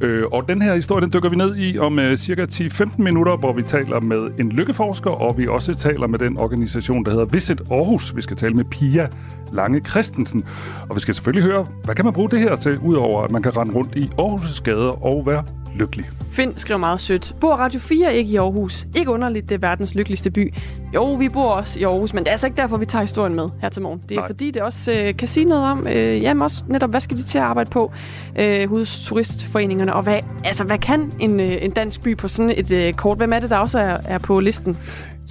Øh, 0.02 0.24
og 0.32 0.48
den 0.48 0.62
her 0.62 0.76
historie, 0.76 1.02
den 1.02 1.14
dykker 1.14 1.30
vi 1.30 1.36
ned 1.36 1.56
i 1.58 1.78
om 1.78 2.00
øh, 2.00 2.18
cirka 2.18 2.46
10-15 2.46 3.02
minutter, 3.02 3.38
hvor 3.38 3.54
vi 3.54 3.64
taler 3.64 4.00
med 4.00 4.32
en 4.40 4.52
lykkeforsker, 4.52 5.10
og 5.10 5.38
vi 5.38 5.48
også 5.48 5.74
taler 5.74 6.08
med 6.08 6.20
den 6.20 6.38
organisation, 6.38 7.06
der 7.06 7.12
hedder 7.12 7.26
Visit 7.26 7.62
Aarhus. 7.72 8.16
Vi 8.16 8.22
skal 8.22 8.38
tale 8.38 8.54
med 8.54 8.66
Pia 8.66 9.08
Lange 9.54 9.80
Christensen. 9.80 10.44
Og 10.90 10.96
vi 10.96 11.02
skal 11.02 11.14
selvfølgelig 11.14 11.52
høre, 11.52 11.68
hvad 11.84 11.96
kan 11.96 12.06
man 12.06 12.14
bruge 12.14 12.30
det 12.30 12.40
her 12.40 12.56
til, 12.56 12.78
udover 12.80 13.24
at 13.24 13.32
man 13.32 13.44
kan 13.44 13.58
rende 13.58 13.74
rundt 13.74 13.96
i 13.96 14.10
Aarhus' 14.20 14.64
gader 14.64 15.06
og 15.06 15.26
være 15.26 15.44
lykkelig. 15.76 16.10
Finn 16.32 16.54
skriver 16.58 16.78
meget 16.78 17.00
sødt. 17.00 17.36
Bor 17.42 17.56
Radio 17.56 17.80
4 17.80 18.16
ikke 18.16 18.32
i 18.32 18.36
Aarhus? 18.36 18.88
Ikke 18.96 19.12
underligt, 19.12 19.50
det 19.50 19.56
er 19.56 19.60
verdens 19.60 19.96
lykkeligste 19.96 20.32
by. 20.32 20.54
Jo, 20.96 21.14
vi 21.14 21.30
bor 21.30 21.50
også 21.50 21.80
i 21.80 21.84
Aarhus, 21.84 22.14
men 22.14 22.24
det 22.24 22.28
er 22.28 22.32
altså 22.32 22.48
ikke 22.48 22.58
derfor, 22.58 22.78
vi 22.78 22.86
tager 22.86 23.02
historien 23.04 23.36
med 23.36 23.46
her 23.62 23.70
til 23.70 23.82
morgen. 23.82 24.02
Det 24.10 24.16
er 24.16 24.20
Nej. 24.20 24.30
fordi, 24.30 24.52
det 24.52 24.62
også 24.62 24.92
øh, 24.92 25.16
kan 25.16 25.28
sige 25.28 25.46
noget 25.46 25.66
om, 25.66 25.88
øh, 25.88 26.24
jamen 26.24 26.42
også 26.42 26.64
netop, 26.68 26.90
hvad 26.90 27.00
skal 27.00 27.18
de 27.18 27.24
til 27.24 27.38
at 27.38 27.44
arbejde 27.44 27.70
på 27.70 27.92
øh, 28.40 28.70
hos 28.70 29.06
turistforeningerne, 29.06 29.94
og 29.94 30.04
hvad, 30.04 30.20
altså, 30.44 30.64
hvad 30.64 30.78
kan 30.78 31.12
en, 31.20 31.40
øh, 31.40 31.58
en 31.62 31.72
dansk 31.72 32.02
by 32.02 32.18
på 32.18 32.28
sådan 32.28 32.54
et 32.58 32.72
øh, 32.72 32.94
kort? 32.94 33.18
Hvem 33.18 33.34
er 33.34 33.40
det, 33.40 33.50
der 33.50 33.58
også 33.58 33.80
er, 33.80 33.98
er 34.06 34.18
på 34.18 34.40
listen? 34.40 34.78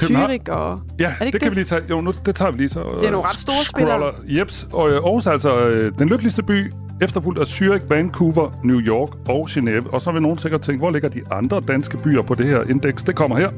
Zürich 0.03 0.53
og... 0.53 0.81
Ja, 0.99 1.05
er 1.05 1.11
det, 1.11 1.19
det, 1.21 1.33
det 1.33 1.43
kan 1.43 1.51
vi 1.51 1.55
lige 1.55 1.65
tage. 1.65 1.83
Jo, 1.91 2.01
nu, 2.01 2.13
det 2.27 2.35
tager 2.35 2.51
vi 2.51 2.59
lige 2.59 2.69
så. 2.69 2.81
Det 3.01 3.07
er 3.07 3.11
nogle 3.11 3.29
ret 3.29 3.39
store 3.39 3.65
spillere. 3.65 4.13
Jeps, 4.29 4.69
og 4.73 4.91
øh, 4.91 4.95
Aarhus 4.95 5.27
er 5.27 5.31
altså 5.31 5.59
øh, 5.59 5.93
den 5.99 6.09
lykkeligste 6.09 6.43
by, 6.43 6.73
efterfulgt 7.03 7.41
af 7.41 7.45
Zürich, 7.45 7.89
Vancouver, 7.89 8.51
New 8.65 8.81
York 8.81 9.29
og 9.29 9.49
Genève. 9.51 9.91
Og 9.93 10.01
så 10.01 10.13
vil 10.13 10.23
nogen 10.23 10.39
sikkert 10.39 10.61
tænke, 10.61 10.79
hvor 10.79 10.91
ligger 10.91 11.09
de 11.09 11.23
andre 11.33 11.61
danske 11.61 11.97
byer 11.97 12.23
på 12.23 12.35
det 12.35 12.47
her 12.47 12.63
indeks? 12.71 13.03
Det 13.03 13.17
kommer 13.17 13.39
her. 13.39 13.51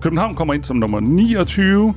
København 0.00 0.34
kommer 0.34 0.54
ind 0.54 0.64
som 0.64 0.76
nummer 0.76 1.00
29, 1.00 1.94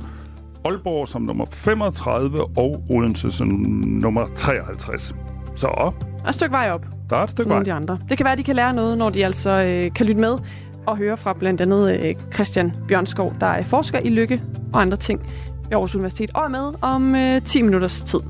Aalborg 0.64 1.08
som 1.08 1.22
nummer 1.22 1.44
35 1.50 2.44
og 2.58 2.82
Odense 2.90 3.32
som 3.32 3.48
nummer 3.86 4.26
53. 4.34 5.14
Så 5.54 5.66
Der 5.66 6.24
er 6.24 6.28
et 6.28 6.34
stykke 6.34 6.52
vej 6.52 6.70
op. 6.70 6.86
Der 7.10 7.16
er 7.16 7.24
et 7.24 7.30
stykke 7.30 7.50
vej. 7.50 7.62
de 7.62 7.72
andre. 7.72 7.98
Det 8.08 8.16
kan 8.16 8.24
være, 8.24 8.32
at 8.32 8.38
de 8.38 8.42
kan 8.44 8.56
lære 8.56 8.74
noget, 8.74 8.98
når 8.98 9.10
de 9.10 9.24
altså 9.24 9.50
øh, 9.50 9.92
kan 9.94 10.06
lytte 10.06 10.20
med 10.20 10.38
og 10.86 10.96
høre 10.96 11.16
fra 11.16 11.32
blandt 11.32 11.60
andet 11.60 12.00
øh, 12.02 12.14
Christian 12.34 12.72
Bjørnskov, 12.88 13.34
der 13.40 13.46
er 13.46 13.62
forsker 13.62 13.98
i 13.98 14.08
lykke 14.08 14.42
og 14.72 14.80
andre 14.80 14.96
ting 14.96 15.20
ved 15.64 15.72
Aarhus 15.72 15.94
Universitet, 15.94 16.30
og 16.34 16.44
er 16.44 16.48
med 16.48 16.72
om 16.82 17.14
øh, 17.14 17.42
10 17.42 17.62
minutters 17.62 18.02
tid. 18.02 18.20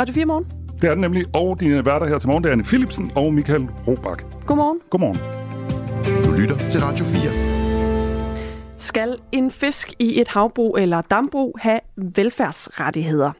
Radio 0.00 0.14
4 0.14 0.24
morgen. 0.24 0.59
Det 0.82 0.90
er 0.90 0.94
den 0.94 1.00
nemlig. 1.00 1.24
Og 1.34 1.60
dine 1.60 1.86
værter 1.86 2.06
her 2.06 2.18
til 2.18 2.28
morgen, 2.28 2.44
det 2.44 2.48
er 2.48 2.52
Anne 2.52 2.64
Philipsen 2.64 3.10
og 3.14 3.34
Michael 3.34 3.68
Robach. 3.86 4.24
Godmorgen. 4.46 4.80
Godmorgen. 4.90 5.18
Du 6.24 6.30
lytter 6.32 6.68
til 6.68 6.80
Radio 6.80 7.04
4. 7.04 8.78
Skal 8.78 9.16
en 9.32 9.50
fisk 9.50 9.92
i 9.98 10.20
et 10.20 10.28
havbrug 10.28 10.78
eller 10.78 11.00
dambrug 11.02 11.58
have 11.60 11.80
velfærdsrettigheder? 11.96 13.32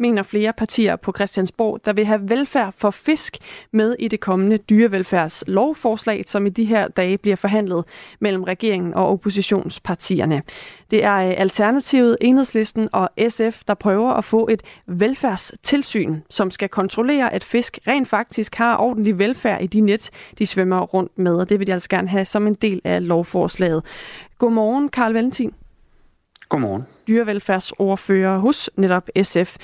Mener 0.00 0.22
flere 0.22 0.52
partier 0.52 0.96
på 0.96 1.12
Christiansborg, 1.16 1.80
der 1.84 1.92
vil 1.92 2.06
have 2.06 2.30
velfærd 2.30 2.74
for 2.76 2.90
fisk 2.90 3.36
med 3.72 3.96
i 3.98 4.08
det 4.08 4.20
kommende 4.20 4.56
dyrevelfærdslovforslag, 4.56 6.22
som 6.26 6.46
i 6.46 6.48
de 6.48 6.64
her 6.64 6.88
dage 6.88 7.18
bliver 7.18 7.36
forhandlet 7.36 7.84
mellem 8.20 8.42
regeringen 8.42 8.94
og 8.94 9.08
oppositionspartierne. 9.08 10.42
Det 10.90 11.04
er 11.04 11.14
øh, 11.14 11.34
Alternativet, 11.36 12.16
Enhedslisten 12.20 12.88
og 12.92 13.10
SF, 13.28 13.64
der 13.68 13.74
prøver 13.74 14.10
at 14.10 14.24
få 14.24 14.48
et 14.48 14.62
velfærdstilsyn, 14.86 16.20
som 16.30 16.50
skal 16.50 16.68
kontrollere, 16.68 17.34
at 17.34 17.44
fisk 17.44 17.78
rent 17.86 18.08
faktisk 18.08 18.54
har 18.54 18.76
ordentlig 18.76 19.18
velfærd 19.18 19.62
i 19.62 19.66
de 19.66 19.80
net, 19.80 20.10
de 20.38 20.46
svømmer 20.46 20.80
rundt 20.80 21.18
med, 21.18 21.36
og 21.36 21.48
det 21.48 21.58
vil 21.58 21.66
de 21.66 21.72
altså 21.72 21.88
gerne 21.88 22.08
have 22.08 22.24
som 22.24 22.46
en 22.46 22.54
del 22.54 22.80
af 22.84 23.08
lovforslaget. 23.08 23.84
Godmorgen, 24.38 24.88
Karl 24.88 25.12
Valentin 25.12 25.52
Godmorgen. 26.48 26.86
dyrevelfærdsordfører 27.08 28.38
hos 28.38 28.70
netop 28.76 29.08
SF. 29.22 29.56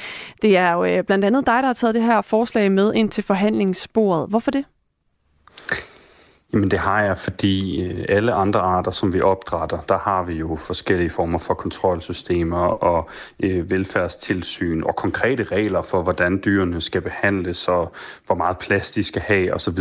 Det 0.43 0.57
er 0.57 0.73
jo 0.73 0.85
øh, 0.85 1.05
blandt 1.05 1.25
andet 1.25 1.47
dig, 1.47 1.55
der 1.55 1.67
har 1.67 1.73
taget 1.73 1.95
det 1.95 2.03
her 2.03 2.21
forslag 2.21 2.73
med 2.73 2.95
ind 2.95 3.11
til 3.11 3.25
forhandlingsbordet. 3.25 4.29
Hvorfor 4.29 4.51
det? 4.51 4.65
Jamen 6.55 6.71
det 6.71 6.79
har 6.79 7.03
jeg, 7.03 7.19
fordi 7.19 7.83
øh, 7.83 8.05
alle 8.09 8.33
andre 8.33 8.61
arter, 8.61 8.91
som 8.91 9.13
vi 9.13 9.21
opdrætter, 9.21 9.81
der 9.81 9.99
har 9.99 10.23
vi 10.23 10.33
jo 10.33 10.57
forskellige 10.57 11.11
former 11.11 11.39
for 11.39 11.55
kontrolsystemer 11.55 12.67
og 12.67 13.11
øh, 13.41 13.71
velfærdstilsyn 13.71 14.83
og 14.83 14.97
konkrete 14.97 15.45
regler 15.45 15.83
for, 15.83 16.03
hvordan 16.03 16.43
dyrene 16.45 16.81
skal 16.81 17.01
behandles 17.01 17.69
og 17.69 17.93
hvor 18.27 18.35
meget 18.35 18.59
plads 18.59 18.93
de 18.93 19.05
skal 19.05 19.23
have 19.23 19.55
osv. 19.55 19.79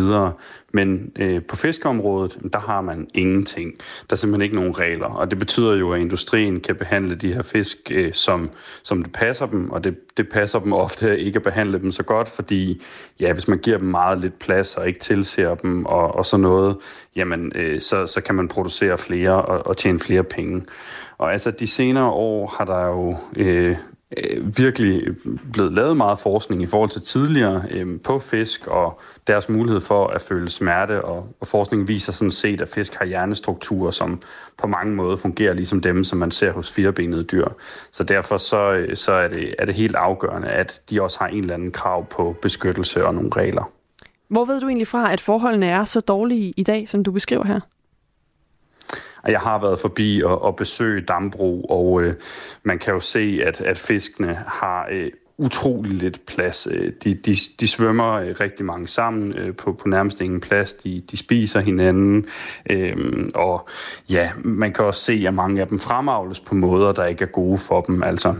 Men 0.75 1.11
øh, 1.15 1.41
på 1.43 1.55
fiskeområdet, 1.55 2.37
der 2.53 2.59
har 2.59 2.81
man 2.81 3.07
ingenting. 3.13 3.73
Der 4.09 4.13
er 4.13 4.15
simpelthen 4.15 4.41
ikke 4.41 4.55
nogen 4.55 4.79
regler, 4.79 5.05
og 5.05 5.31
det 5.31 5.39
betyder 5.39 5.75
jo, 5.75 5.91
at 5.91 5.99
industrien 5.99 6.59
kan 6.59 6.75
behandle 6.75 7.15
de 7.15 7.33
her 7.33 7.41
fisk, 7.41 7.77
øh, 7.91 8.13
som, 8.13 8.49
som 8.83 9.03
det 9.03 9.11
passer 9.11 9.45
dem, 9.45 9.71
og 9.71 9.83
det, 9.83 10.17
det 10.17 10.29
passer 10.29 10.59
dem 10.59 10.73
ofte 10.73 11.19
ikke 11.19 11.37
at 11.37 11.43
behandle 11.43 11.79
dem 11.79 11.91
så 11.91 12.03
godt, 12.03 12.29
fordi 12.29 12.83
ja, 13.19 13.33
hvis 13.33 13.47
man 13.47 13.57
giver 13.57 13.77
dem 13.77 13.87
meget 13.87 14.21
lidt 14.21 14.39
plads 14.39 14.75
og 14.75 14.87
ikke 14.87 14.99
tilser 14.99 15.55
dem 15.55 15.85
og, 15.85 16.15
og 16.15 16.25
sådan 16.25 16.41
noget, 16.41 16.77
jamen 17.15 17.51
øh, 17.55 17.81
så, 17.81 18.05
så 18.05 18.21
kan 18.21 18.35
man 18.35 18.47
producere 18.47 18.97
flere 18.97 19.45
og, 19.45 19.67
og 19.67 19.77
tjene 19.77 19.99
flere 19.99 20.23
penge. 20.23 20.65
Og 21.17 21.33
altså 21.33 21.51
de 21.51 21.67
senere 21.67 22.09
år 22.09 22.55
har 22.57 22.65
der 22.65 22.87
jo 22.87 23.17
øh, 23.35 23.77
øh, 24.17 24.57
virkelig 24.57 25.15
blevet 25.53 25.73
lavet 25.73 25.97
meget 25.97 26.19
forskning 26.19 26.63
i 26.63 26.65
forhold 26.65 26.89
til 26.89 27.01
tidligere 27.01 27.63
øh, 27.71 28.01
på 28.01 28.19
fisk 28.19 28.67
og 28.67 28.99
deres 29.27 29.49
mulighed 29.49 29.81
for 29.81 30.07
at 30.07 30.21
føle 30.21 30.49
smerte, 30.49 31.05
og, 31.05 31.27
og 31.39 31.47
forskningen 31.47 31.87
viser 31.87 32.11
sådan 32.11 32.31
set, 32.31 32.61
at 32.61 32.69
fisk 32.69 32.95
har 32.95 33.05
hjernestrukturer, 33.05 33.91
som 33.91 34.21
på 34.57 34.67
mange 34.67 34.95
måder 34.95 35.17
fungerer 35.17 35.53
ligesom 35.53 35.81
dem, 35.81 36.03
som 36.03 36.17
man 36.19 36.31
ser 36.31 36.51
hos 36.51 36.71
firebenede 36.71 37.23
dyr. 37.23 37.47
Så 37.91 38.03
derfor 38.03 38.37
så, 38.37 38.71
øh, 38.71 38.95
så 38.95 39.11
er, 39.11 39.27
det, 39.27 39.55
er 39.59 39.65
det 39.65 39.75
helt 39.75 39.95
afgørende, 39.95 40.47
at 40.47 40.81
de 40.89 41.01
også 41.01 41.19
har 41.19 41.27
en 41.27 41.39
eller 41.39 41.53
anden 41.53 41.71
krav 41.71 42.05
på 42.05 42.35
beskyttelse 42.41 43.05
og 43.05 43.15
nogle 43.15 43.29
regler. 43.35 43.71
Hvor 44.27 44.45
ved 44.45 44.61
du 44.61 44.67
egentlig 44.67 44.87
fra, 44.87 45.13
at 45.13 45.21
forholdene 45.21 45.65
er 45.65 45.83
så 45.83 45.99
dårlige 45.99 46.53
i 46.57 46.63
dag, 46.63 46.89
som 46.89 47.03
du 47.03 47.11
beskriver 47.11 47.45
her? 47.45 47.59
At 49.23 49.31
Jeg 49.31 49.39
har 49.39 49.61
været 49.61 49.79
forbi 49.79 50.21
og, 50.25 50.41
og 50.41 50.55
besøge 50.55 51.01
dambrug, 51.01 51.65
og 51.69 52.03
øh, 52.03 52.15
man 52.63 52.79
kan 52.79 52.93
jo 52.93 52.99
se, 52.99 53.39
at, 53.45 53.61
at 53.61 53.77
fiskene 53.77 54.43
har 54.47 54.87
øh, 54.91 55.11
utrolig 55.37 55.91
lidt 55.91 56.25
plads. 56.25 56.67
Øh, 56.71 56.93
de, 57.03 57.13
de, 57.13 57.35
de 57.59 57.67
svømmer 57.67 58.11
øh, 58.11 58.35
rigtig 58.39 58.65
mange 58.65 58.87
sammen 58.87 59.33
øh, 59.33 59.55
på, 59.55 59.73
på 59.73 59.87
nærmest 59.87 60.21
ingen 60.21 60.41
plads. 60.41 60.73
De, 60.73 61.01
de 61.11 61.17
spiser 61.17 61.59
hinanden, 61.59 62.25
Øhm, 62.69 63.31
og 63.35 63.67
ja, 64.09 64.31
man 64.43 64.73
kan 64.73 64.85
også 64.85 64.99
se, 64.99 65.23
at 65.27 65.33
mange 65.33 65.61
af 65.61 65.67
dem 65.67 65.79
fremavles 65.79 66.39
på 66.39 66.55
måder, 66.55 66.91
der 66.91 67.05
ikke 67.05 67.23
er 67.23 67.29
gode 67.29 67.57
for 67.57 67.81
dem. 67.81 68.03
Altså, 68.03 68.35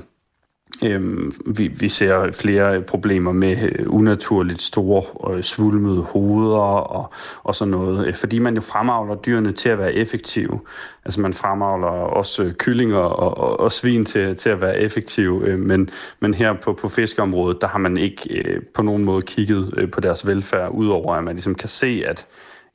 Øhm, 0.83 1.33
vi, 1.45 1.67
vi 1.67 1.89
ser 1.89 2.31
flere 2.31 2.81
problemer 2.81 3.31
med 3.31 3.57
øh, 3.61 3.85
unaturligt 3.87 4.61
store 4.61 5.33
øh, 5.33 5.43
svulmede 5.43 6.01
hoveder 6.01 6.57
og, 6.57 7.13
og 7.43 7.55
sådan 7.55 7.71
noget, 7.71 8.07
øh, 8.07 8.15
fordi 8.15 8.39
man 8.39 8.55
jo 8.55 8.61
fremavler 8.61 9.15
dyrene 9.15 9.51
til 9.51 9.69
at 9.69 9.79
være 9.79 9.93
effektive. 9.93 10.59
Altså 11.05 11.21
man 11.21 11.33
fremavler 11.33 11.87
også 11.87 12.43
øh, 12.43 12.53
kyllinger 12.53 12.97
og, 12.97 13.37
og, 13.37 13.59
og 13.59 13.71
svin 13.71 14.05
til, 14.05 14.35
til 14.35 14.49
at 14.49 14.61
være 14.61 14.79
effektive, 14.79 15.47
øh, 15.47 15.59
men, 15.59 15.89
men 16.19 16.33
her 16.33 16.53
på, 16.53 16.73
på 16.73 16.89
fiskeområdet, 16.89 17.61
der 17.61 17.67
har 17.67 17.79
man 17.79 17.97
ikke 17.97 18.37
øh, 18.37 18.61
på 18.73 18.81
nogen 18.81 19.03
måde 19.03 19.21
kigget 19.21 19.73
øh, 19.77 19.91
på 19.91 20.01
deres 20.01 20.27
velfærd, 20.27 20.71
udover 20.71 21.15
at 21.15 21.23
man 21.23 21.35
ligesom 21.35 21.55
kan 21.55 21.69
se, 21.69 22.03
at 22.07 22.27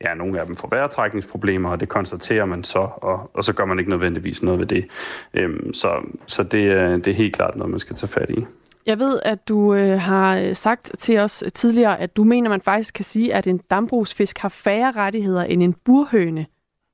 ja, 0.04 0.14
nogle 0.14 0.40
af 0.40 0.46
dem 0.46 0.56
får 0.56 0.68
vejrtrækningsproblemer, 0.68 1.70
og 1.70 1.80
det 1.80 1.88
konstaterer 1.88 2.44
man 2.44 2.64
så, 2.64 2.88
og, 2.96 3.30
og 3.34 3.44
så 3.44 3.52
gør 3.52 3.64
man 3.64 3.78
ikke 3.78 3.90
nødvendigvis 3.90 4.42
noget 4.42 4.60
ved 4.60 4.66
det. 4.66 4.86
Øhm, 5.34 5.72
så 5.72 5.92
så 6.26 6.42
det, 6.42 6.72
øh, 6.72 6.92
det 6.92 7.06
er 7.06 7.14
helt 7.14 7.34
klart 7.34 7.56
noget, 7.56 7.70
man 7.70 7.78
skal 7.78 7.96
tage 7.96 8.08
fat 8.08 8.30
i. 8.30 8.46
Jeg 8.86 8.98
ved, 8.98 9.20
at 9.24 9.48
du 9.48 9.74
øh, 9.74 10.00
har 10.00 10.38
øh, 10.38 10.54
sagt 10.54 10.92
til 10.98 11.18
os 11.18 11.44
tidligere, 11.54 12.00
at 12.00 12.16
du 12.16 12.24
mener, 12.24 12.50
man 12.50 12.60
faktisk 12.60 12.94
kan 12.94 13.04
sige, 13.04 13.34
at 13.34 13.46
en 13.46 13.58
dambrugsfisk 13.70 14.38
har 14.38 14.48
færre 14.48 14.92
rettigheder 14.92 15.42
end 15.42 15.62
en 15.62 15.72
burhøne. 15.72 16.46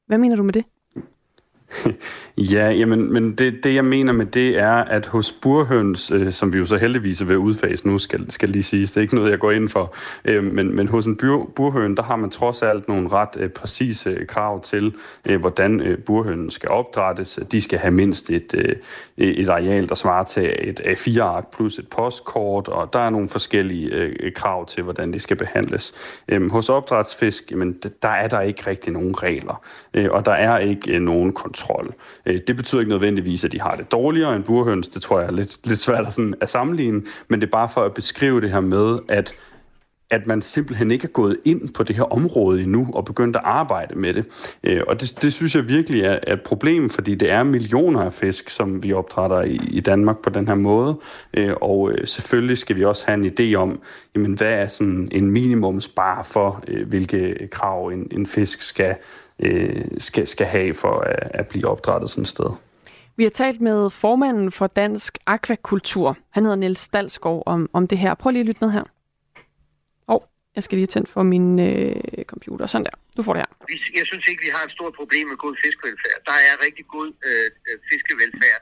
Hvad 0.07 0.19
mener 0.19 0.37
du 0.37 0.43
med 0.43 0.53
det? 0.53 0.65
Ja, 2.39 2.71
jamen, 2.71 3.13
men 3.13 3.35
det, 3.35 3.65
det 3.65 3.75
jeg 3.75 3.85
mener 3.85 4.13
med 4.13 4.27
det 4.27 4.59
er, 4.59 4.75
at 4.75 5.07
hos 5.07 5.33
burhøns, 5.33 6.11
øh, 6.11 6.33
som 6.33 6.53
vi 6.53 6.59
jo 6.59 6.67
så 6.67 6.77
heldigvis 6.77 7.21
er 7.21 7.25
ved 7.25 7.35
at 7.35 7.39
udfase 7.39 7.89
nu, 7.89 7.99
skal, 7.99 8.31
skal 8.31 8.49
lige 8.49 8.63
sige, 8.63 8.83
det 8.83 8.97
er 8.97 9.01
ikke 9.01 9.15
noget, 9.15 9.31
jeg 9.31 9.39
går 9.39 9.51
ind 9.51 9.69
for, 9.69 9.95
øh, 10.25 10.45
men, 10.45 10.77
men 10.77 10.89
hos 10.89 11.07
en 11.07 11.17
bur, 11.17 11.51
burhøn, 11.57 11.97
der 11.97 12.03
har 12.03 12.17
man 12.17 12.31
trods 12.31 12.63
alt 12.63 12.89
nogle 12.89 13.09
ret 13.09 13.29
øh, 13.37 13.51
præcise 13.51 14.11
øh, 14.11 14.27
krav 14.27 14.63
til, 14.63 14.95
øh, 15.25 15.41
hvordan 15.41 15.81
øh, 15.81 15.99
burhønen 15.99 16.51
skal 16.51 16.69
opdrættes. 16.69 17.39
De 17.53 17.61
skal 17.61 17.79
have 17.79 17.91
mindst 17.91 18.31
et, 18.31 18.55
øh, 18.57 18.77
et 19.17 19.49
areal, 19.49 19.89
der 19.89 19.95
svarer 19.95 20.25
til 20.25 20.55
et 20.59 20.81
A4-ark 20.81 21.57
plus 21.57 21.79
et 21.79 21.89
postkort, 21.89 22.69
og 22.69 22.93
der 22.93 22.99
er 22.99 23.11
nogle 23.11 23.29
forskellige 23.29 23.95
øh, 23.95 24.33
krav 24.33 24.67
til, 24.67 24.83
hvordan 24.83 25.13
de 25.13 25.19
skal 25.19 25.37
behandles. 25.37 25.95
Øh, 26.29 26.51
hos 26.51 26.69
opdrætsfisk, 26.69 27.51
jamen, 27.51 27.79
der 28.03 28.09
er 28.09 28.29
der 28.29 28.41
ikke 28.41 28.67
rigtig 28.67 28.93
nogen 28.93 29.23
regler, 29.23 29.63
øh, 29.95 30.11
og 30.11 30.27
der 30.27 30.33
er 30.33 30.59
ikke 30.59 30.93
øh, 30.93 31.01
nogen 31.01 31.33
kontrol 31.33 31.54
kontrol. 31.55 31.95
Øh, 32.27 32.41
det 32.47 32.57
betyder 32.57 32.81
ikke 32.81 32.91
nødvendigvis, 32.91 33.45
at 33.45 33.53
de 33.53 33.61
har 33.61 33.77
det 33.77 33.93
dårligere 33.93 34.37
end 34.37 34.45
burhøns. 34.45 34.89
Det 34.89 35.03
tror 35.03 35.21
jeg 35.21 35.29
er 35.29 35.33
lidt, 35.33 35.59
lidt 35.65 35.81
svært 35.81 36.07
at, 36.07 36.13
sådan, 36.13 36.35
at 36.41 36.49
sammenligne, 36.49 37.03
men 37.29 37.41
det 37.41 37.47
er 37.47 37.51
bare 37.51 37.69
for 37.69 37.85
at 37.85 37.95
beskrive 37.95 38.41
det 38.41 38.51
her 38.51 38.61
med, 38.61 38.99
at 39.09 39.35
at 40.11 40.27
man 40.27 40.43
simpelthen 40.43 40.91
ikke 40.91 41.05
er 41.05 41.13
gået 41.13 41.37
ind 41.45 41.75
på 41.75 41.83
det 41.83 41.97
her 41.97 42.03
område 42.03 42.63
endnu 42.63 42.89
og 42.95 43.05
begyndt 43.05 43.37
at 43.37 43.43
arbejde 43.45 43.99
med 43.99 44.15
det. 44.15 44.25
Øh, 44.65 44.83
og 44.89 45.01
det, 45.01 45.23
det 45.23 45.33
synes 45.33 45.55
jeg 45.55 45.69
virkelig 45.69 46.03
er, 46.03 46.19
er 46.23 46.33
et 46.33 46.43
problem, 46.43 46.91
fordi 46.91 47.15
det 47.15 47.31
er 47.31 47.43
millioner 47.43 48.01
af 48.01 48.13
fisk, 48.13 48.51
som 48.51 48.83
vi 48.83 48.93
opdrætter 48.93 49.43
i, 49.43 49.61
i 49.71 49.81
Danmark 49.81 50.19
på 50.23 50.31
den 50.31 50.49
her 50.49 50.55
måde. 50.55 50.97
Øh, 51.35 51.55
og 51.61 51.93
selvfølgelig 52.05 52.59
skal 52.59 52.77
vi 52.77 52.85
også 52.85 53.07
have 53.07 53.27
en 53.27 53.33
idé 53.33 53.57
om, 53.57 53.81
jamen, 54.15 54.33
hvad 54.33 54.53
er 54.53 54.69
sådan 54.69 55.09
en 55.13 55.31
minimumsbar 55.31 56.23
for, 56.23 56.65
hvilke 56.87 57.49
krav 57.51 57.87
en, 57.87 58.09
en 58.11 58.27
fisk 58.27 58.63
skal, 58.63 58.97
øh, 59.39 59.85
skal, 59.99 60.27
skal 60.27 60.47
have 60.47 60.75
for 60.75 61.01
at, 61.01 61.31
at 61.35 61.49
blive 61.49 61.67
opdrættet 61.69 62.11
sådan 62.11 62.23
et 62.23 62.29
sted. 62.29 62.51
Vi 63.17 63.23
har 63.23 63.31
talt 63.31 63.61
med 63.61 63.91
formanden 63.91 64.53
for 64.53 64.67
Dansk 64.67 65.19
Aquakultur. 65.27 66.17
Han 66.31 66.43
hedder 66.45 66.57
Niels 66.57 66.89
Dalsgaard 66.89 67.43
om, 67.47 67.71
om 67.73 67.89
det 67.89 67.99
her. 67.99 68.15
Prøv 68.15 68.31
lige 68.31 68.41
at 68.41 68.47
lytte 68.47 68.65
med 68.65 68.71
her. 68.71 68.85
Åh, 70.09 70.15
oh, 70.15 70.23
Jeg 70.57 70.63
skal 70.65 70.79
lige 70.79 70.87
tænde 70.87 71.11
for 71.11 71.23
min 71.23 71.61
øh, 71.69 72.25
computer. 72.33 72.67
Sådan 72.67 72.85
der. 72.85 72.97
Du 73.17 73.23
får 73.23 73.33
det 73.35 73.43
her. 73.45 73.53
Jeg 73.99 74.07
synes 74.11 74.25
ikke, 74.31 74.43
vi 74.47 74.51
har 74.57 74.65
et 74.69 74.73
stort 74.79 74.95
problem 75.01 75.25
med 75.33 75.37
god 75.37 75.55
fiskevelfærd. 75.65 76.19
Der 76.31 76.37
er 76.49 76.55
rigtig 76.67 76.85
god 76.97 77.09
øh, 77.29 77.47
øh, 77.69 77.77
fiskevelfærd 77.91 78.61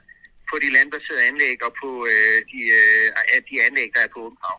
på 0.50 0.54
de 0.62 0.68
landbaserede 0.76 1.22
anlæg 1.30 1.56
og 1.66 1.72
på 1.82 1.90
øh, 2.12 2.38
de, 2.50 2.60
øh, 2.78 3.40
de 3.50 3.56
anlæg, 3.66 3.88
der 3.94 4.00
er 4.06 4.10
på 4.14 4.20
åbent 4.26 4.42
hav. 4.46 4.58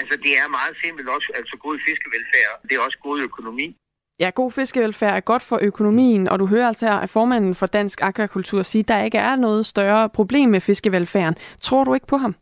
Altså, 0.00 0.14
det 0.24 0.32
er 0.40 0.48
meget 0.58 0.74
simpelt 0.84 1.08
også, 1.16 1.28
altså 1.40 1.54
god 1.66 1.76
fiskevelfærd. 1.88 2.52
Det 2.68 2.72
er 2.76 2.82
også 2.86 2.98
god 3.08 3.18
økonomi. 3.28 3.66
Ja, 4.20 4.30
god 4.34 4.50
fiskevelfærd 4.50 5.16
er 5.16 5.20
godt 5.20 5.42
for 5.42 5.58
økonomien, 5.62 6.28
og 6.28 6.38
du 6.38 6.46
hører 6.46 6.68
altså 6.68 6.86
her, 6.86 6.94
at 6.94 7.10
formanden 7.10 7.54
for 7.54 7.66
Dansk 7.66 8.02
Akvakultur 8.02 8.62
sige, 8.62 8.80
at 8.80 8.88
der 8.88 9.02
ikke 9.02 9.18
er 9.18 9.36
noget 9.36 9.66
større 9.66 10.08
problem 10.08 10.48
med 10.48 10.60
fiskevelfærden. 10.60 11.34
Tror 11.60 11.84
du 11.84 11.94
ikke 11.94 12.06
på 12.06 12.16
ham? 12.16 12.34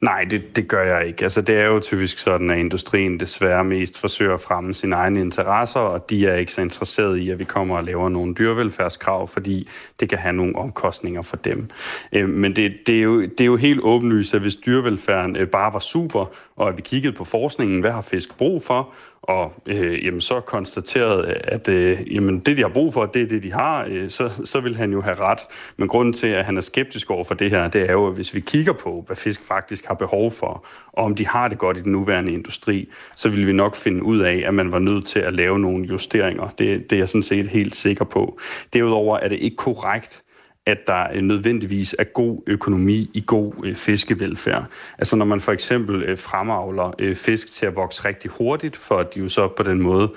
Nej, 0.00 0.24
det, 0.24 0.56
det 0.56 0.68
gør 0.68 0.82
jeg 0.82 1.06
ikke. 1.06 1.22
Altså, 1.22 1.42
det 1.42 1.56
er 1.58 1.66
jo 1.66 1.80
typisk 1.80 2.18
sådan, 2.18 2.50
at 2.50 2.58
industrien 2.58 3.20
desværre 3.20 3.64
mest 3.64 4.00
forsøger 4.00 4.34
at 4.34 4.40
fremme 4.40 4.74
sine 4.74 4.94
egne 4.96 5.20
interesser, 5.20 5.80
og 5.80 6.10
de 6.10 6.26
er 6.26 6.34
ikke 6.34 6.52
så 6.52 6.60
interesserede 6.60 7.22
i, 7.22 7.30
at 7.30 7.38
vi 7.38 7.44
kommer 7.44 7.76
og 7.76 7.84
laver 7.84 8.08
nogle 8.08 8.34
dyrevelfærdskrav, 8.34 9.28
fordi 9.28 9.68
det 10.00 10.08
kan 10.08 10.18
have 10.18 10.32
nogle 10.32 10.56
omkostninger 10.56 11.22
for 11.22 11.36
dem. 11.36 11.70
Øh, 12.12 12.28
men 12.28 12.56
det, 12.56 12.76
det, 12.86 12.98
er 12.98 13.02
jo, 13.02 13.22
det 13.22 13.40
er 13.40 13.44
jo 13.44 13.56
helt 13.56 13.80
åbenlyst, 13.82 14.34
at 14.34 14.40
hvis 14.40 14.56
dyrevelfærden 14.56 15.36
øh, 15.36 15.48
bare 15.48 15.72
var 15.72 15.78
super, 15.78 16.26
og 16.56 16.68
at 16.68 16.76
vi 16.76 16.82
kiggede 16.82 17.12
på 17.12 17.24
forskningen, 17.24 17.80
hvad 17.80 17.90
har 17.90 18.02
fisk 18.02 18.38
brug 18.38 18.62
for, 18.62 18.94
og 19.28 19.52
øh, 19.66 20.04
jamen, 20.04 20.20
så 20.20 20.40
konstateret, 20.40 21.24
at 21.24 21.68
øh, 21.68 22.14
jamen, 22.14 22.38
det, 22.38 22.56
de 22.56 22.62
har 22.62 22.68
brug 22.68 22.92
for, 22.92 23.06
det 23.06 23.22
er 23.22 23.26
det, 23.26 23.42
de 23.42 23.52
har, 23.52 23.86
øh, 23.90 24.10
så, 24.10 24.42
så 24.44 24.60
vil 24.60 24.76
han 24.76 24.92
jo 24.92 25.00
have 25.00 25.16
ret. 25.16 25.38
Men 25.76 25.88
grunden 25.88 26.12
til, 26.12 26.26
at 26.26 26.44
han 26.44 26.56
er 26.56 26.60
skeptisk 26.60 27.10
over 27.10 27.24
for 27.24 27.34
det 27.34 27.50
her, 27.50 27.68
det 27.68 27.82
er 27.82 27.92
jo, 27.92 28.06
at 28.06 28.14
hvis 28.14 28.34
vi 28.34 28.40
kigger 28.40 28.72
på, 28.72 29.04
hvad 29.06 29.16
fisk 29.16 29.44
faktisk 29.44 29.86
har 29.86 29.94
behov 29.94 30.30
for, 30.30 30.66
og 30.92 31.04
om 31.04 31.14
de 31.14 31.26
har 31.26 31.48
det 31.48 31.58
godt 31.58 31.76
i 31.76 31.82
den 31.82 31.92
nuværende 31.92 32.32
industri, 32.32 32.88
så 33.16 33.28
vil 33.28 33.46
vi 33.46 33.52
nok 33.52 33.76
finde 33.76 34.02
ud 34.02 34.18
af, 34.18 34.42
at 34.46 34.54
man 34.54 34.72
var 34.72 34.78
nødt 34.78 35.06
til 35.06 35.18
at 35.18 35.34
lave 35.34 35.58
nogle 35.58 35.84
justeringer. 35.84 36.48
Det, 36.58 36.90
det 36.90 36.96
er 36.96 37.00
jeg 37.00 37.08
sådan 37.08 37.22
set 37.22 37.46
helt 37.46 37.76
sikker 37.76 38.04
på. 38.04 38.38
Derudover 38.72 39.18
er 39.18 39.28
det 39.28 39.38
ikke 39.38 39.56
korrekt, 39.56 40.22
at 40.66 40.86
der 40.86 41.20
nødvendigvis 41.20 41.94
er 41.98 42.04
god 42.04 42.42
økonomi 42.46 43.10
i 43.14 43.24
god 43.26 43.52
øh, 43.64 43.74
fiskevelfærd. 43.74 44.64
Altså 44.98 45.16
når 45.16 45.24
man 45.24 45.40
for 45.40 45.52
eksempel 45.52 46.02
øh, 46.02 46.18
fremavler 46.18 46.94
øh, 46.98 47.16
fisk 47.16 47.52
til 47.52 47.66
at 47.66 47.76
vokse 47.76 48.04
rigtig 48.04 48.30
hurtigt, 48.30 48.76
for 48.76 48.98
at 48.98 49.14
de 49.14 49.20
jo 49.20 49.28
så 49.28 49.48
på 49.48 49.62
den 49.62 49.80
måde 49.82 50.12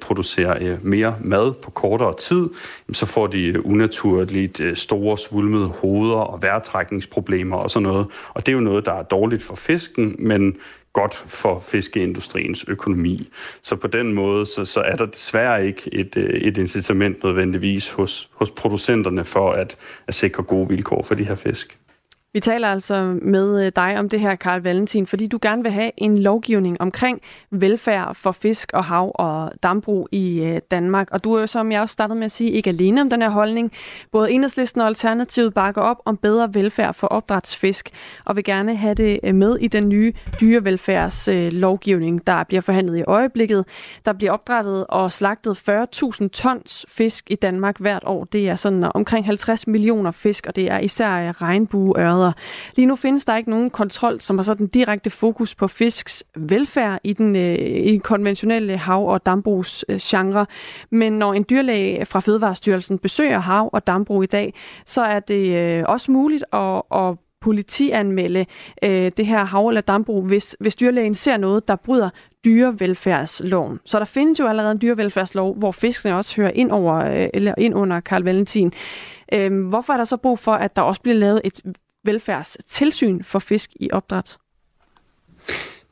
producerer 0.00 0.76
mere 0.82 1.16
mad 1.20 1.52
på 1.52 1.70
kortere 1.70 2.16
tid, 2.16 2.48
så 2.92 3.06
får 3.06 3.26
de 3.26 3.66
unaturligt 3.66 4.60
store 4.74 5.18
svulmede 5.18 5.66
hoveder 5.66 6.16
og 6.16 6.42
vejrtrækningsproblemer 6.42 7.56
og 7.56 7.70
sådan 7.70 7.82
noget. 7.82 8.06
Og 8.34 8.46
det 8.46 8.52
er 8.52 8.56
jo 8.56 8.60
noget, 8.60 8.86
der 8.86 8.92
er 8.92 9.02
dårligt 9.02 9.42
for 9.42 9.54
fisken, 9.54 10.16
men 10.18 10.56
godt 10.94 11.14
for 11.14 11.60
fiskeindustriens 11.60 12.64
økonomi. 12.68 13.28
Så 13.62 13.76
på 13.76 13.86
den 13.86 14.12
måde, 14.12 14.46
så, 14.46 14.64
så 14.64 14.80
er 14.80 14.96
der 14.96 15.06
desværre 15.06 15.66
ikke 15.66 15.94
et, 15.94 16.16
øh, 16.16 16.40
et 16.40 16.58
incitament 16.58 17.24
nødvendigvis 17.24 17.90
hos, 17.90 18.30
hos 18.32 18.50
producenterne 18.50 19.24
for 19.24 19.52
at, 19.52 19.76
at 20.06 20.14
sikre 20.14 20.42
gode 20.42 20.68
vilkår 20.68 21.02
for 21.02 21.14
de 21.14 21.24
her 21.24 21.34
fisk. 21.34 21.78
Vi 22.34 22.40
taler 22.40 22.68
altså 22.68 23.18
med 23.22 23.66
øh, 23.66 23.72
dig 23.76 23.98
om 23.98 24.08
det 24.08 24.20
her, 24.20 24.34
Karl 24.34 24.60
Valentin, 24.60 25.06
fordi 25.06 25.26
du 25.26 25.38
gerne 25.42 25.62
vil 25.62 25.72
have 25.72 25.90
en 25.96 26.18
lovgivning 26.18 26.80
omkring 26.80 27.20
velfærd 27.50 28.14
for 28.14 28.32
fisk 28.32 28.70
og 28.72 28.84
hav 28.84 29.12
og 29.14 29.52
dambrug 29.62 30.08
i 30.12 30.44
øh, 30.44 30.60
Danmark. 30.70 31.08
Og 31.10 31.24
du 31.24 31.34
er 31.34 31.40
jo, 31.40 31.46
som 31.46 31.72
jeg 31.72 31.80
også 31.80 31.92
startede 31.92 32.18
med 32.18 32.24
at 32.24 32.32
sige, 32.32 32.50
ikke 32.50 32.70
alene 32.70 33.00
om 33.00 33.10
den 33.10 33.22
her 33.22 33.28
holdning. 33.28 33.72
Både 34.12 34.30
Enhedslisten 34.30 34.80
og 34.80 34.86
Alternativet 34.86 35.54
bakker 35.54 35.82
op 35.82 35.96
om 36.04 36.16
bedre 36.16 36.54
velfærd 36.54 36.94
for 36.94 37.06
opdrætsfisk, 37.06 37.90
og 38.24 38.36
vil 38.36 38.44
gerne 38.44 38.76
have 38.76 38.94
det 38.94 39.20
øh, 39.22 39.34
med 39.34 39.56
i 39.60 39.68
den 39.68 39.88
nye 39.88 40.12
dyrevelfærdslovgivning, 40.40 42.26
der 42.26 42.44
bliver 42.44 42.60
forhandlet 42.60 42.98
i 42.98 43.02
øjeblikket. 43.02 43.64
Der 44.04 44.12
bliver 44.12 44.32
opdrættet 44.32 44.86
og 44.88 45.12
slagtet 45.12 45.68
40.000 45.68 46.28
tons 46.28 46.86
fisk 46.88 47.30
i 47.30 47.34
Danmark 47.34 47.78
hvert 47.78 48.02
år. 48.06 48.24
Det 48.24 48.48
er 48.48 48.56
sådan 48.56 48.90
omkring 48.94 49.26
50 49.26 49.66
millioner 49.66 50.10
fisk, 50.10 50.46
og 50.46 50.56
det 50.56 50.70
er 50.70 50.78
især 50.78 51.42
regnbueøret 51.42 52.23
grader. 52.24 52.32
Lige 52.76 52.86
nu 52.86 52.96
findes 52.96 53.24
der 53.24 53.36
ikke 53.36 53.50
nogen 53.50 53.70
kontrol, 53.70 54.20
som 54.20 54.38
har 54.38 54.42
sådan 54.42 54.66
direkte 54.66 55.10
fokus 55.10 55.54
på 55.54 55.68
fisks 55.68 56.24
velfærd 56.36 57.00
i 57.04 57.12
den, 57.12 57.36
øh, 57.36 57.58
i 57.58 57.90
den 57.90 58.00
konventionelle 58.00 58.76
hav- 58.76 59.08
og 59.08 59.26
dambrugsgenre. 59.26 60.46
Men 60.90 61.12
når 61.12 61.34
en 61.34 61.44
dyrlæge 61.50 62.04
fra 62.06 62.20
Fødevarestyrelsen 62.20 62.98
besøger 62.98 63.38
hav- 63.38 63.70
og 63.72 63.86
dambrug 63.86 64.22
i 64.22 64.26
dag, 64.26 64.54
så 64.86 65.02
er 65.02 65.20
det 65.20 65.56
øh, 65.56 65.84
også 65.88 66.12
muligt 66.12 66.44
at, 66.52 66.82
at 66.94 67.16
politianmelde 67.40 68.46
øh, 68.84 69.12
det 69.16 69.26
her 69.26 69.44
hav- 69.44 69.68
eller 69.68 69.80
dambrug, 69.80 70.24
hvis, 70.24 70.56
hvis 70.60 70.76
dyrlægen 70.76 71.14
ser 71.14 71.36
noget, 71.36 71.68
der 71.68 71.76
bryder 71.76 72.10
dyrevelfærdsloven. 72.44 73.80
Så 73.84 73.98
der 73.98 74.04
findes 74.04 74.40
jo 74.40 74.46
allerede 74.46 74.72
en 74.72 74.80
dyrevelfærdslov, 74.82 75.58
hvor 75.58 75.72
fiskene 75.72 76.16
også 76.16 76.36
hører 76.36 76.50
ind, 76.54 76.70
over, 76.70 76.94
øh, 76.94 77.28
eller 77.34 77.54
ind 77.58 77.74
under 77.74 78.00
Karl 78.00 78.22
Valentin. 78.22 78.72
Øh, 79.32 79.68
hvorfor 79.68 79.92
er 79.92 79.96
der 79.96 80.04
så 80.04 80.16
brug 80.16 80.38
for, 80.38 80.52
at 80.52 80.76
der 80.76 80.82
også 80.82 81.00
bliver 81.00 81.16
lavet 81.16 81.40
et 81.44 81.60
velfærdstilsyn 82.04 83.22
for 83.22 83.38
fisk 83.38 83.70
i 83.76 83.90
opdræt? 83.92 84.38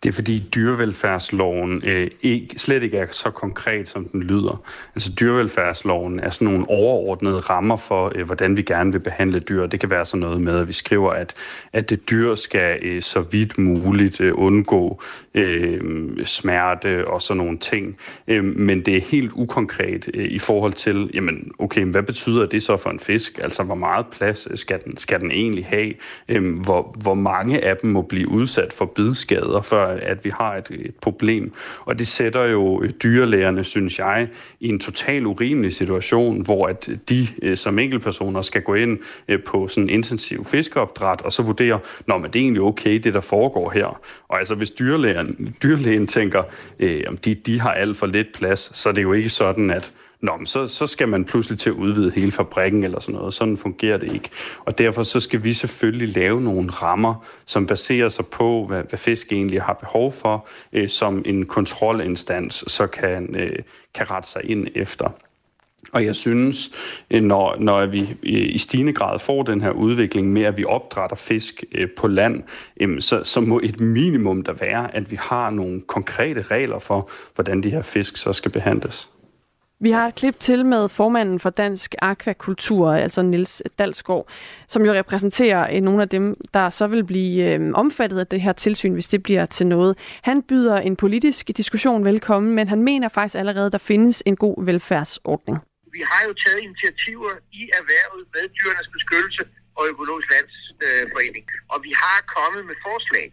Det 0.03 0.09
er 0.09 0.13
fordi 0.13 0.49
dyrevelfærdsloven 0.55 1.83
øh, 1.85 2.11
ikke, 2.23 2.59
slet 2.59 2.83
ikke 2.83 2.97
er 2.97 3.07
så 3.11 3.31
konkret, 3.31 3.89
som 3.89 4.05
den 4.05 4.23
lyder. 4.23 4.63
Altså 4.95 5.13
dyrevelfærdsloven 5.21 6.21
er 6.21 6.31
sådan 6.31 6.53
nogle 6.53 6.69
overordnede 6.69 7.37
rammer 7.37 7.77
for, 7.77 8.13
øh, 8.15 8.27
hvordan 8.27 8.57
vi 8.57 8.63
gerne 8.63 8.93
vil 8.93 8.99
behandle 8.99 9.41
dyr. 9.41 9.67
Det 9.67 9.81
kan 9.81 9.91
være 9.91 10.07
sådan 10.07 10.21
noget 10.21 10.41
med, 10.41 10.59
at 10.59 10.69
vi 10.69 10.73
skriver, 10.73 11.13
at, 11.13 11.35
at 11.73 11.91
det 11.91 12.11
dyr 12.11 12.35
skal 12.35 12.79
øh, 12.83 13.03
så 13.03 13.21
vidt 13.21 13.59
muligt 13.59 14.21
øh, 14.21 14.33
undgå 14.35 15.03
øh, 15.35 15.81
smerte 16.25 17.09
og 17.09 17.23
sådan 17.23 17.39
nogle 17.39 17.59
ting. 17.59 17.97
Øh, 18.29 18.45
men 18.45 18.81
det 18.87 18.97
er 18.97 19.01
helt 19.01 19.33
ukonkret 19.35 20.11
øh, 20.15 20.25
i 20.25 20.39
forhold 20.39 20.73
til, 20.73 21.11
jamen 21.15 21.53
okay, 21.59 21.85
hvad 21.85 22.03
betyder 22.03 22.47
det 22.47 22.63
så 22.63 22.77
for 22.77 22.91
en 22.91 23.01
fisk? 23.01 23.39
Altså 23.43 23.63
hvor 23.63 23.75
meget 23.75 24.07
plads 24.07 24.61
skal 24.61 24.79
den, 24.85 24.97
skal 24.97 25.21
den 25.21 25.31
egentlig 25.31 25.67
have? 25.67 25.93
Øh, 26.29 26.59
hvor, 26.59 26.97
hvor 27.03 27.15
mange 27.15 27.65
af 27.65 27.77
dem 27.77 27.91
må 27.91 28.03
blive 28.03 28.29
udsat 28.29 28.73
for 28.73 28.85
bidskader, 28.85 29.61
før 29.63 29.92
at 29.93 30.25
vi 30.25 30.31
har 30.31 30.57
et, 30.57 30.71
et 30.71 30.95
problem. 31.01 31.53
Og 31.81 31.99
det 31.99 32.09
sætter 32.09 32.45
jo 32.45 32.83
øh, 32.83 32.91
dyrelægerne, 33.03 33.65
synes 33.65 33.99
jeg, 33.99 34.29
i 34.61 34.69
en 34.69 34.81
total 34.81 35.27
urimelig 35.27 35.75
situation, 35.75 36.45
hvor 36.45 36.67
at 36.67 36.89
øh, 36.89 36.99
de 37.09 37.27
øh, 37.43 37.57
som 37.57 37.79
enkeltpersoner 37.79 38.43
skal 38.43 38.63
gå 38.63 38.75
ind 38.75 38.99
på 39.47 39.69
sådan 39.69 39.83
en 39.83 39.91
intensiv 39.91 40.45
fiskeopdræt, 40.45 41.21
og 41.21 41.33
så 41.33 41.43
vurdere, 41.43 41.79
når 42.07 42.19
det 42.19 42.37
er 42.37 42.41
egentlig 42.41 42.63
okay, 42.63 42.99
det 42.99 43.15
der 43.15 43.21
foregår 43.21 43.71
her. 43.71 44.01
Og 44.29 44.39
altså 44.39 44.55
hvis 44.55 44.71
dyrlægen, 44.71 45.57
dyrlægen 45.63 46.07
tænker, 46.07 46.43
øh, 46.79 47.05
om 47.09 47.17
de, 47.17 47.35
de 47.35 47.61
har 47.61 47.73
alt 47.73 47.97
for 47.97 48.07
lidt 48.07 48.33
plads, 48.35 48.79
så 48.79 48.89
er 48.89 48.93
det 48.93 49.03
jo 49.03 49.13
ikke 49.13 49.29
sådan, 49.29 49.71
at 49.71 49.93
Nå, 50.23 50.37
men 50.37 50.47
så, 50.47 50.67
så 50.67 50.87
skal 50.87 51.09
man 51.09 51.25
pludselig 51.25 51.59
til 51.59 51.71
at 51.71 51.77
udvide 51.77 52.11
hele 52.11 52.33
fabrikken 52.33 52.85
eller 52.85 53.01
sådan 53.01 53.15
noget. 53.15 53.35
Sådan 53.35 53.57
fungerer 53.57 53.97
det 53.97 54.13
ikke. 54.13 54.31
Og 54.65 54.79
derfor 54.79 55.03
så 55.03 55.21
skal 55.21 55.45
vi 55.45 55.53
selvfølgelig 55.53 56.09
lave 56.09 56.41
nogle 56.41 56.71
rammer, 56.71 57.27
som 57.47 57.67
baserer 57.67 58.09
sig 58.09 58.27
på, 58.27 58.65
hvad, 58.69 58.83
hvad 58.89 58.99
fisk 58.99 59.33
egentlig 59.33 59.63
har 59.63 59.73
behov 59.73 60.13
for, 60.13 60.49
øh, 60.73 60.89
som 60.89 61.23
en 61.27 61.47
kontrolinstans 61.47 62.65
så 62.67 62.87
kan, 62.87 63.37
øh, 63.37 63.59
kan 63.95 64.11
rette 64.11 64.29
sig 64.29 64.51
ind 64.51 64.67
efter. 64.75 65.11
Og 65.93 66.05
jeg 66.05 66.17
synes, 66.17 66.71
øh, 67.11 67.23
når, 67.23 67.57
når 67.59 67.87
vi 67.87 68.01
øh, 68.01 68.55
i 68.55 68.59
stigende 68.59 68.93
grad 68.93 69.19
får 69.19 69.43
den 69.43 69.61
her 69.61 69.71
udvikling 69.71 70.33
med, 70.33 70.43
at 70.43 70.57
vi 70.57 70.65
opdrætter 70.65 71.17
fisk 71.17 71.65
øh, 71.73 71.89
på 71.97 72.09
land, 72.09 72.43
så, 73.01 73.25
så 73.25 73.41
må 73.41 73.61
et 73.63 73.81
minimum 73.81 74.43
der 74.43 74.53
være, 74.53 74.97
at 74.97 75.11
vi 75.11 75.17
har 75.21 75.51
nogle 75.51 75.81
konkrete 75.81 76.43
regler 76.43 76.79
for, 76.79 77.11
hvordan 77.35 77.63
de 77.63 77.71
her 77.71 77.83
fisk 77.83 78.17
så 78.17 78.33
skal 78.33 78.51
behandles. 78.51 79.12
Vi 79.83 79.91
har 79.91 80.07
et 80.09 80.15
klip 80.15 80.39
til 80.39 80.67
med 80.67 80.89
formanden 80.89 81.41
for 81.41 81.51
Dansk 81.51 81.95
Aquakultur, 82.03 82.93
altså 82.93 83.23
Nils 83.23 83.63
Dalsgaard, 83.79 84.29
som 84.69 84.85
jo 84.85 84.93
repræsenterer 84.93 85.63
eh, 85.71 85.83
nogle 85.83 86.03
af 86.03 86.09
dem, 86.09 86.35
der 86.55 86.71
så 86.71 86.87
vil 86.87 87.05
blive 87.05 87.55
eh, 87.55 87.61
omfattet 87.75 88.19
af 88.19 88.27
det 88.27 88.41
her 88.41 88.53
tilsyn, 88.53 88.93
hvis 88.93 89.09
det 89.09 89.23
bliver 89.23 89.47
til 89.47 89.67
noget. 89.67 89.99
Han 90.23 90.43
byder 90.43 90.77
en 90.77 90.97
politisk 90.97 91.51
diskussion 91.57 92.05
velkommen, 92.05 92.55
men 92.55 92.69
han 92.69 92.83
mener 92.83 93.09
faktisk 93.09 93.35
allerede, 93.35 93.67
at 93.67 93.73
der 93.73 93.79
findes 93.79 94.23
en 94.27 94.37
god 94.37 94.65
velfærdsordning. 94.65 95.59
Vi 95.93 96.03
har 96.11 96.23
jo 96.29 96.35
taget 96.45 96.61
initiativer 96.69 97.33
i 97.53 97.63
erhvervet 97.79 98.23
med 98.35 98.45
dyrenes 98.59 98.89
beskyttelse 98.97 99.45
og 99.77 99.83
økologisk 99.93 100.29
landsforening, 100.35 101.45
og 101.73 101.79
vi 101.87 101.93
har 102.05 102.19
kommet 102.37 102.67
med 102.67 102.75
forslag 102.87 103.27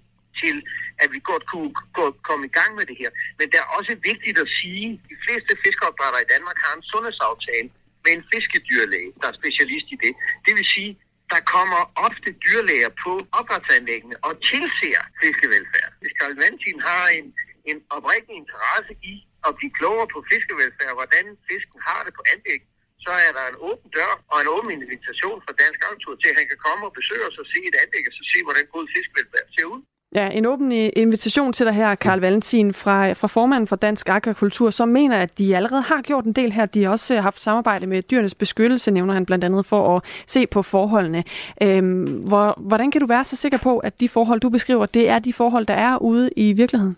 til, 0.43 0.55
at 1.03 1.07
vi 1.13 1.19
godt 1.31 1.45
kunne 1.51 1.71
gå, 1.97 2.05
komme 2.29 2.43
i 2.49 2.53
gang 2.59 2.71
med 2.79 2.85
det 2.89 2.97
her. 3.01 3.11
Men 3.39 3.45
det 3.51 3.57
er 3.63 3.67
også 3.77 3.93
vigtigt 4.09 4.37
at 4.43 4.49
sige, 4.59 4.85
at 4.93 5.09
de 5.11 5.17
fleste 5.25 5.51
fiskeopdrættere 5.65 6.25
i 6.25 6.31
Danmark 6.33 6.57
har 6.65 6.73
en 6.77 6.85
sundhedsaftale 6.91 7.69
med 8.03 8.11
en 8.17 8.23
fiskedyrlæge, 8.31 9.11
der 9.21 9.27
er 9.31 9.39
specialist 9.41 9.87
i 9.95 9.97
det. 10.05 10.13
Det 10.45 10.53
vil 10.57 10.67
sige, 10.75 10.91
der 11.33 11.41
kommer 11.55 11.81
ofte 12.07 12.29
dyrlæger 12.45 12.91
på 13.03 13.11
opdrætsanlæggene 13.39 14.15
og 14.27 14.33
tilser 14.49 15.03
fiskevelfærd. 15.23 15.91
Hvis 16.01 16.13
Karl 16.19 16.35
Valentin 16.39 16.79
har 16.89 17.03
en, 17.17 17.25
en 17.71 17.77
oprigtig 17.95 18.35
interesse 18.43 18.93
i 19.11 19.13
at 19.47 19.51
blive 19.57 19.73
klogere 19.79 20.07
på 20.15 20.19
fiskevelfærd, 20.31 20.93
hvordan 20.99 21.25
fisken 21.49 21.79
har 21.87 22.01
det 22.05 22.13
på 22.19 22.23
anlæg, 22.33 22.61
så 23.05 23.11
er 23.27 23.31
der 23.37 23.45
en 23.51 23.57
åben 23.69 23.89
dør 23.97 24.13
og 24.31 24.37
en 24.41 24.49
åben 24.55 24.71
invitation 24.77 25.39
fra 25.45 25.53
Dansk 25.61 25.79
Agrikultur 25.85 26.15
til, 26.21 26.29
at 26.31 26.37
han 26.39 26.47
kan 26.51 26.59
komme 26.67 26.83
og 26.87 26.93
besøge 26.99 27.25
os 27.29 27.41
og 27.41 27.47
se 27.53 27.59
et 27.69 27.77
anlæg 27.83 28.03
og 28.09 28.13
så 28.17 28.23
se, 28.31 28.37
hvordan 28.47 28.65
god 28.75 28.85
fiskevelfærd 28.95 29.47
ser 29.55 29.67
ud. 29.73 29.81
Ja, 30.15 30.29
en 30.29 30.45
åben 30.45 30.71
øh, 30.71 30.89
invitation 30.95 31.53
til 31.53 31.65
dig 31.65 31.73
her, 31.73 31.95
Karl 31.95 32.19
Valentin, 32.19 32.73
fra, 32.73 33.11
fra 33.11 33.27
formanden 33.27 33.67
for 33.67 33.75
Dansk 33.75 34.09
Akvakultur, 34.09 34.69
som 34.69 34.89
mener, 34.89 35.17
at 35.17 35.37
de 35.37 35.55
allerede 35.55 35.81
har 35.81 36.01
gjort 36.01 36.25
en 36.25 36.33
del 36.33 36.51
her. 36.51 36.65
De 36.65 36.83
har 36.83 36.89
også 36.89 37.15
øh, 37.15 37.23
haft 37.23 37.41
samarbejde 37.41 37.87
med 37.87 38.01
dyrenes 38.01 38.35
beskyttelse, 38.35 38.91
nævner 38.91 39.13
han 39.13 39.25
blandt 39.25 39.43
andet, 39.45 39.65
for 39.65 39.95
at 39.97 40.03
se 40.27 40.47
på 40.47 40.61
forholdene. 40.61 41.23
Øhm, 41.63 42.03
hvor, 42.03 42.53
hvordan 42.57 42.91
kan 42.91 43.01
du 43.01 43.07
være 43.07 43.23
så 43.23 43.35
sikker 43.35 43.57
på, 43.57 43.77
at 43.77 43.99
de 43.99 44.09
forhold, 44.09 44.39
du 44.39 44.49
beskriver, 44.49 44.85
det 44.85 45.09
er 45.09 45.19
de 45.19 45.33
forhold, 45.33 45.65
der 45.65 45.73
er 45.73 45.97
ude 45.97 46.29
i 46.35 46.53
virkeligheden? 46.53 46.97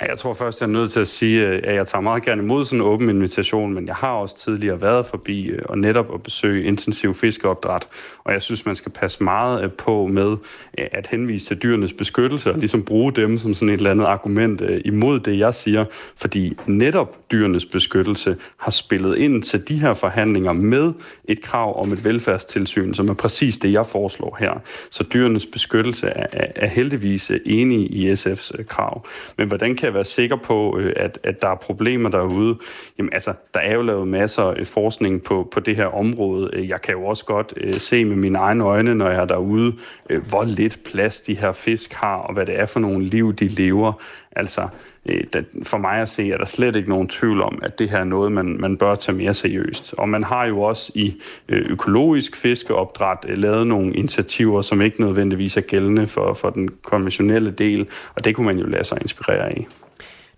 Jeg 0.00 0.18
tror 0.18 0.32
først, 0.32 0.60
jeg 0.60 0.66
er 0.66 0.70
nødt 0.70 0.92
til 0.92 1.00
at 1.00 1.08
sige, 1.08 1.48
øh, 1.48 1.60
at 1.64 1.74
jeg 1.74 1.86
tager 1.86 2.02
meget 2.02 2.22
gerne 2.22 2.42
imod 2.42 2.64
sådan 2.64 2.78
en 2.80 2.86
åben 2.86 3.08
invitation, 3.08 3.74
men 3.74 3.86
jeg 3.86 3.94
har 3.94 4.08
også 4.08 4.38
tidligere 4.38 4.80
været 4.80 5.06
forbi 5.06 5.46
øh, 5.46 5.62
og 5.64 5.78
netop 5.78 6.14
at 6.14 6.22
besøge 6.22 6.64
intensiv 6.64 7.14
fiskeopdræt, 7.14 7.88
og 8.24 8.32
jeg 8.32 8.42
synes, 8.42 8.66
man 8.66 8.76
skal 8.76 8.92
passe 8.92 9.24
meget 9.24 9.64
øh, 9.64 9.70
på 9.72 10.06
med 10.06 10.36
at 10.74 11.06
henvise 11.06 11.46
til 11.46 11.62
dyrenes 11.62 11.92
beskyttelse 11.92 12.50
og 12.50 12.58
ligesom 12.58 12.82
bruge 12.82 13.12
dem 13.12 13.38
som 13.38 13.54
sådan 13.54 13.68
et 13.68 13.78
eller 13.78 13.90
andet 13.90 14.04
argument 14.04 14.62
imod 14.84 15.20
det, 15.20 15.38
jeg 15.38 15.54
siger, 15.54 15.84
fordi 16.16 16.56
netop 16.66 17.18
dyrenes 17.32 17.66
beskyttelse 17.66 18.36
har 18.56 18.70
spillet 18.70 19.16
ind 19.16 19.42
til 19.42 19.68
de 19.68 19.80
her 19.80 19.94
forhandlinger 19.94 20.52
med 20.52 20.92
et 21.24 21.42
krav 21.42 21.82
om 21.82 21.92
et 21.92 22.04
velfærdstilsyn, 22.04 22.94
som 22.94 23.08
er 23.08 23.14
præcis 23.14 23.58
det, 23.58 23.72
jeg 23.72 23.86
foreslår 23.86 24.36
her. 24.40 24.52
Så 24.90 25.04
dyrenes 25.04 25.46
beskyttelse 25.46 26.06
er, 26.06 26.26
er 26.32 26.66
heldigvis 26.66 27.32
enig 27.46 27.92
i 27.92 28.12
SF's 28.12 28.62
krav. 28.62 29.06
Men 29.38 29.48
hvordan 29.48 29.76
kan 29.76 29.83
være 29.92 30.04
sikker 30.04 30.36
på, 30.36 30.78
øh, 30.78 30.92
at, 30.96 31.18
at 31.22 31.42
der 31.42 31.48
er 31.48 31.54
problemer 31.54 32.08
derude. 32.08 32.58
Jamen 32.98 33.12
altså, 33.12 33.32
der 33.54 33.60
er 33.60 33.74
jo 33.74 33.82
lavet 33.82 34.08
masser 34.08 34.42
af 34.42 34.66
forskning 34.66 35.22
på, 35.22 35.48
på 35.52 35.60
det 35.60 35.76
her 35.76 35.86
område. 35.86 36.50
Øh, 36.52 36.68
jeg 36.68 36.82
kan 36.82 36.94
jo 36.94 37.04
også 37.04 37.24
godt 37.24 37.54
øh, 37.56 37.74
se 37.74 38.04
med 38.04 38.16
mine 38.16 38.38
egne 38.38 38.64
øjne, 38.64 38.94
når 38.94 39.10
jeg 39.10 39.20
er 39.20 39.24
derude, 39.24 39.72
øh, 40.10 40.28
hvor 40.28 40.44
lidt 40.44 40.80
plads 40.84 41.20
de 41.20 41.34
her 41.34 41.52
fisk 41.52 41.92
har, 41.92 42.16
og 42.16 42.34
hvad 42.34 42.46
det 42.46 42.60
er 42.60 42.66
for 42.66 42.80
nogle 42.80 43.04
liv, 43.04 43.32
de 43.32 43.48
lever. 43.48 43.92
Altså, 44.36 44.68
øh, 45.06 45.24
for 45.62 45.78
mig 45.78 46.00
at 46.00 46.08
se, 46.08 46.32
er 46.32 46.38
der 46.38 46.44
slet 46.44 46.76
ikke 46.76 46.88
nogen 46.88 47.08
tvivl 47.08 47.42
om, 47.42 47.58
at 47.62 47.78
det 47.78 47.90
her 47.90 47.98
er 47.98 48.04
noget, 48.04 48.32
man, 48.32 48.56
man 48.60 48.76
bør 48.76 48.94
tage 48.94 49.16
mere 49.16 49.34
seriøst. 49.34 49.94
Og 49.98 50.08
man 50.08 50.24
har 50.24 50.44
jo 50.44 50.62
også 50.62 50.92
i 50.94 51.14
øh, 51.48 51.70
økologisk 51.70 52.36
fiskeopdræt 52.36 53.18
øh, 53.28 53.38
lavet 53.38 53.66
nogle 53.66 53.94
initiativer, 53.94 54.62
som 54.62 54.82
ikke 54.82 55.00
nødvendigvis 55.00 55.56
er 55.56 55.60
gældende 55.60 56.06
for, 56.06 56.34
for 56.34 56.50
den 56.50 56.70
konventionelle 56.82 57.50
del, 57.50 57.86
og 58.14 58.24
det 58.24 58.36
kunne 58.36 58.46
man 58.46 58.58
jo 58.58 58.66
lade 58.66 58.84
sig 58.84 58.98
inspirere 59.02 59.46
af. 59.48 59.66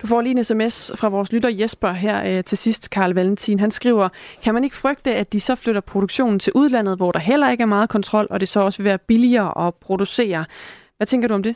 Du 0.03 0.07
får 0.07 0.21
lige 0.21 0.39
en 0.39 0.45
sms 0.45 0.93
fra 0.95 1.09
vores 1.09 1.33
lytter 1.33 1.49
Jesper 1.49 1.93
her 1.93 2.39
øh, 2.39 2.45
til 2.45 2.59
sidst, 2.59 2.91
Karl 2.91 3.13
Valentin. 3.13 3.61
Han 3.61 3.71
skriver, 3.71 4.09
kan 4.43 4.55
man 4.55 4.65
ikke 4.65 4.77
frygte, 4.77 5.15
at 5.15 5.33
de 5.33 5.41
så 5.41 5.55
flytter 5.55 5.81
produktionen 5.81 6.39
til 6.39 6.53
udlandet, 6.55 6.97
hvor 6.97 7.13
der 7.13 7.19
heller 7.19 7.51
ikke 7.51 7.63
er 7.63 7.67
meget 7.67 7.89
kontrol, 7.89 8.27
og 8.31 8.41
det 8.41 8.49
så 8.49 8.61
også 8.61 8.79
vil 8.79 8.85
være 8.85 8.99
billigere 8.99 9.67
at 9.67 9.75
producere? 9.75 10.45
Hvad 10.97 11.07
tænker 11.07 11.29
du 11.29 11.35
om 11.35 11.43
det? 11.43 11.55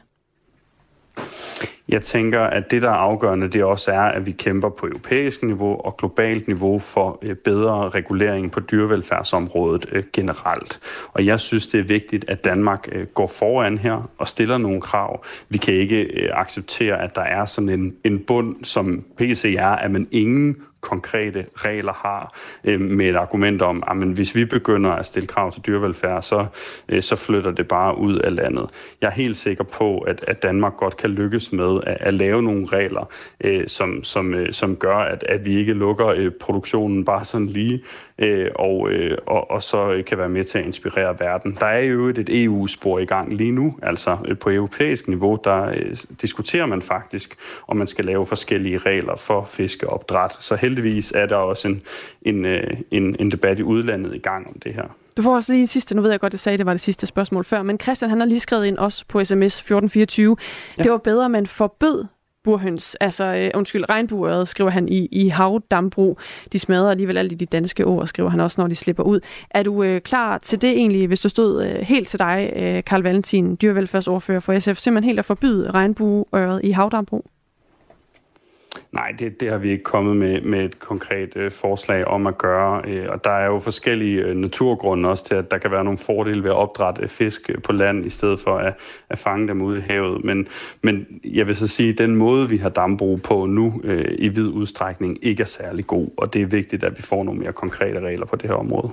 Jeg 1.90 2.02
tænker, 2.02 2.40
at 2.40 2.70
det, 2.70 2.82
der 2.82 2.88
er 2.88 2.94
afgørende, 2.94 3.48
det 3.48 3.64
også 3.64 3.92
er, 3.92 4.00
at 4.00 4.26
vi 4.26 4.32
kæmper 4.32 4.68
på 4.68 4.86
europæisk 4.86 5.42
niveau 5.42 5.80
og 5.80 5.96
globalt 5.96 6.48
niveau 6.48 6.78
for 6.78 7.18
øh, 7.22 7.36
bedre 7.36 7.88
regulering 7.88 8.52
på 8.52 8.60
dyrevelfærdsområdet 8.60 9.86
øh, 9.92 10.04
generelt. 10.12 10.80
Og 11.12 11.26
jeg 11.26 11.40
synes, 11.40 11.66
det 11.66 11.80
er 11.80 11.84
vigtigt, 11.84 12.24
at 12.28 12.44
Danmark 12.44 12.88
øh, 12.92 13.06
går 13.06 13.26
foran 13.26 13.78
her 13.78 14.10
og 14.18 14.28
stiller 14.28 14.58
nogle 14.58 14.80
krav. 14.80 15.24
Vi 15.48 15.58
kan 15.58 15.74
ikke 15.74 16.28
acceptere, 16.32 17.02
at 17.02 17.14
der 17.14 17.22
er 17.22 17.44
sådan 17.44 17.68
en, 17.68 17.94
en 18.04 18.18
bund, 18.18 18.64
som 18.64 19.04
PC 19.16 19.54
er, 19.58 19.68
at 19.68 19.90
man 19.90 20.08
ingen 20.10 20.56
konkrete 20.80 21.46
regler 21.54 21.92
har 21.92 22.34
øh, 22.64 22.80
med 22.80 23.06
et 23.06 23.16
argument 23.16 23.62
om, 23.62 23.82
ah, 23.86 24.02
at 24.02 24.08
hvis 24.08 24.34
vi 24.34 24.44
begynder 24.44 24.90
at 24.90 25.06
stille 25.06 25.26
krav 25.26 25.52
til 25.52 25.62
dyrevelfærd, 25.66 26.22
så, 26.22 26.46
øh, 26.88 27.02
så 27.02 27.16
flytter 27.16 27.50
det 27.50 27.68
bare 27.68 27.98
ud 27.98 28.16
af 28.16 28.34
landet. 28.34 28.70
Jeg 29.00 29.06
er 29.06 29.12
helt 29.12 29.36
sikker 29.36 29.64
på, 29.64 29.98
at, 29.98 30.24
at 30.28 30.42
Danmark 30.42 30.76
godt 30.76 30.96
kan 30.96 31.10
lykkes 31.10 31.52
med 31.52 31.79
at, 31.86 31.96
at 32.00 32.14
lave 32.14 32.42
nogle 32.42 32.66
regler, 32.66 33.12
øh, 33.40 33.68
som, 33.68 34.04
som, 34.04 34.34
øh, 34.34 34.52
som 34.52 34.76
gør, 34.76 34.96
at, 34.96 35.24
at 35.28 35.44
vi 35.46 35.56
ikke 35.56 35.72
lukker 35.72 36.06
øh, 36.06 36.30
produktionen 36.30 37.04
bare 37.04 37.24
sådan 37.24 37.46
lige, 37.46 37.82
øh, 38.18 38.50
og, 38.54 38.90
øh, 38.90 39.18
og, 39.26 39.50
og 39.50 39.62
så 39.62 39.92
øh, 39.92 40.04
kan 40.04 40.18
være 40.18 40.28
med 40.28 40.44
til 40.44 40.58
at 40.58 40.64
inspirere 40.64 41.20
verden. 41.20 41.56
Der 41.60 41.66
er 41.66 41.80
jo 41.80 42.06
et 42.06 42.44
EU-spor 42.44 42.98
i 42.98 43.04
gang 43.04 43.32
lige 43.32 43.52
nu, 43.52 43.78
altså 43.82 44.18
øh, 44.28 44.38
på 44.38 44.50
europæisk 44.50 45.08
niveau, 45.08 45.38
der 45.44 45.68
øh, 45.68 45.96
diskuterer 46.22 46.66
man 46.66 46.82
faktisk, 46.82 47.36
om 47.68 47.76
man 47.76 47.86
skal 47.86 48.04
lave 48.04 48.26
forskellige 48.26 48.78
regler 48.78 49.16
for 49.16 49.44
fiskeopdræt. 49.44 50.32
Så 50.40 50.56
heldigvis 50.56 51.12
er 51.12 51.26
der 51.26 51.36
også 51.36 51.68
en, 51.68 51.82
en, 52.22 52.44
øh, 52.44 52.76
en, 52.90 53.16
en 53.20 53.30
debat 53.30 53.58
i 53.58 53.62
udlandet 53.62 54.14
i 54.14 54.18
gang 54.18 54.46
om 54.46 54.54
det 54.64 54.74
her. 54.74 54.99
Du 55.16 55.22
får 55.22 55.36
også 55.36 55.52
lige 55.52 55.66
sidste, 55.66 55.94
nu 55.94 56.02
ved 56.02 56.10
jeg 56.10 56.20
godt, 56.20 56.30
at 56.30 56.34
jeg 56.34 56.40
sagde, 56.40 56.54
at 56.54 56.58
det 56.58 56.66
var 56.66 56.72
det 56.72 56.80
sidste 56.80 57.06
spørgsmål 57.06 57.44
før, 57.44 57.62
men 57.62 57.80
Christian 57.80 58.10
han 58.10 58.20
har 58.20 58.26
lige 58.26 58.40
skrevet 58.40 58.66
ind 58.66 58.78
også 58.78 59.04
på 59.08 59.24
sms 59.24 59.58
1424. 59.58 60.36
Ja. 60.78 60.82
Det 60.82 60.92
var 60.92 60.98
bedre, 60.98 61.24
at 61.24 61.30
man 61.30 61.46
forbød 61.46 62.04
burhøns, 62.44 62.94
altså 62.94 63.24
øh, 63.24 63.50
undskyld, 63.54 63.88
regnbueret, 63.88 64.48
skriver 64.48 64.70
han 64.70 64.88
i, 64.88 65.08
i 65.12 65.28
havdambro. 65.28 66.18
De 66.52 66.58
smadrer 66.58 66.90
alligevel 66.90 67.16
alt 67.16 67.32
i 67.32 67.34
de 67.34 67.46
danske 67.46 67.84
ord, 67.84 68.06
skriver 68.06 68.30
han 68.30 68.40
også, 68.40 68.60
når 68.60 68.68
de 68.68 68.74
slipper 68.74 69.02
ud. 69.02 69.20
Er 69.50 69.62
du 69.62 69.82
øh, 69.82 70.00
klar 70.00 70.38
til 70.38 70.62
det 70.62 70.70
egentlig, 70.70 71.06
hvis 71.06 71.20
du 71.20 71.28
stod 71.28 71.64
øh, 71.64 71.80
helt 71.80 72.08
til 72.08 72.18
dig, 72.18 72.52
øh, 72.56 72.84
Karl 72.84 73.02
Valentin, 73.02 73.56
dyrevelfærdsordfører 73.62 74.40
for 74.40 74.58
SF, 74.58 74.76
simpelthen 74.76 75.04
helt 75.04 75.18
at 75.18 75.24
forbyde 75.24 75.70
regnbueøret 75.70 76.60
i 76.64 76.70
havdambro? 76.70 77.30
Nej, 78.92 79.14
det, 79.18 79.40
det 79.40 79.50
har 79.50 79.58
vi 79.58 79.70
ikke 79.70 79.84
kommet 79.84 80.16
med, 80.16 80.40
med 80.40 80.64
et 80.64 80.78
konkret 80.78 81.36
øh, 81.36 81.50
forslag 81.50 82.04
om 82.04 82.26
at 82.26 82.38
gøre. 82.38 82.82
Øh, 82.86 83.06
og 83.08 83.24
der 83.24 83.30
er 83.30 83.46
jo 83.46 83.58
forskellige 83.58 84.22
øh, 84.22 84.36
naturgrunde 84.36 85.08
også 85.08 85.24
til, 85.24 85.34
at 85.34 85.50
der 85.50 85.58
kan 85.58 85.70
være 85.70 85.84
nogle 85.84 85.98
fordele 85.98 86.42
ved 86.42 86.50
at 86.50 86.56
opdrætte 86.56 87.08
fisk 87.08 87.50
på 87.64 87.72
land, 87.72 88.06
i 88.06 88.08
stedet 88.08 88.40
for 88.40 88.58
at, 88.58 88.74
at 89.08 89.18
fange 89.18 89.48
dem 89.48 89.62
ude 89.62 89.78
i 89.78 89.80
havet. 89.80 90.24
Men, 90.24 90.48
men 90.82 91.06
jeg 91.24 91.46
vil 91.46 91.56
så 91.56 91.66
sige, 91.66 91.92
at 91.92 91.98
den 91.98 92.16
måde, 92.16 92.48
vi 92.48 92.56
har 92.56 92.68
dambrug 92.68 93.22
på 93.22 93.46
nu 93.46 93.80
øh, 93.84 94.14
i 94.18 94.28
vid 94.28 94.48
udstrækning, 94.48 95.18
ikke 95.22 95.40
er 95.40 95.46
særlig 95.46 95.86
god. 95.86 96.08
Og 96.16 96.34
det 96.34 96.42
er 96.42 96.46
vigtigt, 96.46 96.84
at 96.84 96.98
vi 96.98 97.02
får 97.02 97.24
nogle 97.24 97.40
mere 97.40 97.52
konkrete 97.52 98.00
regler 98.00 98.26
på 98.26 98.36
det 98.36 98.50
her 98.50 98.56
område. 98.56 98.90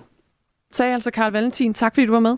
Sagde 0.72 0.94
altså 0.94 1.12
Karl 1.12 1.32
Valentin. 1.32 1.74
Tak 1.74 1.96
fordi 1.96 2.06
du 2.06 2.14
var 2.14 2.20
med. 2.20 2.38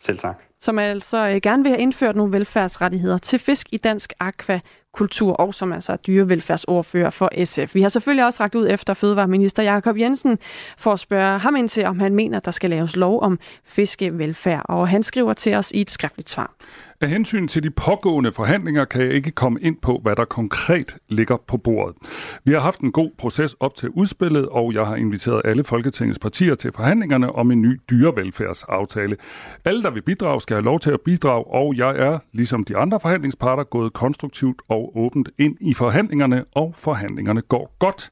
Selv 0.00 0.18
tak. 0.18 0.42
Som 0.60 0.78
altså 0.78 1.28
øh, 1.28 1.40
gerne 1.42 1.62
vil 1.62 1.70
have 1.70 1.80
indført 1.80 2.16
nogle 2.16 2.32
velfærdsrettigheder 2.32 3.18
til 3.18 3.38
fisk 3.38 3.66
i 3.72 3.76
dansk 3.76 4.12
aqua 4.20 4.60
kultur, 4.92 5.32
og 5.32 5.54
som 5.54 5.72
altså 5.72 5.92
er 5.92 5.96
dyrevelfærdsordfører 5.96 7.10
for 7.10 7.44
SF. 7.44 7.74
Vi 7.74 7.82
har 7.82 7.88
selvfølgelig 7.88 8.24
også 8.24 8.42
ragt 8.42 8.54
ud 8.54 8.68
efter 8.70 8.94
Fødevareminister 8.94 9.62
Jakob 9.62 9.98
Jensen 9.98 10.38
for 10.78 10.92
at 10.92 10.98
spørge 10.98 11.38
ham 11.38 11.56
ind 11.56 11.68
til, 11.68 11.84
om 11.84 12.00
han 12.00 12.14
mener, 12.14 12.36
at 12.36 12.44
der 12.44 12.50
skal 12.50 12.70
laves 12.70 12.96
lov 12.96 13.22
om 13.22 13.38
fiskevelfærd. 13.64 14.62
Og 14.64 14.88
han 14.88 15.02
skriver 15.02 15.34
til 15.34 15.54
os 15.54 15.70
i 15.70 15.80
et 15.80 15.90
skriftligt 15.90 16.30
svar. 16.30 16.54
Af 17.02 17.08
hensyn 17.08 17.48
til 17.48 17.62
de 17.62 17.70
pågående 17.70 18.32
forhandlinger 18.32 18.84
kan 18.84 19.00
jeg 19.00 19.10
ikke 19.10 19.30
komme 19.30 19.60
ind 19.60 19.76
på, 19.82 20.00
hvad 20.02 20.16
der 20.16 20.24
konkret 20.24 20.96
ligger 21.08 21.36
på 21.36 21.56
bordet. 21.56 21.96
Vi 22.44 22.52
har 22.52 22.60
haft 22.60 22.80
en 22.80 22.92
god 22.92 23.10
proces 23.18 23.54
op 23.60 23.74
til 23.74 23.88
udspillet, 23.88 24.48
og 24.48 24.74
jeg 24.74 24.86
har 24.86 24.96
inviteret 24.96 25.42
alle 25.44 25.64
Folketingets 25.64 26.18
partier 26.18 26.54
til 26.54 26.72
forhandlingerne 26.72 27.32
om 27.32 27.50
en 27.50 27.62
ny 27.62 27.80
dyrevelfærdsaftale. 27.90 29.16
Alle, 29.64 29.82
der 29.82 29.90
vil 29.90 30.02
bidrage, 30.02 30.40
skal 30.40 30.54
have 30.54 30.64
lov 30.64 30.80
til 30.80 30.90
at 30.90 31.00
bidrage, 31.00 31.44
og 31.46 31.76
jeg 31.76 31.98
er, 31.98 32.18
ligesom 32.32 32.64
de 32.64 32.76
andre 32.76 33.00
forhandlingsparter, 33.00 33.64
gået 33.64 33.92
konstruktivt 33.92 34.62
og 34.68 34.96
åbent 34.96 35.28
ind 35.38 35.56
i 35.60 35.74
forhandlingerne, 35.74 36.44
og 36.54 36.74
forhandlingerne 36.76 37.42
går 37.42 37.76
godt. 37.78 38.10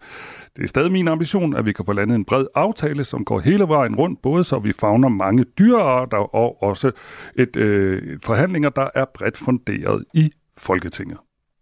Det 0.56 0.62
er 0.62 0.68
stadig 0.68 0.92
min 0.92 1.08
ambition, 1.08 1.56
at 1.56 1.64
vi 1.66 1.72
kan 1.72 1.84
få 1.84 1.92
landet 1.92 2.14
en 2.14 2.24
bred 2.24 2.46
aftale, 2.54 3.04
som 3.04 3.24
går 3.24 3.40
hele 3.40 3.68
vejen 3.68 3.96
rundt, 3.96 4.22
både 4.22 4.44
så 4.44 4.58
vi 4.58 4.72
fagner 4.72 5.08
mange 5.08 5.44
dyrearter 5.58 6.34
og 6.34 6.62
også 6.62 6.90
et 7.36 7.56
øh, 7.56 8.18
forhandlinger, 8.24 8.70
der 8.80 8.90
er 8.94 9.04
bredt 9.14 9.36
funderet 9.36 10.04
i 10.14 10.32
Folketinget. 10.58 11.18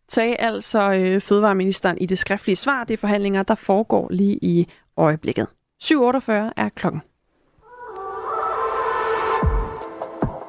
Sagde 0.09 0.37
altså 0.37 0.93
øh, 0.93 1.21
Fødevareministeren 1.21 1.99
i 1.99 2.07
det 2.07 2.19
skriftlige 2.19 2.57
svar. 2.57 2.85
Det 2.85 2.95
er 2.95 2.99
forhandlinger, 2.99 3.43
der 3.43 3.55
foregår 3.55 4.09
lige 4.11 4.39
i 4.43 4.69
øjeblikket. 4.97 5.47
7.48 5.85 6.33
er 6.57 6.69
klokken. 6.77 7.01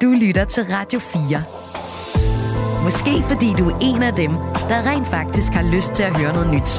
Du 0.02 0.10
lytter 0.26 0.44
til 0.44 0.62
Radio 0.64 0.98
4. 0.98 2.84
Måske 2.84 3.22
fordi 3.28 3.46
du 3.58 3.70
er 3.70 3.78
en 3.82 4.02
af 4.02 4.12
dem, 4.12 4.30
der 4.70 4.90
rent 4.90 5.06
faktisk 5.06 5.52
har 5.52 5.74
lyst 5.74 5.92
til 5.92 6.02
at 6.02 6.18
høre 6.18 6.32
noget 6.32 6.50
nyt. 6.54 6.70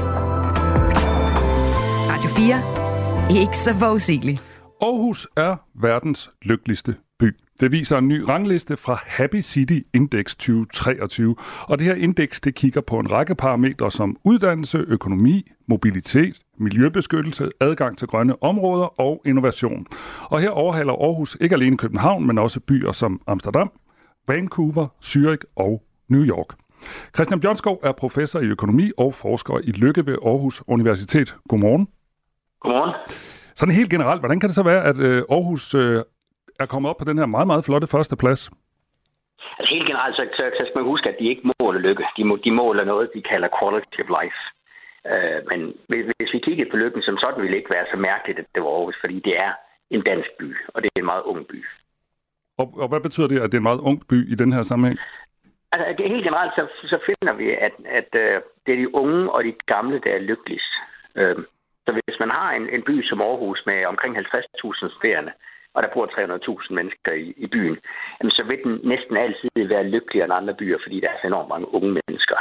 Radio 2.11 2.29
4. 2.29 3.41
Ikke 3.41 3.57
så 3.57 3.73
forudsigeligt. 3.79 4.43
Aarhus 4.81 5.27
er 5.37 5.55
verdens 5.81 6.31
lykkeligste. 6.41 6.95
Det 7.61 7.71
viser 7.71 7.97
en 7.97 8.07
ny 8.07 8.21
rangliste 8.21 8.77
fra 8.77 8.99
Happy 9.05 9.41
City 9.41 9.79
Index 9.93 10.35
2023. 10.35 11.35
Og 11.67 11.79
det 11.79 11.87
her 11.87 11.95
indeks 11.95 12.41
det 12.41 12.55
kigger 12.55 12.81
på 12.81 12.99
en 12.99 13.11
række 13.11 13.35
parametre 13.35 13.91
som 13.91 14.17
uddannelse, 14.23 14.77
økonomi, 14.77 15.51
mobilitet, 15.67 16.39
miljøbeskyttelse, 16.57 17.49
adgang 17.59 17.97
til 17.97 18.07
grønne 18.07 18.43
områder 18.43 19.01
og 19.01 19.21
innovation. 19.25 19.85
Og 20.23 20.39
her 20.39 20.49
overhaler 20.49 20.93
Aarhus 20.93 21.37
ikke 21.41 21.55
alene 21.55 21.77
København, 21.77 22.27
men 22.27 22.37
også 22.37 22.59
byer 22.59 22.91
som 22.91 23.21
Amsterdam, 23.27 23.71
Vancouver, 24.27 24.87
Zürich 25.05 25.53
og 25.55 25.83
New 26.09 26.23
York. 26.23 26.57
Christian 27.15 27.39
Bjørnskov 27.39 27.79
er 27.83 27.91
professor 27.91 28.39
i 28.39 28.45
økonomi 28.45 28.91
og 28.97 29.13
forsker 29.13 29.59
i 29.63 29.71
Lykke 29.71 30.05
ved 30.05 30.17
Aarhus 30.25 30.63
Universitet. 30.67 31.35
Godmorgen. 31.49 31.87
Godmorgen. 32.59 32.93
Sådan 33.55 33.75
helt 33.75 33.89
generelt, 33.89 34.21
hvordan 34.21 34.39
kan 34.39 34.49
det 34.49 34.55
så 34.55 34.63
være, 34.63 34.83
at 34.83 34.99
øh, 34.99 35.23
Aarhus 35.29 35.75
øh, 35.75 36.03
er 36.61 36.73
kommet 36.73 36.89
op 36.89 36.97
på 36.97 37.05
den 37.05 37.17
her 37.17 37.25
meget, 37.25 37.47
meget 37.47 37.65
flotte 37.65 37.87
første 37.87 38.15
plads? 38.15 38.51
helt 39.73 39.87
generelt, 39.87 40.15
så, 40.15 40.23
så, 40.37 40.43
så 40.57 40.61
skal 40.65 40.77
man 40.79 40.91
huske, 40.93 41.09
at 41.09 41.19
de 41.19 41.29
ikke 41.31 41.49
måler 41.61 41.79
lykke. 41.79 42.05
De, 42.17 42.23
må, 42.23 42.35
de 42.45 42.51
måler 42.51 42.83
noget, 42.83 43.13
de 43.15 43.21
kalder 43.31 43.49
quality 43.59 43.99
of 44.03 44.09
life. 44.19 44.39
Øh, 45.11 45.39
men 45.49 45.59
hvis, 45.89 46.05
hvis 46.17 46.33
vi 46.33 46.39
kigger 46.47 46.65
på 46.71 46.77
lykken 46.77 47.01
som 47.01 47.17
sådan, 47.17 47.41
ville 47.41 47.53
det 47.53 47.61
ikke 47.61 47.75
være 47.77 47.91
så 47.93 47.97
mærkeligt, 47.97 48.39
at 48.39 48.45
det 48.55 48.63
var 48.63 48.69
Aarhus, 48.69 48.97
fordi 49.03 49.17
det 49.27 49.35
er 49.45 49.51
en 49.89 50.03
dansk 50.09 50.29
by, 50.39 50.49
og 50.73 50.81
det 50.81 50.89
er 50.89 50.99
en 50.99 51.11
meget 51.13 51.23
ung 51.31 51.47
by. 51.47 51.59
Og, 52.57 52.67
og 52.83 52.87
hvad 52.87 53.01
betyder 53.01 53.27
det, 53.27 53.39
at 53.39 53.51
det 53.51 53.57
er 53.57 53.63
en 53.65 53.69
meget 53.71 53.85
ung 53.89 54.07
by 54.09 54.31
i 54.33 54.35
den 54.35 54.53
her 54.53 54.63
sammenhæng? 54.63 54.99
Altså, 55.71 55.85
det, 55.97 56.11
helt 56.11 56.23
generelt, 56.23 56.53
så, 56.55 56.63
så 56.91 56.97
finder 57.09 57.33
vi, 57.33 57.47
at, 57.67 57.75
at 57.99 58.09
uh, 58.23 58.37
det 58.65 58.71
er 58.73 58.81
de 58.83 58.95
unge 58.95 59.31
og 59.31 59.43
de 59.43 59.53
gamle, 59.65 60.01
der 60.05 60.11
er 60.13 60.27
lykkeligst. 60.29 60.73
Uh, 61.19 61.43
så 61.85 61.89
hvis 61.93 62.19
man 62.19 62.29
har 62.29 62.51
en, 62.51 62.69
en 62.75 62.83
by 62.89 63.03
som 63.03 63.21
Aarhus 63.21 63.63
med 63.65 63.85
omkring 63.85 64.17
50.000 64.17 64.95
studerende, 64.95 65.31
og 65.73 65.83
der 65.83 65.89
bor 65.93 66.05
300.000 66.05 66.73
mennesker 66.73 67.11
i, 67.11 67.33
i 67.37 67.47
byen, 67.47 67.77
jamen, 68.19 68.31
så 68.31 68.43
vil 68.43 68.59
den 68.63 68.79
næsten 68.83 69.17
altid 69.17 69.49
være 69.73 69.83
lykkeligere 69.83 70.25
end 70.25 70.33
andre 70.33 70.53
byer, 70.53 70.77
fordi 70.83 70.99
der 70.99 71.09
er 71.09 71.17
så 71.21 71.27
enormt 71.27 71.49
mange 71.49 71.73
unge 71.73 71.91
mennesker. 72.07 72.37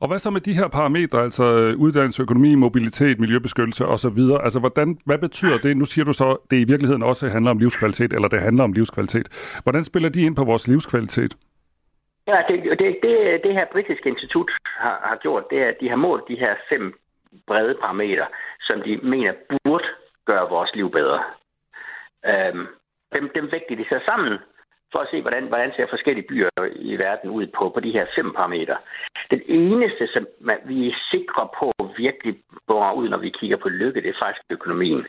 Og 0.00 0.08
hvad 0.08 0.18
så 0.18 0.30
med 0.30 0.40
de 0.40 0.52
her 0.52 0.68
parametre, 0.68 1.22
altså 1.22 1.44
øh, 1.44 1.76
uddannelse, 1.78 2.22
økonomi, 2.22 2.54
mobilitet, 2.54 3.20
miljøbeskyttelse 3.20 3.86
osv.? 3.86 4.20
Altså, 4.46 4.60
hvordan, 4.60 4.98
hvad 5.04 5.18
betyder 5.18 5.58
det? 5.58 5.76
Nu 5.76 5.84
siger 5.84 6.04
du 6.04 6.12
så, 6.12 6.36
det 6.50 6.56
i 6.56 6.64
virkeligheden 6.64 7.02
også 7.02 7.28
handler 7.28 7.50
om 7.50 7.58
livskvalitet, 7.58 8.12
eller 8.12 8.28
det 8.28 8.40
handler 8.40 8.64
om 8.64 8.72
livskvalitet. 8.72 9.58
Hvordan 9.62 9.84
spiller 9.84 10.08
de 10.08 10.20
ind 10.20 10.36
på 10.36 10.44
vores 10.44 10.68
livskvalitet? 10.68 11.36
Ja, 12.26 12.38
det, 12.48 12.78
det, 12.78 12.96
det, 13.02 13.40
det 13.44 13.52
her 13.52 13.66
britiske 13.72 14.08
institut 14.08 14.50
har, 14.64 15.00
har 15.08 15.18
gjort, 15.22 15.44
det 15.50 15.58
er, 15.62 15.68
at 15.68 15.76
de 15.80 15.88
har 15.88 15.96
målt 15.96 16.24
de 16.28 16.36
her 16.38 16.54
fem 16.68 16.94
brede 17.46 17.74
parametre, 17.80 18.26
som 18.60 18.82
de 18.82 18.96
mener 18.96 19.32
burde 19.64 19.84
gøre 20.26 20.48
vores 20.48 20.70
liv 20.74 20.90
bedre. 20.90 21.20
Øhm, 22.26 22.66
dem, 23.14 23.30
dem 23.34 23.52
vægter 23.52 23.76
de 23.76 23.84
sig 23.88 24.00
sammen 24.04 24.38
for 24.92 24.98
at 24.98 25.08
se, 25.10 25.20
hvordan, 25.20 25.44
hvordan 25.48 25.72
ser 25.76 25.86
forskellige 25.90 26.28
byer 26.28 26.48
i 26.76 26.96
verden 26.96 27.30
ud 27.30 27.46
på, 27.58 27.70
på 27.74 27.80
de 27.80 27.92
her 27.92 28.06
fem 28.16 28.32
parametre. 28.36 28.76
Den 29.30 29.42
eneste, 29.46 30.06
som 30.14 30.26
man, 30.40 30.58
vi 30.64 30.88
er 30.88 30.94
sikre 31.10 31.48
på 31.58 31.72
virkelig 31.96 32.34
borer 32.66 32.92
ud, 32.92 33.08
når 33.08 33.18
vi 33.18 33.30
kigger 33.40 33.56
på 33.56 33.68
lykke, 33.68 34.02
det 34.02 34.10
er 34.10 34.22
faktisk 34.22 34.44
økonomien. 34.50 35.06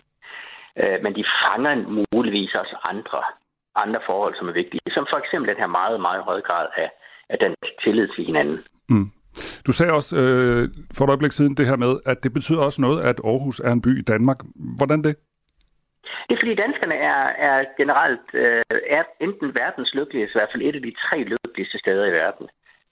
Øh, 0.82 0.98
men 1.04 1.16
de 1.16 1.24
fanger 1.42 1.76
muligvis 2.16 2.54
også 2.56 2.76
andre, 2.92 3.22
andre 3.76 4.00
forhold, 4.06 4.36
som 4.36 4.50
er 4.50 4.54
vigtige, 4.54 4.82
som 4.92 5.08
for 5.10 5.18
eksempel 5.18 5.50
den 5.50 5.62
her 5.62 5.68
meget, 5.68 6.02
meget 6.02 6.24
høje 6.24 6.42
grad 6.42 6.68
af, 6.78 6.90
af 7.30 7.38
den 7.40 7.56
tillid 7.84 8.08
til 8.16 8.26
hinanden. 8.26 8.60
Mm. 8.90 9.12
Du 9.68 9.72
sagde 9.74 9.94
også 9.94 10.18
øh, 10.18 10.70
for 10.94 11.06
et 11.06 11.10
øjeblik 11.10 11.32
siden 11.32 11.58
det 11.58 11.68
her 11.68 11.76
med, 11.76 12.00
at 12.06 12.24
det 12.24 12.34
betyder 12.34 12.62
også 12.62 12.82
noget, 12.82 13.02
at 13.02 13.22
Aarhus 13.24 13.60
er 13.60 13.72
en 13.72 13.82
by 13.82 14.00
i 14.00 14.02
Danmark. 14.02 14.38
Hvordan 14.78 15.04
det? 15.04 15.16
Det 16.28 16.36
er 16.36 16.40
fordi 16.40 16.56
danskerne 16.56 16.96
er, 16.96 17.22
er 17.50 17.66
generelt 17.78 18.28
øh, 18.34 18.64
er 18.98 19.04
enten 19.20 19.56
verdens 19.56 19.94
lykkeligste, 19.94 20.36
i 20.36 20.40
hvert 20.40 20.52
fald 20.52 20.64
et 20.64 20.76
af 20.76 20.82
de 20.82 20.96
tre 21.08 21.18
lykkeligste 21.24 21.80
steder 21.80 22.06
i 22.06 22.12
verden. 22.12 22.48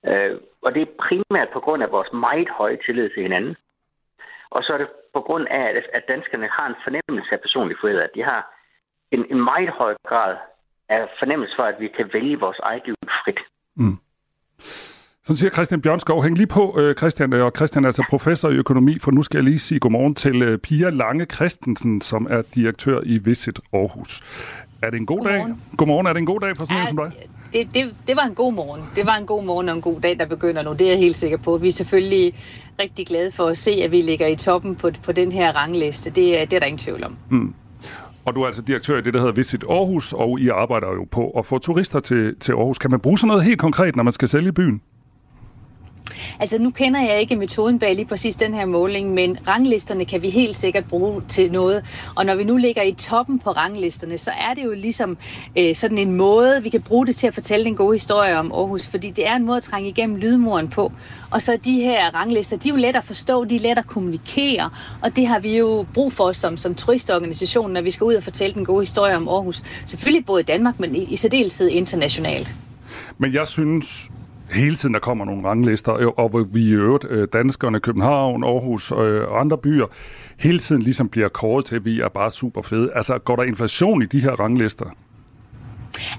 Øh, 0.08 0.38
og 0.62 0.74
det 0.76 0.82
er 0.82 0.98
primært 1.06 1.50
på 1.54 1.60
grund 1.60 1.84
af 1.84 1.92
vores 1.92 2.14
meget 2.14 2.50
høje 2.50 2.78
tillid 2.86 3.10
til 3.10 3.24
hinanden. 3.24 3.56
Og 4.50 4.64
så 4.64 4.74
er 4.74 4.78
det 4.78 4.88
på 5.14 5.22
grund 5.22 5.48
af, 5.50 5.84
at, 5.94 6.04
danskerne 6.08 6.48
har 6.48 6.68
en 6.68 6.76
fornemmelse 6.84 7.32
af 7.32 7.42
personlig 7.42 7.78
frihed. 7.82 8.00
At 8.00 8.10
de 8.16 8.24
har 8.24 8.42
en, 9.12 9.26
en 9.32 9.44
meget 9.44 9.70
høj 9.70 9.96
grad 10.08 10.38
af 10.90 11.10
fornemmelse 11.20 11.56
for, 11.56 11.64
at 11.64 11.80
vi 11.80 11.88
kan 11.88 12.10
vælge 12.14 12.40
vores 12.40 12.60
eget 12.60 12.86
liv 12.86 12.96
frit. 13.24 13.40
Mm. 13.76 13.98
Så 15.28 15.36
siger 15.36 15.50
Christian 15.50 15.82
Bjørnskov, 15.82 16.24
hæng 16.24 16.38
lige 16.38 16.48
på, 16.48 16.76
øh, 16.80 16.96
Christian, 16.96 17.34
og 17.34 17.52
Christian 17.56 17.84
er 17.84 17.88
altså 17.88 18.04
professor 18.10 18.50
i 18.50 18.54
økonomi, 18.54 19.00
for 19.00 19.12
nu 19.12 19.24
skal 19.24 19.38
jeg 19.38 19.44
lige 19.44 19.60
sige 19.60 19.80
godmorgen 19.80 20.16
til 20.16 20.42
øh, 20.42 20.58
Pia 20.58 20.90
Lange 20.90 21.26
Christensen, 21.26 22.02
som 22.02 22.28
er 22.30 22.42
direktør 22.56 23.00
i 23.04 23.18
Visit 23.18 23.60
Aarhus. 23.74 24.22
Er 24.82 24.90
det 24.90 25.00
en 25.00 25.06
god 25.06 25.18
godmorgen. 25.18 25.52
dag? 25.52 25.78
Godmorgen, 25.78 26.08
er 26.08 26.14
det 26.14 26.20
en 26.20 26.26
god 26.26 26.40
dag 26.40 26.50
for 26.58 26.66
sådan 26.66 26.78
ja, 26.78 26.86
som 26.86 26.98
dig? 26.98 27.12
Det, 27.54 27.74
det, 27.74 27.94
det 28.08 28.16
var 28.16 28.24
en 28.24 28.36
god 28.36 28.54
morgen. 28.54 28.82
Det 28.96 29.06
var 29.06 29.16
en 29.16 29.26
god 29.26 29.44
morgen 29.44 29.70
og 29.70 29.76
en 29.76 29.82
god 29.82 30.02
dag, 30.02 30.20
der 30.20 30.26
begynder 30.26 30.64
nu. 30.64 30.72
Det 30.72 30.82
er 30.82 30.90
jeg 30.90 30.98
helt 31.00 31.16
sikker 31.16 31.38
på. 31.38 31.58
Vi 31.58 31.68
er 31.68 31.72
selvfølgelig 31.72 32.34
rigtig 32.80 33.08
glade 33.08 33.32
for 33.32 33.46
at 33.46 33.58
se, 33.58 33.72
at 33.72 33.92
vi 33.92 34.02
ligger 34.02 34.28
i 34.28 34.36
toppen 34.36 34.76
på, 34.76 34.92
på 35.04 35.12
den 35.12 35.32
her 35.32 35.52
rangliste. 35.52 36.10
Det, 36.10 36.16
det 36.52 36.54
er 36.54 36.60
der 36.60 36.66
ingen 36.66 36.78
tvivl 36.80 37.04
om. 37.04 37.18
Mm. 37.30 37.54
Og 38.26 38.36
du 38.36 38.42
er 38.42 38.46
altså 38.46 38.62
direktør 38.62 38.98
i 38.98 39.02
det, 39.02 39.14
der 39.14 39.20
hedder 39.20 39.34
Visit 39.34 39.64
Aarhus, 39.70 40.14
og 40.14 40.40
I 40.40 40.50
arbejder 40.50 40.88
jo 40.88 41.08
på 41.12 41.30
at 41.30 41.46
få 41.46 41.58
turister 41.58 42.00
til, 42.00 42.36
til 42.40 42.52
Aarhus. 42.52 42.78
Kan 42.78 42.92
man 42.92 43.00
bruge 43.00 43.18
sådan 43.18 43.28
noget 43.28 43.44
helt 43.44 43.60
konkret, 43.60 43.96
når 43.96 44.04
man 44.04 44.14
skal 44.14 44.28
sælge 44.28 44.52
byen? 44.52 44.82
Altså 46.40 46.58
nu 46.58 46.72
kender 46.72 47.02
jeg 47.02 47.20
ikke 47.20 47.36
metoden 47.36 47.80
bag 47.80 47.96
lige 47.96 48.06
præcis 48.06 48.36
den 48.36 48.54
her 48.54 48.66
måling, 48.66 49.14
men 49.14 49.38
ranglisterne 49.48 50.06
kan 50.06 50.22
vi 50.22 50.30
helt 50.30 50.56
sikkert 50.56 50.86
bruge 50.86 51.22
til 51.28 51.52
noget. 51.52 51.84
Og 52.16 52.26
når 52.26 52.36
vi 52.36 52.44
nu 52.44 52.58
ligger 52.58 52.82
i 52.82 52.92
toppen 52.92 53.40
på 53.40 53.52
ranglisterne, 53.52 54.18
så 54.18 54.32
er 54.32 54.54
det 54.54 54.64
jo 54.64 54.74
ligesom 54.74 55.18
øh, 55.58 55.76
sådan 55.76 55.98
en 55.98 56.12
måde, 56.16 56.64
vi 56.64 56.70
kan 56.70 56.82
bruge 56.82 57.06
det 57.06 57.16
til 57.16 57.28
at 57.28 57.34
fortælle 57.34 57.66
en 57.66 57.76
god 57.76 57.94
historie 57.94 58.38
om 58.38 58.52
Aarhus, 58.52 58.88
fordi 58.88 59.10
det 59.10 59.28
er 59.28 59.36
en 59.36 59.46
måde 59.46 59.58
at 59.58 59.64
trænge 59.64 59.90
igennem 59.90 60.16
lydmuren 60.16 60.68
på. 60.68 60.92
Og 61.32 61.42
så 61.42 61.58
de 61.66 61.82
her 61.82 62.16
ranglister, 62.16 62.58
de 62.58 62.70
er 62.70 62.74
jo 62.74 62.78
let 62.78 62.96
at 62.96 63.04
forstå, 63.04 63.46
de 63.46 63.56
er 63.56 63.60
let 63.60 63.78
at 63.78 63.88
kommunikere, 63.88 64.70
og 65.02 65.16
det 65.16 65.28
har 65.28 65.40
vi 65.40 65.58
jo 65.58 65.86
brug 65.94 66.14
for 66.14 66.32
som, 66.32 66.58
som 66.58 66.76
turistorganisation, 66.76 67.72
når 67.72 67.82
vi 67.82 67.90
skal 67.90 68.06
ud 68.06 68.14
og 68.14 68.24
fortælle 68.24 68.54
den 68.54 68.66
gode 68.66 68.82
historie 68.82 69.16
om 69.16 69.28
Aarhus. 69.28 69.64
Selvfølgelig 69.86 70.26
både 70.26 70.42
i 70.42 70.44
Danmark, 70.44 70.80
men 70.80 70.96
i, 70.96 71.04
i 71.04 71.16
særdeleshed 71.16 71.70
internationalt. 71.70 72.56
Men 73.18 73.34
jeg 73.34 73.48
synes, 73.48 74.10
hele 74.52 74.76
tiden 74.76 74.94
der 74.94 75.00
kommer 75.00 75.26
nogle 75.26 75.48
ranglister, 75.48 75.92
og 75.92 76.30
hvor 76.30 76.44
vi 76.54 76.62
i 76.62 76.72
øvrigt, 76.72 77.06
øh, 77.10 77.28
danskerne, 77.34 77.80
København, 77.80 78.44
Aarhus 78.44 78.92
øh, 78.92 78.98
og 78.98 79.40
andre 79.40 79.58
byer, 79.58 79.86
hele 80.38 80.60
tiden 80.60 80.82
ligesom 80.82 81.10
bliver 81.10 81.28
kåret 81.28 81.66
til, 81.66 81.76
at 81.76 81.86
vi 81.86 82.00
er 82.00 82.10
bare 82.10 82.32
super 82.32 82.62
fede. 82.62 82.92
Altså, 82.96 83.18
går 83.18 83.36
der 83.36 83.44
inflation 83.44 84.02
i 84.02 84.06
de 84.06 84.20
her 84.20 84.32
ranglister? 84.32 84.86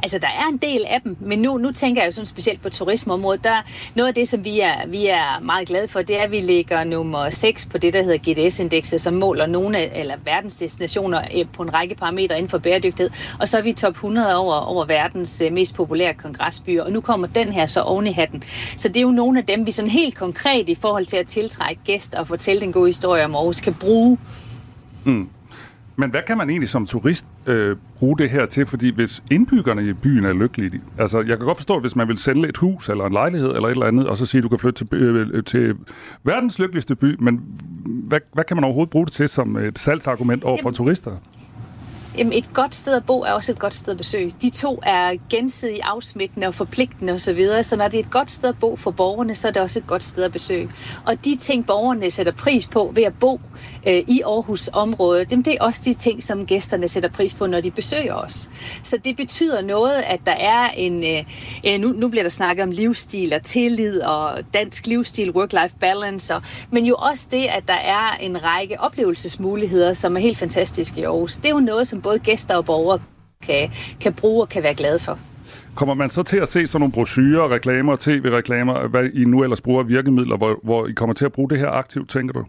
Altså, 0.02 0.18
der 0.18 0.28
er 0.28 0.48
en 0.52 0.56
del 0.56 0.84
af 0.88 1.00
dem, 1.00 1.16
men 1.20 1.38
nu, 1.38 1.58
nu 1.58 1.72
tænker 1.72 2.02
jeg 2.02 2.06
jo 2.06 2.12
sådan 2.12 2.26
specielt 2.26 2.62
på 2.62 2.68
turismeområdet. 2.68 3.44
Der, 3.44 3.62
noget 3.94 4.08
af 4.08 4.14
det, 4.14 4.28
som 4.28 4.44
vi 4.44 4.60
er, 4.60 4.86
vi 4.88 5.06
er 5.06 5.40
meget 5.42 5.68
glade 5.68 5.88
for, 5.88 6.02
det 6.02 6.18
er, 6.18 6.22
at 6.22 6.30
vi 6.30 6.40
ligger 6.40 6.84
nummer 6.84 7.30
6 7.30 7.66
på 7.66 7.78
det, 7.78 7.92
der 7.92 8.02
hedder 8.02 8.18
GDS-indekset, 8.18 9.00
som 9.00 9.14
måler 9.14 9.46
nogle 9.46 9.78
af 9.78 9.90
eller 9.94 10.14
verdens 10.24 10.56
destinationer 10.56 11.22
øh, 11.36 11.46
på 11.52 11.62
en 11.62 11.74
række 11.74 11.94
parametre 11.94 12.36
inden 12.36 12.50
for 12.50 12.58
bæredygtighed. 12.58 13.10
Og 13.40 13.48
så 13.48 13.58
er 13.58 13.62
vi 13.62 13.72
top 13.72 13.92
100 13.92 14.36
over, 14.36 14.54
over 14.54 14.84
verdens 14.84 15.42
øh, 15.46 15.52
mest 15.52 15.74
populære 15.74 16.14
kongresbyer, 16.14 16.82
og 16.82 16.92
nu 16.92 17.00
kommer 17.00 17.26
den 17.26 17.52
her 17.52 17.66
så 17.66 17.80
oven 17.80 18.06
i 18.06 18.12
hatten. 18.12 18.42
Så 18.76 18.88
det 18.88 18.96
er 18.96 19.02
jo 19.02 19.10
nogle 19.10 19.38
af 19.38 19.46
dem, 19.46 19.66
vi 19.66 19.70
sådan 19.70 19.90
helt 19.90 20.14
konkret 20.14 20.68
i 20.68 20.74
forhold 20.74 21.06
til 21.06 21.16
at 21.16 21.26
tiltrække 21.26 21.82
gæster 21.84 22.18
og 22.18 22.26
fortælle 22.26 22.60
den 22.60 22.72
gode 22.72 22.86
historie 22.86 23.24
om 23.24 23.34
Aarhus, 23.34 23.60
kan 23.60 23.74
bruge. 23.74 24.18
Mm. 25.04 25.28
Men 25.98 26.10
hvad 26.10 26.20
kan 26.26 26.38
man 26.38 26.50
egentlig 26.50 26.68
som 26.68 26.86
turist 26.86 27.26
øh, 27.46 27.76
bruge 27.98 28.18
det 28.18 28.30
her 28.30 28.46
til? 28.46 28.66
Fordi 28.66 28.94
hvis 28.94 29.22
indbyggerne 29.30 29.88
i 29.88 29.92
byen 29.92 30.24
er 30.24 30.32
lykkelige, 30.32 30.80
altså 30.98 31.18
jeg 31.18 31.36
kan 31.36 31.46
godt 31.46 31.58
forstå, 31.58 31.80
hvis 31.80 31.96
man 31.96 32.08
vil 32.08 32.18
sælge 32.18 32.48
et 32.48 32.56
hus 32.56 32.88
eller 32.88 33.04
en 33.04 33.12
lejlighed 33.12 33.48
eller 33.48 33.68
et 33.68 33.70
eller 33.70 33.86
andet, 33.86 34.06
og 34.06 34.16
så 34.16 34.26
sige, 34.26 34.38
at 34.38 34.42
du 34.42 34.48
kan 34.48 34.58
flytte 34.58 34.84
til, 34.84 34.94
øh, 34.94 35.44
til 35.44 35.74
verdens 36.24 36.58
lykkeligste 36.58 36.96
by, 36.96 37.16
men 37.18 37.40
hvad, 37.86 38.20
hvad 38.32 38.44
kan 38.44 38.56
man 38.56 38.64
overhovedet 38.64 38.90
bruge 38.90 39.06
det 39.06 39.12
til 39.12 39.28
som 39.28 39.56
et 39.56 39.78
salgsargument 39.78 40.44
over 40.44 40.58
for 40.62 40.70
turister? 40.70 41.16
Jamen, 42.18 42.32
et 42.32 42.54
godt 42.54 42.74
sted 42.74 42.94
at 42.94 43.06
bo 43.06 43.20
er 43.20 43.32
også 43.32 43.52
et 43.52 43.58
godt 43.58 43.74
sted 43.74 43.92
at 43.92 43.96
besøge. 43.96 44.34
De 44.42 44.50
to 44.50 44.80
er 44.82 45.14
gensidigt 45.30 45.80
afsmittende 45.82 46.46
og 46.46 46.54
forpligtende 46.54 47.12
osv., 47.12 47.18
så, 47.18 47.32
videre. 47.32 47.62
så 47.62 47.76
når 47.76 47.88
det 47.88 48.00
er 48.00 48.04
et 48.04 48.10
godt 48.10 48.30
sted 48.30 48.48
at 48.48 48.58
bo 48.60 48.76
for 48.76 48.90
borgerne, 48.90 49.34
så 49.34 49.48
er 49.48 49.52
det 49.52 49.62
også 49.62 49.78
et 49.78 49.86
godt 49.86 50.04
sted 50.04 50.24
at 50.24 50.32
besøge. 50.32 50.70
Og 51.06 51.24
de 51.24 51.36
ting, 51.36 51.66
borgerne 51.66 52.10
sætter 52.10 52.32
pris 52.32 52.66
på 52.66 52.92
ved 52.94 53.02
at 53.02 53.12
bo 53.20 53.40
øh, 53.86 54.02
i 54.08 54.22
Aarhus 54.22 54.70
område, 54.72 55.24
dem, 55.24 55.42
det 55.42 55.54
er 55.54 55.64
også 55.64 55.82
de 55.84 55.94
ting, 55.94 56.22
som 56.22 56.46
gæsterne 56.46 56.88
sætter 56.88 57.08
pris 57.08 57.34
på, 57.34 57.46
når 57.46 57.60
de 57.60 57.70
besøger 57.70 58.14
os. 58.14 58.50
Så 58.82 58.96
det 59.04 59.16
betyder 59.16 59.62
noget, 59.62 60.02
at 60.06 60.20
der 60.26 60.32
er 60.32 60.70
en... 60.70 61.04
Øh, 61.04 61.24
øh 61.66 61.80
nu, 61.80 61.88
nu 61.88 62.08
bliver 62.08 62.22
der 62.22 62.30
snakket 62.30 62.62
om 62.62 62.70
livsstil 62.70 63.32
og 63.32 63.42
tillid 63.42 64.00
og 64.00 64.38
dansk 64.54 64.86
livsstil, 64.86 65.30
work-life 65.30 65.78
balance, 65.80 66.34
og, 66.34 66.42
men 66.70 66.86
jo 66.86 66.94
også 66.94 67.28
det, 67.30 67.46
at 67.46 67.68
der 67.68 67.74
er 67.74 68.16
en 68.20 68.44
række 68.44 68.80
oplevelsesmuligheder, 68.80 69.92
som 69.92 70.16
er 70.16 70.20
helt 70.20 70.38
fantastiske 70.38 71.00
i 71.00 71.04
Aarhus. 71.04 71.36
Det 71.36 71.44
er 71.44 71.50
jo 71.50 71.60
noget, 71.60 71.88
som 71.88 72.02
både 72.08 72.18
gæster 72.18 72.56
og 72.56 72.64
borgere 72.64 73.00
kan, 73.46 73.70
kan 74.00 74.12
bruge 74.12 74.42
og 74.42 74.48
kan 74.48 74.62
være 74.62 74.74
glade 74.74 74.98
for. 74.98 75.18
Kommer 75.74 75.94
man 75.94 76.10
så 76.10 76.22
til 76.22 76.36
at 76.36 76.48
se 76.48 76.66
sådan 76.66 76.80
nogle 76.80 76.92
brochurer, 76.92 77.52
reklamer, 77.54 77.96
tv-reklamer, 77.96 78.88
hvad 78.88 79.04
I 79.04 79.24
nu 79.24 79.42
ellers 79.42 79.60
bruger 79.60 79.82
virkemidler, 79.82 80.36
hvor, 80.36 80.60
hvor 80.62 80.86
I 80.86 80.92
kommer 80.92 81.14
til 81.14 81.24
at 81.24 81.32
bruge 81.32 81.50
det 81.50 81.58
her 81.58 81.68
aktivt, 81.68 82.10
tænker 82.10 82.32
du? 82.32 82.44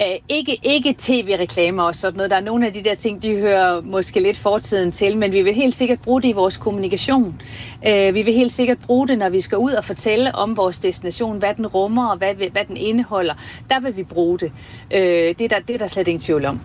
Uh, 0.00 0.06
ikke, 0.28 0.58
ikke 0.62 0.94
tv-reklamer 0.98 1.82
og 1.82 1.94
sådan 1.94 2.16
noget. 2.16 2.30
Der 2.30 2.36
er 2.36 2.40
nogle 2.40 2.66
af 2.66 2.72
de 2.72 2.84
der 2.84 2.94
ting, 2.94 3.22
de 3.22 3.36
hører 3.36 3.80
måske 3.80 4.20
lidt 4.20 4.38
fortiden 4.38 4.92
til, 4.92 5.16
men 5.16 5.32
vi 5.32 5.42
vil 5.42 5.54
helt 5.54 5.74
sikkert 5.74 6.00
bruge 6.00 6.22
det 6.22 6.28
i 6.28 6.32
vores 6.32 6.56
kommunikation. 6.56 7.42
Uh, 7.86 8.14
vi 8.14 8.22
vil 8.22 8.34
helt 8.34 8.52
sikkert 8.52 8.78
bruge 8.86 9.08
det, 9.08 9.18
når 9.18 9.28
vi 9.28 9.40
skal 9.40 9.58
ud 9.58 9.72
og 9.72 9.84
fortælle 9.84 10.34
om 10.34 10.56
vores 10.56 10.78
destination, 10.78 11.38
hvad 11.38 11.54
den 11.54 11.66
rummer 11.66 12.08
og 12.08 12.18
hvad, 12.18 12.34
hvad 12.34 12.64
den 12.68 12.76
indeholder. 12.76 13.34
Der 13.70 13.80
vil 13.80 13.96
vi 13.96 14.02
bruge 14.02 14.38
det. 14.38 14.52
Uh, 14.84 14.98
det, 15.38 15.40
er 15.40 15.48
der, 15.48 15.58
det 15.58 15.74
er 15.74 15.78
der 15.78 15.86
slet 15.86 16.08
ingen 16.08 16.20
tvivl 16.20 16.44
om. 16.44 16.60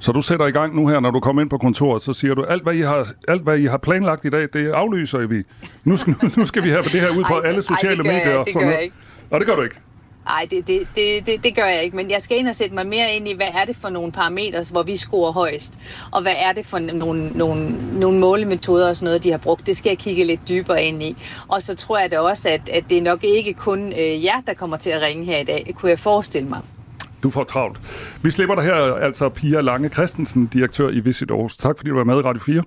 Så 0.00 0.12
du 0.12 0.20
sætter 0.20 0.46
i 0.46 0.50
gang 0.50 0.74
nu 0.74 0.88
her, 0.88 1.00
når 1.00 1.10
du 1.10 1.20
kommer 1.20 1.42
ind 1.42 1.50
på 1.50 1.58
kontoret, 1.58 2.02
så 2.02 2.12
siger 2.12 2.34
du, 2.34 2.42
alt 2.42 2.62
hvad 2.62 2.74
I 2.74 2.80
har, 2.80 3.12
alt, 3.28 3.42
hvad 3.42 3.58
I 3.58 3.66
har 3.66 3.76
planlagt 3.78 4.24
i 4.24 4.30
dag, 4.30 4.48
det 4.52 4.70
aflyser 4.70 5.18
vi. 5.18 5.42
Nu 5.84 5.96
skal, 5.96 6.14
nu 6.36 6.46
skal 6.46 6.64
vi 6.64 6.68
have 6.68 6.82
det 6.82 7.00
her 7.00 7.10
ud 7.10 7.24
på 7.24 7.34
ej, 7.34 7.48
alle 7.48 7.62
sociale 7.62 7.90
ej, 7.90 7.96
det 7.96 8.04
medier. 8.04 8.36
Jeg, 8.36 8.44
det 8.46 8.54
gør 8.54 8.70
jeg 8.70 8.82
ikke. 8.82 8.96
Og 9.30 9.40
det 9.40 9.48
gør 9.48 9.56
du 9.56 9.62
ikke? 9.62 9.76
Nej, 10.26 10.46
det, 10.50 10.68
det, 10.68 10.88
det, 10.96 11.26
det, 11.26 11.44
det 11.44 11.56
gør 11.56 11.64
jeg 11.64 11.84
ikke, 11.84 11.96
men 11.96 12.10
jeg 12.10 12.22
skal 12.22 12.38
ind 12.38 12.48
og 12.48 12.54
sætte 12.54 12.74
mig 12.74 12.86
mere 12.86 13.14
ind 13.14 13.28
i, 13.28 13.34
hvad 13.34 13.46
er 13.54 13.64
det 13.64 13.76
for 13.76 13.88
nogle 13.88 14.12
parametre, 14.12 14.64
hvor 14.72 14.82
vi 14.82 14.96
scorer 14.96 15.32
højst, 15.32 15.80
og 16.12 16.22
hvad 16.22 16.34
er 16.36 16.52
det 16.52 16.66
for 16.66 16.78
nogle, 16.78 17.28
nogle, 17.28 17.76
nogle 17.98 18.18
målemetoder 18.18 18.88
og 18.88 18.96
sådan 18.96 19.04
noget, 19.04 19.24
de 19.24 19.30
har 19.30 19.38
brugt. 19.38 19.66
Det 19.66 19.76
skal 19.76 19.90
jeg 19.90 19.98
kigge 19.98 20.24
lidt 20.24 20.48
dybere 20.48 20.82
ind 20.84 21.02
i. 21.02 21.16
Og 21.48 21.62
så 21.62 21.74
tror 21.74 21.98
jeg 21.98 22.10
da 22.10 22.18
også, 22.20 22.48
at, 22.48 22.68
at 22.68 22.84
det 22.90 22.98
er 22.98 23.02
nok 23.02 23.24
ikke 23.24 23.54
kun 23.54 23.92
øh, 23.92 24.24
jer, 24.24 24.40
der 24.46 24.54
kommer 24.54 24.76
til 24.76 24.90
at 24.90 25.02
ringe 25.02 25.24
her 25.24 25.38
i 25.38 25.44
dag, 25.44 25.74
kunne 25.76 25.90
jeg 25.90 25.98
forestille 25.98 26.48
mig. 26.48 26.60
Du 27.26 27.30
får 27.30 27.44
travlt. 27.44 27.80
Vi 28.22 28.30
slipper 28.30 28.54
dig 28.54 28.64
her, 28.64 28.74
altså 28.94 29.28
Pia 29.28 29.60
Lange 29.60 29.88
Christensen, 29.88 30.46
direktør 30.46 30.88
i 30.88 31.00
Visit 31.00 31.30
Aarhus. 31.30 31.56
Tak 31.56 31.76
fordi 31.76 31.90
du 31.90 31.96
var 31.96 32.04
med 32.04 32.18
i 32.18 32.20
Radio 32.20 32.42
4. 32.42 32.62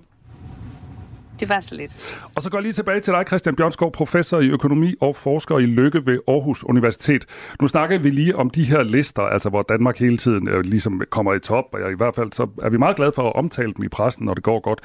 Det 1.40 1.48
var 1.48 1.60
så 1.60 1.74
lidt. 1.74 2.20
Og 2.34 2.42
så 2.42 2.50
går 2.50 2.58
jeg 2.58 2.62
lige 2.62 2.72
tilbage 2.72 3.00
til 3.00 3.12
dig, 3.12 3.24
Christian 3.26 3.56
Bjørnskov, 3.56 3.92
professor 3.92 4.40
i 4.40 4.48
økonomi 4.48 4.94
og 5.00 5.16
forsker 5.16 5.58
i 5.58 5.62
Lykke 5.62 6.06
ved 6.06 6.18
Aarhus 6.28 6.64
Universitet. 6.64 7.24
Nu 7.60 7.68
snakker 7.68 7.98
vi 7.98 8.10
lige 8.10 8.36
om 8.36 8.50
de 8.50 8.64
her 8.64 8.82
lister, 8.82 9.22
altså 9.22 9.48
hvor 9.48 9.62
Danmark 9.62 9.98
hele 9.98 10.16
tiden 10.16 10.48
øh, 10.48 10.60
ligesom 10.64 11.02
kommer 11.10 11.34
i 11.34 11.38
top, 11.38 11.64
og 11.72 11.90
i 11.92 11.96
hvert 11.96 12.14
fald 12.14 12.32
så 12.32 12.46
er 12.62 12.70
vi 12.70 12.76
meget 12.76 12.96
glade 12.96 13.12
for 13.12 13.28
at 13.28 13.36
omtale 13.36 13.72
dem 13.76 13.84
i 13.84 13.88
pressen, 13.88 14.24
når 14.26 14.34
det 14.34 14.42
går 14.42 14.60
godt. 14.60 14.80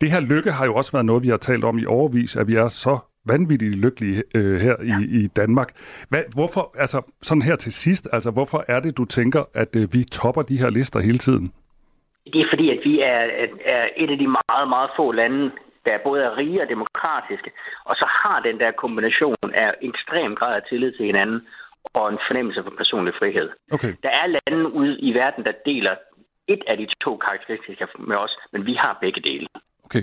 Det 0.00 0.10
her 0.10 0.20
lykke 0.20 0.52
har 0.52 0.64
jo 0.64 0.74
også 0.74 0.92
været 0.92 1.06
noget, 1.06 1.22
vi 1.22 1.28
har 1.28 1.36
talt 1.36 1.64
om 1.64 1.78
i 1.78 1.86
overvis, 1.86 2.36
at 2.36 2.48
vi 2.48 2.54
er 2.54 2.68
så 2.68 2.98
vanvittigt 3.24 3.74
lykkelige 3.74 4.22
øh, 4.34 4.60
her 4.60 4.76
ja. 4.80 4.98
i, 5.00 5.24
i 5.24 5.26
Danmark. 5.26 5.68
Hvad, 6.08 6.22
hvorfor, 6.34 6.74
altså 6.78 7.02
sådan 7.22 7.42
her 7.42 7.56
til 7.56 7.72
sidst, 7.72 8.08
altså 8.12 8.30
hvorfor 8.30 8.64
er 8.68 8.80
det, 8.80 8.96
du 8.96 9.04
tænker, 9.04 9.44
at 9.54 9.76
øh, 9.76 9.94
vi 9.94 10.04
topper 10.04 10.42
de 10.42 10.58
her 10.58 10.70
lister 10.70 11.00
hele 11.00 11.18
tiden? 11.18 11.52
Det 12.32 12.40
er 12.40 12.46
fordi, 12.50 12.70
at 12.70 12.78
vi 12.84 13.00
er, 13.00 13.20
er 13.64 13.88
et 13.96 14.10
af 14.10 14.18
de 14.18 14.26
meget, 14.26 14.68
meget 14.68 14.90
få 14.96 15.12
lande 15.12 15.50
der 15.86 15.98
både 16.04 16.22
er 16.22 16.36
rige 16.38 16.62
og 16.62 16.68
demokratiske, 16.68 17.50
og 17.84 17.94
så 17.96 18.06
har 18.08 18.40
den 18.40 18.60
der 18.60 18.70
kombination 18.70 19.48
af 19.54 19.74
ekstrem 19.82 20.36
grad 20.36 20.56
af 20.56 20.62
tillid 20.68 20.92
til 20.92 21.06
hinanden 21.06 21.40
og 21.94 22.08
en 22.08 22.18
fornemmelse 22.28 22.62
for 22.62 22.72
personlig 22.76 23.14
frihed. 23.18 23.48
Okay. 23.72 23.94
Der 24.02 24.08
er 24.08 24.26
lande 24.26 24.72
ude 24.72 25.00
i 25.00 25.14
verden, 25.14 25.44
der 25.44 25.52
deler 25.66 25.94
et 26.48 26.62
af 26.66 26.76
de 26.76 26.86
to 27.04 27.16
karakteristikker 27.16 27.86
med 27.98 28.16
os, 28.16 28.36
men 28.52 28.66
vi 28.66 28.74
har 28.74 28.98
begge 29.00 29.20
dele. 29.20 29.46
Okay. 29.84 30.02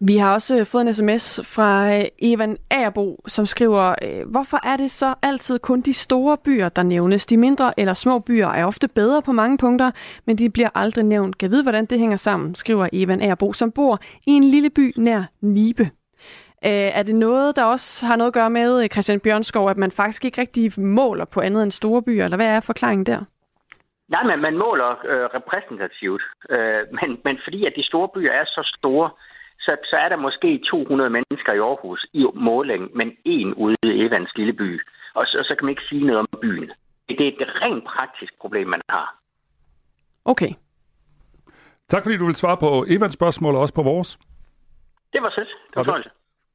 Vi 0.00 0.16
har 0.16 0.34
også 0.34 0.58
øh, 0.58 0.66
fået 0.66 0.82
en 0.82 0.94
sms 0.94 1.40
fra 1.54 1.96
øh, 1.96 2.04
Evan 2.22 2.56
Agerbo, 2.70 3.22
som 3.26 3.46
skriver, 3.46 3.94
øh, 4.02 4.30
hvorfor 4.30 4.66
er 4.66 4.76
det 4.76 4.90
så 4.90 5.14
altid 5.22 5.58
kun 5.58 5.80
de 5.80 5.92
store 5.92 6.36
byer, 6.44 6.68
der 6.68 6.82
nævnes? 6.82 7.26
De 7.26 7.36
mindre 7.36 7.80
eller 7.80 7.94
små 7.94 8.18
byer 8.18 8.48
er 8.48 8.64
ofte 8.64 8.88
bedre 8.88 9.22
på 9.22 9.32
mange 9.32 9.58
punkter, 9.58 9.90
men 10.24 10.38
de 10.38 10.50
bliver 10.50 10.68
aldrig 10.74 11.04
nævnt. 11.04 11.38
Kan 11.38 11.50
vide, 11.50 11.62
hvordan 11.62 11.86
det 11.86 11.98
hænger 11.98 12.16
sammen, 12.16 12.54
skriver 12.54 12.88
Evan 12.92 13.22
Agerbo, 13.22 13.52
som 13.52 13.72
bor 13.72 13.98
i 14.26 14.30
en 14.30 14.44
lille 14.44 14.70
by 14.70 14.92
nær 14.96 15.22
Nibe. 15.40 15.90
Er 16.62 17.02
det 17.02 17.14
noget, 17.14 17.56
der 17.56 17.64
også 17.64 18.06
har 18.06 18.16
noget 18.16 18.30
at 18.30 18.34
gøre 18.34 18.50
med, 18.50 18.88
Christian 18.92 19.20
Bjørnskov, 19.20 19.70
at 19.70 19.76
man 19.76 19.90
faktisk 19.90 20.24
ikke 20.24 20.40
rigtig 20.40 20.80
måler 20.80 21.24
på 21.24 21.40
andet 21.40 21.62
end 21.62 21.70
store 21.70 22.02
byer, 22.02 22.24
eller 22.24 22.36
hvad 22.36 22.46
er 22.46 22.60
forklaringen 22.60 23.06
der? 23.06 23.20
Nej, 24.08 24.22
men 24.22 24.40
man 24.40 24.56
måler 24.56 24.90
øh, 25.10 25.24
repræsentativt, 25.38 26.22
øh, 26.50 26.80
men, 26.98 27.18
men 27.24 27.38
fordi 27.44 27.66
at 27.66 27.72
de 27.76 27.82
store 27.82 28.08
byer 28.08 28.32
er 28.32 28.44
så 28.44 28.72
store, 28.78 29.10
så, 29.68 29.76
så 29.90 29.96
er 29.96 30.08
der 30.08 30.16
måske 30.16 30.60
200 30.70 31.10
mennesker 31.10 31.52
i 31.52 31.58
Aarhus 31.58 32.06
i 32.12 32.22
måling, 32.34 32.82
men 32.96 33.08
en 33.24 33.54
ude 33.54 33.76
i 33.84 34.06
Evans 34.06 34.30
lille 34.36 34.52
by. 34.52 34.80
Og 35.14 35.26
så, 35.26 35.38
så 35.48 35.54
kan 35.54 35.64
man 35.64 35.70
ikke 35.70 35.88
sige 35.88 36.04
noget 36.06 36.18
om 36.18 36.26
byen. 36.42 36.70
Det 37.08 37.20
er 37.20 37.28
et 37.28 37.62
rent 37.62 37.84
praktisk 37.84 38.32
problem, 38.40 38.66
man 38.68 38.80
har. 38.90 39.06
Okay. 40.24 40.52
Tak 41.88 42.02
fordi 42.02 42.16
du 42.16 42.26
vil 42.26 42.34
svare 42.34 42.56
på 42.56 42.84
Evans 42.88 43.12
spørgsmål 43.12 43.54
og 43.54 43.60
også 43.60 43.74
på 43.74 43.82
vores. 43.82 44.18
Det 45.12 45.22
var 45.22 45.32
sødt. 45.36 45.48
Det 45.48 45.76
var 45.76 45.84
fornøjelse. 45.84 46.10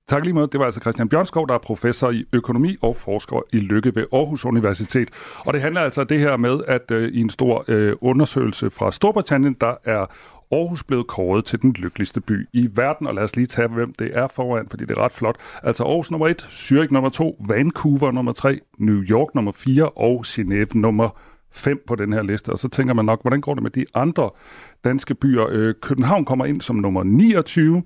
Tak 0.07 0.23
lige 0.23 0.33
måde. 0.33 0.47
Det 0.47 0.59
var 0.59 0.65
altså 0.65 0.79
Christian 0.79 1.09
Bjørnskov, 1.09 1.47
der 1.47 1.53
er 1.53 1.57
professor 1.57 2.11
i 2.11 2.25
økonomi 2.33 2.75
og 2.81 2.95
forsker 2.95 3.41
i 3.53 3.57
Lykke 3.57 3.95
ved 3.95 4.05
Aarhus 4.13 4.45
Universitet. 4.45 5.09
Og 5.45 5.53
det 5.53 5.61
handler 5.61 5.81
altså 5.81 6.01
om 6.01 6.07
det 6.07 6.19
her 6.19 6.37
med, 6.37 6.59
at 6.67 6.91
øh, 6.91 7.09
i 7.13 7.21
en 7.21 7.29
stor 7.29 7.65
øh, 7.67 7.93
undersøgelse 8.01 8.69
fra 8.69 8.91
Storbritannien, 8.91 9.53
der 9.53 9.75
er 9.83 10.05
Aarhus 10.53 10.83
blevet 10.83 11.07
kåret 11.07 11.45
til 11.45 11.61
den 11.61 11.71
lykkeligste 11.71 12.21
by 12.21 12.47
i 12.53 12.69
verden, 12.75 13.07
og 13.07 13.13
lad 13.13 13.23
os 13.23 13.35
lige 13.35 13.45
tage, 13.45 13.67
hvem 13.67 13.93
det 13.99 14.11
er 14.17 14.27
foran, 14.27 14.67
fordi 14.69 14.85
det 14.85 14.97
er 14.97 15.01
ret 15.01 15.11
flot. 15.11 15.35
Altså 15.63 15.83
Aarhus 15.83 16.11
nummer 16.11 16.27
1, 16.27 16.41
Zürich 16.41 16.93
nummer 16.93 17.09
2, 17.09 17.41
Vancouver 17.47 18.11
nummer 18.11 18.31
3, 18.31 18.59
New 18.77 19.01
York 19.01 19.35
nummer 19.35 19.51
4 19.51 19.89
og 19.89 20.23
Genève 20.27 20.79
nummer 20.79 21.09
5 21.51 21.83
på 21.87 21.95
den 21.95 22.13
her 22.13 22.21
liste. 22.23 22.49
Og 22.49 22.59
så 22.59 22.69
tænker 22.69 22.93
man 22.93 23.05
nok, 23.05 23.21
hvordan 23.21 23.41
går 23.41 23.53
det 23.53 23.63
med 23.63 23.71
de 23.71 23.85
andre 23.93 24.29
danske 24.83 25.15
byer? 25.15 25.45
Øh, 25.49 25.73
København 25.81 26.25
kommer 26.25 26.45
ind 26.45 26.61
som 26.61 26.75
nummer 26.75 27.03
29, 27.03 27.83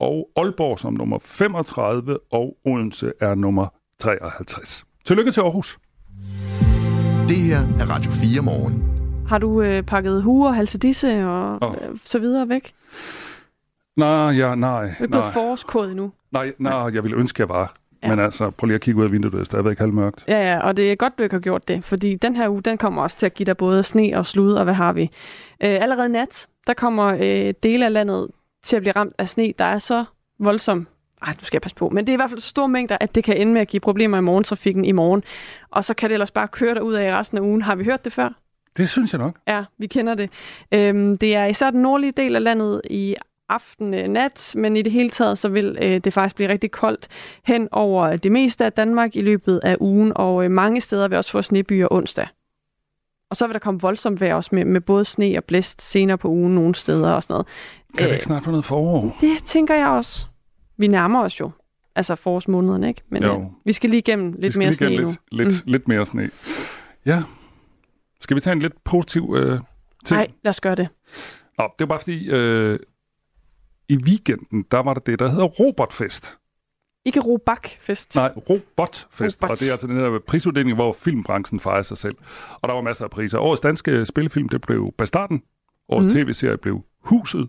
og 0.00 0.30
Aalborg 0.36 0.78
som 0.78 0.94
nummer 0.94 1.18
35, 1.18 2.18
og 2.32 2.56
Odense 2.64 3.12
er 3.20 3.34
nummer 3.34 3.66
53. 3.98 4.84
Tillykke 5.04 5.30
til 5.30 5.40
Aarhus. 5.40 5.78
Det 7.28 7.36
her 7.36 7.58
er 7.58 7.90
Radio 7.90 8.10
4 8.10 8.42
morgen. 8.42 8.93
Har 9.28 9.38
du 9.38 9.62
øh, 9.62 9.82
pakket 9.82 10.22
huer, 10.22 10.52
halsedisse 10.52 11.26
og 11.26 11.58
oh. 11.60 11.74
øh, 11.74 11.98
så 12.04 12.18
videre 12.18 12.48
væk? 12.48 12.74
Nej, 13.96 14.08
ja, 14.08 14.54
nej. 14.54 14.84
Det 14.84 15.04
er 15.04 15.06
blevet 15.06 15.32
forårskode 15.32 15.94
nu. 15.94 16.12
Nej, 16.32 16.52
nej, 16.58 16.74
jeg 16.74 17.02
ville 17.02 17.16
ønske, 17.16 17.40
jeg 17.40 17.48
var. 17.48 17.74
Ja. 18.02 18.08
Men 18.08 18.18
altså, 18.18 18.50
prøv 18.50 18.66
lige 18.66 18.74
at 18.74 18.80
kigge 18.80 19.00
ud 19.00 19.04
af 19.04 19.12
vinduet, 19.12 19.32
det 19.32 19.40
er 19.40 19.44
stadigvæk 19.44 19.78
halvmørkt. 19.78 20.24
Ja, 20.28 20.52
ja, 20.52 20.58
og 20.58 20.76
det 20.76 20.92
er 20.92 20.96
godt, 20.96 21.18
du 21.18 21.22
ikke 21.22 21.34
har 21.34 21.40
gjort 21.40 21.68
det, 21.68 21.84
fordi 21.84 22.14
den 22.14 22.36
her 22.36 22.48
uge, 22.48 22.62
den 22.62 22.78
kommer 22.78 23.02
også 23.02 23.16
til 23.16 23.26
at 23.26 23.34
give 23.34 23.44
dig 23.44 23.56
både 23.56 23.82
sne 23.82 24.12
og 24.16 24.26
slud, 24.26 24.52
og 24.52 24.64
hvad 24.64 24.74
har 24.74 24.92
vi? 24.92 25.02
Øh, 25.02 25.82
allerede 25.82 26.08
nat, 26.08 26.46
der 26.66 26.74
kommer 26.74 27.04
øh, 27.04 27.54
dele 27.62 27.84
af 27.84 27.92
landet 27.92 28.28
til 28.64 28.76
at 28.76 28.82
blive 28.82 28.92
ramt 28.92 29.14
af 29.18 29.28
sne, 29.28 29.52
der 29.58 29.64
er 29.64 29.78
så 29.78 30.04
voldsom. 30.38 30.86
Ej, 31.26 31.34
du 31.40 31.44
skal 31.44 31.60
passe 31.60 31.76
på. 31.76 31.88
Men 31.88 32.06
det 32.06 32.12
er 32.12 32.14
i 32.14 32.16
hvert 32.16 32.30
fald 32.30 32.40
så 32.40 32.48
store 32.48 32.68
mængder, 32.68 32.96
at 33.00 33.14
det 33.14 33.24
kan 33.24 33.36
ende 33.36 33.52
med 33.52 33.60
at 33.60 33.68
give 33.68 33.80
problemer 33.80 34.18
i 34.18 34.20
morgentrafikken 34.20 34.84
i 34.84 34.92
morgen. 34.92 35.22
Og 35.70 35.84
så 35.84 35.94
kan 35.94 36.08
det 36.08 36.14
ellers 36.14 36.30
bare 36.30 36.48
køre 36.48 36.84
ud 36.84 36.92
af 36.92 37.18
resten 37.18 37.38
af 37.38 37.42
ugen. 37.42 37.62
Har 37.62 37.74
vi 37.74 37.84
hørt 37.84 38.04
det 38.04 38.12
før? 38.12 38.43
Det 38.76 38.88
synes 38.88 39.12
jeg 39.12 39.18
nok. 39.18 39.36
Ja, 39.48 39.64
vi 39.78 39.86
kender 39.86 40.14
det. 40.14 40.30
Øhm, 40.72 41.16
det 41.16 41.36
er 41.36 41.44
især 41.46 41.70
den 41.70 41.82
nordlige 41.82 42.12
del 42.12 42.36
af 42.36 42.42
landet 42.42 42.80
i 42.90 43.14
aften 43.48 43.94
øh, 43.94 44.08
nat, 44.08 44.54
men 44.58 44.76
i 44.76 44.82
det 44.82 44.92
hele 44.92 45.10
taget 45.10 45.38
så 45.38 45.48
vil 45.48 45.78
øh, 45.82 45.98
det 45.98 46.12
faktisk 46.12 46.36
blive 46.36 46.48
rigtig 46.48 46.70
koldt 46.70 47.08
hen 47.44 47.68
over 47.72 48.16
det 48.16 48.32
meste 48.32 48.64
af 48.64 48.72
Danmark 48.72 49.16
i 49.16 49.20
løbet 49.22 49.60
af 49.62 49.76
ugen, 49.80 50.12
og 50.14 50.44
øh, 50.44 50.50
mange 50.50 50.80
steder 50.80 51.08
vil 51.08 51.18
også 51.18 51.30
få 51.30 51.42
snebyer 51.42 51.88
onsdag. 51.90 52.26
Og 53.30 53.36
så 53.36 53.46
vil 53.46 53.54
der 53.54 53.58
komme 53.60 53.80
voldsomt 53.80 54.20
vejr 54.20 54.34
også 54.34 54.50
med, 54.52 54.64
med 54.64 54.80
både 54.80 55.04
sne 55.04 55.34
og 55.36 55.44
blæst 55.44 55.82
senere 55.82 56.18
på 56.18 56.28
ugen 56.28 56.54
nogle 56.54 56.74
steder 56.74 57.12
og 57.12 57.22
sådan 57.22 57.34
noget. 57.34 57.46
Kan 57.98 58.06
vi 58.08 58.12
ikke 58.12 58.24
snart 58.24 58.44
få 58.44 58.50
noget 58.50 58.64
forår? 58.64 59.16
Det 59.20 59.44
tænker 59.44 59.74
jeg 59.74 59.88
også. 59.88 60.26
Vi 60.76 60.86
nærmer 60.86 61.22
os 61.22 61.40
jo. 61.40 61.50
Altså 61.96 62.14
forårsmånederne, 62.14 62.88
ikke? 62.88 63.02
Men 63.08 63.22
Jo. 63.22 63.40
øh, 63.40 63.46
vi 63.64 63.72
skal 63.72 63.90
lige 63.90 63.98
igennem 63.98 64.34
lidt 64.38 64.56
mere 64.56 64.72
sne 64.72 64.92
igen 64.92 65.00
nu. 65.00 65.06
lidt, 65.06 65.20
lidt, 65.32 65.66
mm. 65.66 65.72
lidt 65.72 65.88
mere 65.88 66.06
sne. 66.06 66.30
Ja. 67.06 67.22
Skal 68.24 68.34
vi 68.34 68.40
tage 68.40 68.52
en 68.52 68.58
lidt 68.58 68.84
positiv 68.84 69.34
øh, 69.36 69.60
ting? 70.04 70.18
Nej, 70.18 70.30
lad 70.44 70.50
os 70.50 70.60
gøre 70.60 70.74
det. 70.74 70.88
Nå, 71.58 71.68
det 71.78 71.84
er 71.84 71.88
bare 71.88 71.98
fordi, 71.98 72.30
øh, 72.30 72.78
i 73.88 73.96
weekenden, 73.96 74.64
der 74.70 74.78
var 74.78 74.94
der 74.94 75.00
det, 75.00 75.18
der 75.18 75.28
hedder 75.28 75.44
Robotfest. 75.44 76.38
Ikke 77.04 77.20
Robakfest. 77.20 78.16
Nej, 78.16 78.32
Robotfest. 78.50 79.42
Robot. 79.42 79.50
Og 79.50 79.58
det 79.60 79.68
er 79.68 79.72
altså 79.72 79.86
den 79.86 79.96
her 79.96 80.18
prisuddeling, 80.26 80.74
hvor 80.74 80.92
filmbranchen 80.92 81.60
fejrer 81.60 81.82
sig 81.82 81.98
selv. 81.98 82.16
Og 82.60 82.68
der 82.68 82.74
var 82.74 82.80
masser 82.80 83.04
af 83.04 83.10
priser. 83.10 83.38
Årets 83.38 83.60
danske 83.60 84.06
spillefilm, 84.06 84.48
det 84.48 84.60
blev 84.60 84.94
Bastarden. 84.98 85.42
Årets 85.88 86.14
mm. 86.14 86.24
tv-serie 86.24 86.56
blev 86.56 86.84
Huset. 87.00 87.48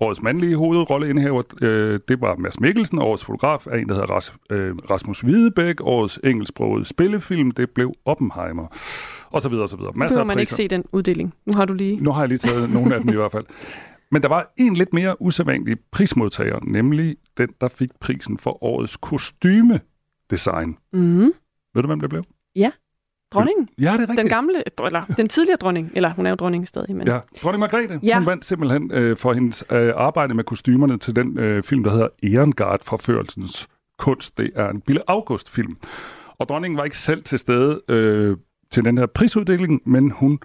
Årets 0.00 0.22
mandlige 0.22 0.56
hovedrolleindehaver, 0.56 1.42
øh, 1.62 2.00
det 2.08 2.20
var 2.20 2.36
Mads 2.36 2.60
Mikkelsen. 2.60 2.98
Årets 2.98 3.24
fotograf 3.24 3.66
er 3.66 3.76
en, 3.76 3.88
der 3.88 3.94
hedder 3.94 4.10
Ras, 4.10 4.34
øh, 4.50 4.76
Rasmus 4.90 5.20
Hvidebæk. 5.20 5.80
Årets 5.80 6.20
engelsksprogede 6.24 6.84
spillefilm, 6.84 7.50
det 7.50 7.70
blev 7.70 7.92
Oppenheimer. 8.04 8.66
Og 9.30 9.42
så 9.42 9.48
videre, 9.48 9.62
og 9.62 9.68
så 9.68 9.76
videre. 9.76 9.92
Masser 9.96 10.20
af 10.20 10.26
man 10.26 10.38
ikke 10.38 10.52
se 10.52 10.68
den 10.68 10.84
uddeling. 10.92 11.34
Nu 11.46 11.52
har 11.56 11.64
du 11.64 11.74
lige... 11.74 12.00
Nu 12.00 12.12
har 12.12 12.20
jeg 12.20 12.28
lige 12.28 12.38
taget 12.38 12.70
nogle 12.70 12.94
af 12.94 13.00
dem 13.00 13.10
i 13.10 13.16
hvert 13.16 13.32
fald. 13.32 13.44
Men 14.10 14.22
der 14.22 14.28
var 14.28 14.52
en 14.56 14.74
lidt 14.74 14.92
mere 14.92 15.22
usædvanlig 15.22 15.76
prismodtager, 15.92 16.58
nemlig 16.62 17.16
den, 17.38 17.48
der 17.60 17.68
fik 17.68 17.90
prisen 18.00 18.38
for 18.38 18.64
årets 18.64 18.96
kostymedesign. 18.96 20.76
Mm. 20.92 21.32
Ved 21.74 21.82
du, 21.82 21.86
hvem 21.86 22.00
det 22.00 22.10
blev? 22.10 22.24
Ja, 22.56 22.70
dronningen. 23.32 23.68
Ja, 23.78 23.82
det 23.84 23.88
er 23.88 23.98
rigtigt. 24.00 24.18
Den 24.18 24.28
gamle, 24.28 24.62
eller 24.84 25.04
den 25.16 25.28
tidligere 25.28 25.56
dronning, 25.56 25.90
eller 25.94 26.10
hun 26.14 26.26
er 26.26 26.30
jo 26.30 26.36
dronning 26.36 26.68
stadig, 26.68 26.96
men... 26.96 27.06
Ja, 27.06 27.18
dronning 27.42 27.60
Margrethe, 27.60 28.00
Ja. 28.02 28.18
hun 28.18 28.26
vandt 28.26 28.44
simpelthen 28.44 28.90
øh, 28.94 29.16
for 29.16 29.32
hendes 29.32 29.64
øh, 29.72 29.92
arbejde 29.96 30.34
med 30.34 30.44
kostymerne 30.44 30.98
til 30.98 31.16
den 31.16 31.38
øh, 31.38 31.62
film, 31.62 31.84
der 31.84 31.90
hedder 31.90 32.08
Ehrengard 32.22 32.84
forførelsens 32.84 33.68
kunst. 33.98 34.38
Det 34.38 34.50
er 34.56 34.68
en 34.68 34.80
Bille 34.80 35.02
August-film. 35.10 35.76
Og 36.38 36.48
dronningen 36.48 36.78
var 36.78 36.84
ikke 36.84 36.98
selv 36.98 37.22
til 37.22 37.38
stede 37.38 37.80
øh, 37.88 38.36
til 38.70 38.84
den 38.84 38.98
her 38.98 39.06
prisuddeling, 39.06 39.82
men 39.86 40.10
hun 40.10 40.38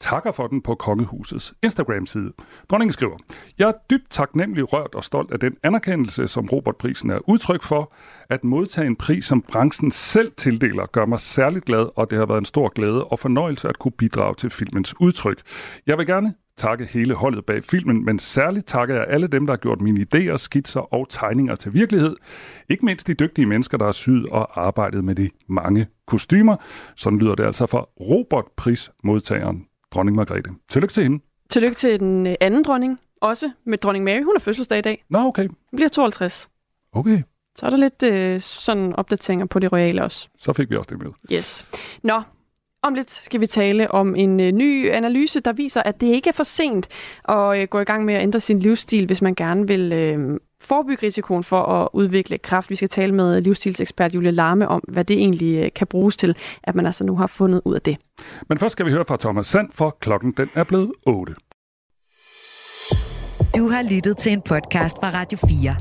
takker 0.00 0.32
for 0.32 0.46
den 0.46 0.62
på 0.62 0.74
Kongehusets 0.74 1.54
Instagram-side. 1.62 2.32
Dronningen 2.70 2.92
skriver, 2.92 3.16
Jeg 3.58 3.68
er 3.68 3.72
dybt 3.90 4.10
taknemmelig 4.10 4.72
rørt 4.72 4.94
og 4.94 5.04
stolt 5.04 5.30
af 5.30 5.40
den 5.40 5.56
anerkendelse, 5.62 6.26
som 6.26 6.48
Robertprisen 6.52 7.10
er 7.10 7.28
udtryk 7.28 7.62
for. 7.62 7.92
At 8.30 8.44
modtage 8.44 8.86
en 8.86 8.96
pris, 8.96 9.24
som 9.24 9.42
branchen 9.42 9.90
selv 9.90 10.32
tildeler, 10.36 10.86
gør 10.86 11.06
mig 11.06 11.20
særligt 11.20 11.64
glad, 11.64 11.88
og 11.96 12.10
det 12.10 12.18
har 12.18 12.26
været 12.26 12.38
en 12.38 12.44
stor 12.44 12.68
glæde 12.68 13.04
og 13.04 13.18
fornøjelse 13.18 13.68
at 13.68 13.78
kunne 13.78 13.92
bidrage 13.92 14.34
til 14.34 14.50
filmens 14.50 15.00
udtryk. 15.00 15.42
Jeg 15.86 15.98
vil 15.98 16.06
gerne 16.06 16.34
takke 16.58 16.84
hele 16.84 17.14
holdet 17.14 17.46
bag 17.46 17.64
filmen, 17.64 18.04
men 18.04 18.18
særligt 18.18 18.66
takker 18.66 18.94
jeg 18.94 19.06
alle 19.08 19.26
dem, 19.26 19.46
der 19.46 19.52
har 19.52 19.58
gjort 19.58 19.80
mine 19.80 20.06
idéer, 20.06 20.36
skitser 20.36 20.94
og 20.94 21.06
tegninger 21.08 21.54
til 21.54 21.74
virkelighed. 21.74 22.16
Ikke 22.68 22.84
mindst 22.84 23.06
de 23.06 23.14
dygtige 23.14 23.46
mennesker, 23.46 23.78
der 23.78 23.84
har 23.84 23.92
syet 23.92 24.26
og 24.26 24.66
arbejdet 24.66 25.04
med 25.04 25.14
de 25.14 25.30
mange 25.48 25.86
kostymer. 26.06 26.56
Sådan 26.96 27.18
lyder 27.18 27.34
det 27.34 27.44
altså 27.44 27.66
for 27.66 27.90
Robert 28.00 28.44
Pris-modtageren, 28.56 29.67
dronning 29.94 30.16
Margrethe. 30.16 30.54
Tillykke 30.70 30.92
til 30.92 31.02
hende. 31.02 31.24
Tillykke 31.50 31.74
til 31.74 32.00
den 32.00 32.26
øh, 32.26 32.34
anden 32.40 32.64
dronning, 32.64 32.98
også 33.20 33.50
med 33.64 33.78
dronning 33.78 34.04
Mary. 34.04 34.22
Hun 34.22 34.34
har 34.36 34.40
fødselsdag 34.40 34.78
i 34.78 34.82
dag. 34.82 35.04
Nå, 35.10 35.18
okay. 35.18 35.48
Hun 35.48 35.76
bliver 35.76 35.88
52. 35.88 36.48
Okay. 36.92 37.22
Så 37.56 37.66
er 37.66 37.70
der 37.70 37.76
lidt 37.76 38.02
øh, 38.02 38.40
sådan 38.40 38.94
opdateringer 38.94 39.46
på 39.46 39.58
det 39.58 39.72
royale 39.72 40.02
også. 40.02 40.28
Så 40.38 40.52
fik 40.52 40.70
vi 40.70 40.76
også 40.76 40.90
det 40.90 40.98
med. 40.98 41.10
Yes. 41.32 41.66
Nå, 42.02 42.22
om 42.82 42.94
lidt 42.94 43.10
skal 43.10 43.40
vi 43.40 43.46
tale 43.46 43.90
om 43.90 44.16
en 44.16 44.40
øh, 44.40 44.52
ny 44.52 44.90
analyse, 44.90 45.40
der 45.40 45.52
viser, 45.52 45.82
at 45.82 46.00
det 46.00 46.06
ikke 46.06 46.28
er 46.28 46.32
for 46.32 46.44
sent 46.44 46.88
at 47.28 47.60
øh, 47.60 47.68
gå 47.68 47.80
i 47.80 47.84
gang 47.84 48.04
med 48.04 48.14
at 48.14 48.22
ændre 48.22 48.40
sin 48.40 48.58
livsstil, 48.58 49.06
hvis 49.06 49.22
man 49.22 49.34
gerne 49.34 49.66
vil 49.66 49.92
øh, 49.92 50.40
forebygge 50.60 51.06
risikoen 51.06 51.44
for 51.44 51.62
at 51.62 51.88
udvikle 51.92 52.38
kræft. 52.38 52.70
Vi 52.70 52.74
skal 52.74 52.88
tale 52.88 53.14
med 53.14 53.40
livsstilsekspert 53.40 54.14
Julie 54.14 54.30
Larme 54.30 54.68
om, 54.68 54.80
hvad 54.88 55.04
det 55.04 55.16
egentlig 55.18 55.64
øh, 55.64 55.70
kan 55.74 55.86
bruges 55.86 56.16
til, 56.16 56.36
at 56.62 56.74
man 56.74 56.86
altså 56.86 57.04
nu 57.04 57.16
har 57.16 57.26
fundet 57.26 57.62
ud 57.64 57.74
af 57.74 57.80
det. 57.82 57.96
Men 58.48 58.58
først 58.58 58.72
skal 58.72 58.86
vi 58.86 58.90
høre 58.90 59.04
fra 59.08 59.16
Thomas 59.16 59.46
Sand, 59.46 59.68
for 59.74 59.96
klokken 60.00 60.32
den 60.32 60.50
er 60.54 60.64
blevet 60.64 60.92
8. 61.06 61.34
Du 63.56 63.68
har 63.68 63.82
lyttet 63.82 64.16
til 64.16 64.32
en 64.32 64.42
podcast 64.42 64.96
fra 64.96 65.10
Radio 65.10 65.38
4. 65.48 65.76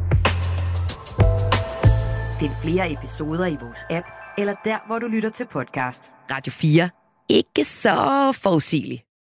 Find 2.40 2.52
flere 2.62 2.92
episoder 2.92 3.46
i 3.46 3.58
vores 3.62 3.80
app, 3.90 4.06
eller 4.38 4.56
der, 4.66 4.78
hvor 4.88 5.00
du 5.00 5.08
lytter 5.08 5.30
til 5.30 5.46
podcast. 5.52 6.12
Radio 6.32 6.52
4. 6.52 6.90
Ikke 7.30 7.64
så 7.64 8.32
forudsigeligt. 8.44 9.07